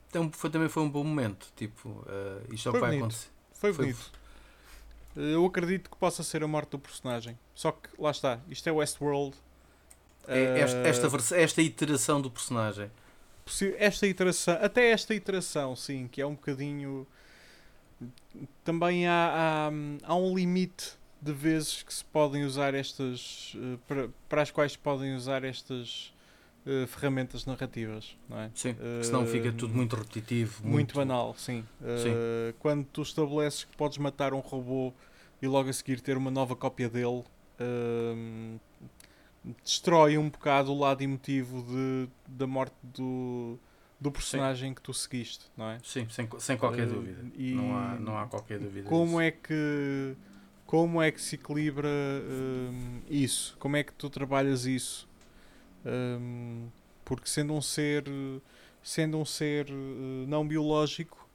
então 0.09 0.30
foi, 0.32 0.51
também 0.51 0.68
foi 0.68 0.82
um 0.82 0.90
bom 0.90 1.03
momento. 1.05 1.49
Tipo, 1.57 2.05
ah, 2.09 2.40
isto 2.51 2.68
é 2.68 2.70
o 2.70 2.74
que 2.74 2.80
vai 2.80 2.90
bonito. 2.90 3.03
acontecer. 3.05 3.28
Foi 3.55 3.72
Foi- 3.72 3.84
bonito. 3.86 4.12
Eu 5.14 5.45
acredito 5.45 5.90
que 5.90 5.97
possa 5.97 6.22
ser 6.22 6.43
a 6.43 6.49
morte 6.49 6.70
do 6.70 6.78
personagem. 6.78 7.38
Só 7.55 7.70
que 7.72 7.88
lá 7.99 8.11
está, 8.11 8.40
isto 8.49 8.66
é 8.68 8.72
Westworld. 8.72 9.36
É 10.26 10.61
esta, 10.61 10.78
Ah, 10.78 10.88
esta, 10.88 11.36
esta 11.36 11.61
iteração 11.62 12.20
do 12.20 12.30
personagem. 12.30 12.90
Esta 13.78 14.07
iteração, 14.07 14.59
até 14.61 14.90
esta 14.90 15.14
iteração, 15.14 15.76
sim, 15.76 16.09
que 16.09 16.20
é 16.20 16.26
um 16.26 16.34
bocadinho. 16.34 17.07
Também 18.64 19.07
há, 19.07 19.70
há, 19.70 19.70
há 20.05 20.16
um 20.16 20.34
limite 20.34 20.99
de 21.20 21.32
vezes 21.32 21.82
que 21.82 21.95
se 21.95 22.05
podem 22.05 22.45
usar 22.45 22.74
estas. 22.74 23.57
eh, 23.57 23.78
para, 23.86 24.09
para 24.28 24.43
as 24.43 24.51
quais 24.51 24.72
se 24.72 24.78
podem 24.78 25.14
usar 25.14 25.45
estas 25.45 26.12
eh, 26.64 26.86
ferramentas 26.86 27.45
narrativas, 27.45 28.16
não 28.28 28.38
é? 28.38 28.51
Sim, 28.55 28.74
porque 28.74 29.05
senão 29.05 29.26
fica 29.26 29.53
tudo 29.53 29.74
muito 29.74 29.97
repetitivo. 29.97 30.64
Muito, 30.64 30.95
banal, 30.95 31.34
sim. 31.36 31.64
Uh, 31.80 32.55
quando 32.61 32.84
tu 32.84 33.03
estabeleces 33.03 33.64
que 33.64 33.76
podes 33.76 33.99
matar 33.99 34.32
um 34.32 34.38
robô 34.38 34.93
e 35.40 35.49
logo 35.49 35.68
a 35.68 35.72
seguir 35.72 36.01
ter 36.01 36.16
uma 36.16 36.30
nova 36.30 36.55
cópia 36.55 36.88
dele, 36.88 37.24
um, 37.61 38.59
destrói 39.64 40.16
um 40.18 40.28
bocado 40.30 40.72
o 40.72 40.78
lado 40.78 41.03
emotivo 41.03 41.62
de, 41.62 42.09
da 42.26 42.47
morte 42.47 42.74
do, 42.82 43.59
do 44.01 44.11
personagem 44.11 44.72
que 44.74 44.80
tu 44.80 44.95
seguiste, 44.95 45.47
não 45.57 45.68
é? 45.68 45.78
Sim, 45.82 46.09
sem, 46.09 46.28
sem 46.38 46.57
qualquer 46.57 46.86
Uh, 46.86 46.95
dúvida. 46.95 47.24
e 47.36 47.53
Não, 47.55 47.76
há, 47.76 47.95
não 47.99 48.18
há 48.18 48.26
qualquer 48.26 48.59
dúvida. 48.59 48.88
Como 48.88 49.07
disso. 49.07 49.20
é 49.20 49.30
que 49.30 50.16
como 50.66 51.03
é 51.03 51.11
que 51.11 51.20
se 51.20 51.34
equilibra 51.34 51.88
um, 51.88 53.03
isso? 53.09 53.57
Como 53.59 53.76
é 53.76 53.82
que 53.82 53.93
tu 53.93 54.09
trabalhas 54.09 54.64
isso? 54.64 55.07
Um, 55.84 56.68
porque 57.05 57.28
sendo 57.28 57.53
um 57.53 57.61
ser 57.61 58.05
sendo 58.82 59.18
um 59.18 59.24
ser 59.24 59.68
uh, 59.70 60.26
não 60.26 60.47
biológico, 60.47 61.28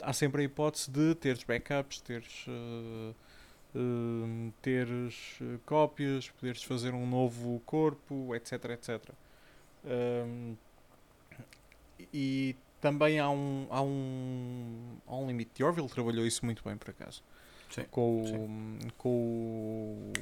há 0.00 0.12
sempre 0.12 0.42
a 0.42 0.44
hipótese 0.44 0.90
de 0.90 1.14
teres 1.14 1.44
backups, 1.44 2.00
teres 2.00 2.46
uh, 2.48 3.14
um, 3.74 4.52
teres 4.60 5.38
uh, 5.40 5.58
cópias, 5.64 6.28
poderes 6.30 6.62
fazer 6.62 6.92
um 6.94 7.06
novo 7.06 7.60
corpo, 7.64 8.34
etc, 8.34 8.64
etc. 8.70 9.10
Um, 9.84 10.56
e 12.12 12.56
também 12.80 13.18
há 13.18 13.30
um, 13.30 13.66
há 13.70 13.82
um, 13.82 14.96
há 15.06 15.16
um 15.16 15.26
limite. 15.26 15.50
The 15.54 15.64
Orville 15.64 15.88
trabalhou 15.88 16.26
isso 16.26 16.44
muito 16.44 16.62
bem, 16.64 16.76
por 16.76 16.90
acaso. 16.90 17.22
Sim, 17.70 17.84
Com, 17.90 18.22
o, 18.22 18.92
com 18.98 20.12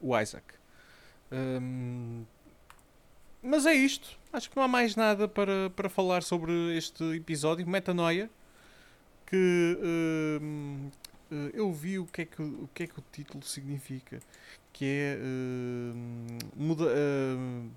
o, 0.00 0.18
Isaac. 0.18 0.44
Hum, 1.32 2.24
mas 3.42 3.66
é 3.66 3.74
isto. 3.74 4.16
Acho 4.32 4.48
que 4.48 4.56
não 4.56 4.62
há 4.62 4.68
mais 4.68 4.94
nada 4.94 5.26
para, 5.26 5.70
para 5.70 5.88
falar 5.88 6.22
sobre 6.22 6.76
este 6.76 7.02
episódio. 7.16 7.66
Metanoia. 7.66 8.30
Que 9.26 9.78
hum, 10.40 10.90
eh, 10.92 11.01
eu 11.54 11.72
vi 11.72 11.98
o 11.98 12.06
que, 12.06 12.22
é 12.22 12.24
que, 12.26 12.42
o 12.42 12.68
que 12.74 12.82
é 12.84 12.86
que 12.86 12.98
o 12.98 13.04
título 13.12 13.44
significa. 13.44 14.22
Que 14.72 14.84
é 14.86 15.18
hum, 15.22 16.38
muda, 16.56 16.84
hum, 17.36 17.70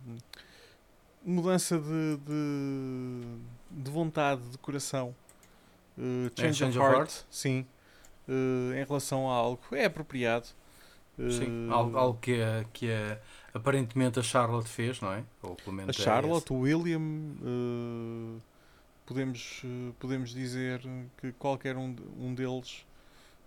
mudança 1.23 1.77
de, 1.79 2.17
de, 2.17 3.37
de 3.71 3.91
vontade, 3.91 4.41
de 4.49 4.57
coração. 4.57 5.15
Uh, 5.97 6.29
change, 6.37 6.63
É, 6.65 6.67
change 6.67 6.79
of 6.79 6.79
heart, 6.79 6.95
heart? 6.95 7.25
sim. 7.29 7.67
Uh, 8.27 8.73
em 8.73 8.83
relação 8.85 9.29
a 9.29 9.35
algo. 9.35 9.61
É 9.71 9.85
apropriado. 9.85 10.47
Sim, 11.29 11.55
Uh, 11.69 11.71
algo, 11.71 11.97
algo 11.97 12.19
que, 12.19 12.41
a, 12.41 12.65
que 12.73 12.91
a, 12.91 13.19
aparentemente 13.53 14.19
a 14.19 14.23
Charlotte 14.23 14.69
fez, 14.69 14.99
não 15.01 15.13
é? 15.13 15.23
Ou 15.41 15.55
pelo 15.55 15.75
A 15.87 15.93
menos 15.93 15.97
é 15.99 16.03
Charlotte, 16.03 16.51
o 16.51 16.59
William, 16.59 16.99
uh, 16.99 18.41
podemos, 19.05 19.61
uh, 19.63 19.93
podemos 19.99 20.31
dizer 20.31 20.81
que 21.17 21.31
qualquer 21.33 21.77
um, 21.77 21.95
um 22.19 22.33
deles 22.35 22.85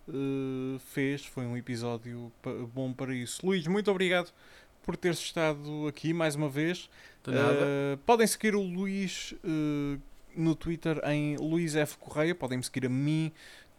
uh, 0.09 0.79
fez. 0.79 1.25
Foi 1.25 1.45
um 1.47 1.57
episódio 1.57 2.33
bom 2.75 2.93
para 2.93 3.15
isso. 3.15 3.45
Luís, 3.45 3.67
muito 3.67 3.91
obrigado 3.91 4.33
por 4.83 4.97
teres 4.97 5.19
estado 5.19 5.87
aqui 5.87 6.13
mais 6.13 6.35
uma 6.35 6.49
vez. 6.49 6.89
Uh, 7.27 7.97
podem 8.07 8.27
seguir 8.27 8.55
o 8.55 8.63
Luís 8.63 9.35
uh, 9.45 10.01
no 10.35 10.55
Twitter 10.55 11.01
em 11.05 11.37
Luís 11.37 11.77
F. 11.77 11.99
Correia. 11.99 12.35
Podem 12.35 12.61
seguir 12.63 12.87
a 12.87 12.89
mim 12.89 13.31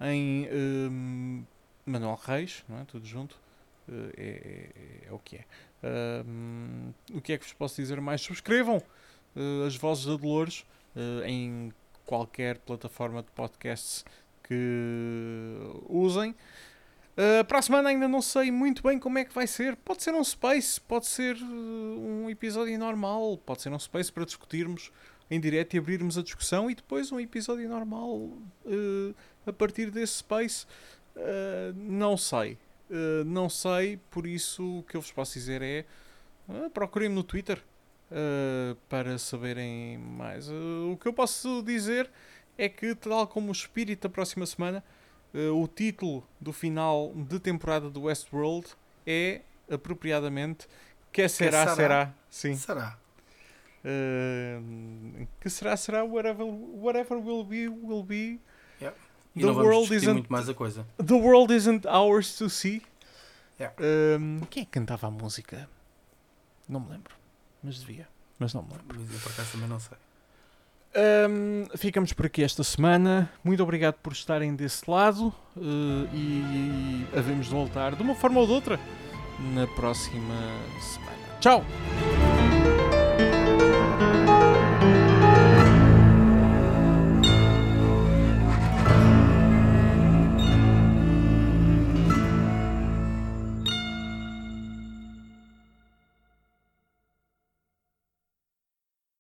em 0.02 0.48
um, 0.52 1.44
Manuel 1.86 2.20
Reis, 2.24 2.64
não 2.70 2.80
é? 2.80 2.86
Tudo 2.86 3.06
junto. 3.06 3.36
Uh, 3.88 4.12
é, 4.16 4.70
é- 5.04 5.08
é 5.08 5.12
o 5.12 5.20
que 5.20 5.38
é. 5.38 5.46
Um, 6.26 6.94
o 7.14 7.22
que 7.22 7.34
é 7.34 7.38
que 7.38 7.44
vos 7.46 7.54
posso 7.54 7.78
dizer 7.82 8.00
mais? 8.02 8.22
Subscrevam 8.22 8.82
as 9.66 9.76
Vozes 9.78 10.06
da 10.06 10.16
Dolores 10.18 10.66
em 11.26 11.72
qualquer 12.06 12.58
plataforma 12.58 13.22
de 13.24 13.30
podcasts 13.32 14.04
que 14.50 15.56
usem. 15.88 16.32
Uh, 16.32 17.44
para 17.46 17.60
a 17.60 17.62
semana 17.62 17.90
ainda 17.90 18.08
não 18.08 18.22
sei 18.22 18.50
muito 18.50 18.82
bem 18.82 18.98
como 18.98 19.20
é 19.20 19.26
que 19.26 19.34
vai 19.34 19.46
ser. 19.46 19.76
Pode 19.76 20.02
ser 20.02 20.14
um 20.14 20.24
space, 20.24 20.82
pode 20.82 21.06
ser 21.06 21.36
uh, 21.36 21.46
um 21.46 22.30
episódio 22.30 22.78
normal, 22.80 23.38
pode 23.46 23.62
ser 23.62 23.70
um 23.72 23.78
space 23.78 24.12
para 24.12 24.26
discutirmos 24.26 24.92
em 25.30 25.40
direto 25.40 25.76
e 25.76 25.80
abrirmos 25.80 26.18
a 26.18 26.24
discussão 26.24 26.72
e 26.72 26.76
depois 26.76 27.12
um 27.12 27.20
episódio 27.20 27.70
normal 27.70 28.16
uh, 28.16 29.16
a 29.46 29.54
partir 29.54 29.92
desse 29.92 30.20
space. 30.20 30.66
Uh, 31.16 31.74
não 31.76 32.18
sei. 32.18 32.58
Não 33.24 33.48
sei, 33.50 34.00
por 34.10 34.26
isso 34.26 34.80
o 34.80 34.82
que 34.82 34.98
eu 34.98 35.02
vos 35.02 35.12
posso 35.12 35.34
dizer 35.36 35.62
é 35.62 35.86
procurem-me 36.74 37.14
no 37.14 37.22
Twitter 37.22 37.62
para 38.90 39.16
saberem 39.20 40.00
mais. 40.00 40.50
O 40.50 40.98
que 41.00 41.08
eu 41.08 41.14
posso 41.14 41.62
dizer 41.62 42.10
é 42.64 42.70
que, 42.70 42.94
tal 42.96 43.26
como 43.28 43.50
o 43.50 43.52
espírito 43.52 44.04
da 44.08 44.10
próxima 44.10 44.46
semana, 44.46 44.84
Uh, 45.32 45.54
o 45.62 45.68
título 45.68 46.28
do 46.42 46.52
final 46.52 47.14
de 47.16 47.40
temporada 47.40 47.88
do 47.88 48.02
Westworld 48.02 48.66
é 49.06 49.42
apropriadamente 49.70 50.68
Que 51.12 51.30
será, 51.30 51.66
será? 51.66 51.76
será. 51.76 52.14
Sim. 52.32 52.56
Será? 52.56 52.98
Uh, 53.86 55.28
que 55.40 55.50
será, 55.50 55.78
será 55.78 56.04
whatever, 56.04 56.46
whatever 56.46 57.18
will 57.18 57.44
be, 57.44 57.68
will 57.68 58.04
be. 58.04 58.40
Yeah. 58.82 58.98
E 59.36 59.42
The 59.42 59.52
world 59.52 59.94
isn't- 59.96 60.14
muito 60.14 60.32
mais 60.32 60.50
a 60.50 60.54
coisa. 60.56 60.86
The 60.98 61.14
world 61.14 61.54
isn't 61.54 61.86
ours 61.88 62.36
to 62.38 62.50
see. 62.50 62.82
Yeah. 63.60 63.76
Um, 64.20 64.40
quem 64.50 64.64
é 64.64 64.66
que 64.66 64.72
cantava 64.72 65.08
a 65.08 65.12
música? 65.12 65.70
Não 66.68 66.80
me 66.80 66.90
lembro. 66.92 67.14
Mas 67.64 67.80
devia. 67.80 68.08
Mas 68.40 68.54
não 68.54 68.64
me 68.64 68.70
lembro. 68.72 68.98
Mas 69.00 69.14
eu 69.14 69.20
por 69.20 69.32
acaso 69.32 69.52
também 69.52 69.68
não 69.70 69.80
sei. 69.80 69.98
Um, 70.96 71.68
ficamos 71.78 72.14
por 72.14 72.26
aqui 72.26 72.44
esta 72.44 72.64
semana. 72.64 73.30
Muito 73.44 73.62
obrigado 73.62 73.96
por 73.96 74.14
estarem 74.14 74.56
desse 74.56 74.90
lado. 74.90 75.34
uh, 75.56 76.08
e 76.14 77.06
havemos 77.16 77.48
de 77.48 77.52
voltar 77.52 77.96
de 77.96 78.02
uma 78.02 78.16
forma 78.16 78.40
ou 78.40 78.48
de 78.48 78.54
outra 78.54 78.80
na 79.54 79.68
próxima 79.68 80.36
semana. 80.80 81.20
Tchau! 81.40 82.29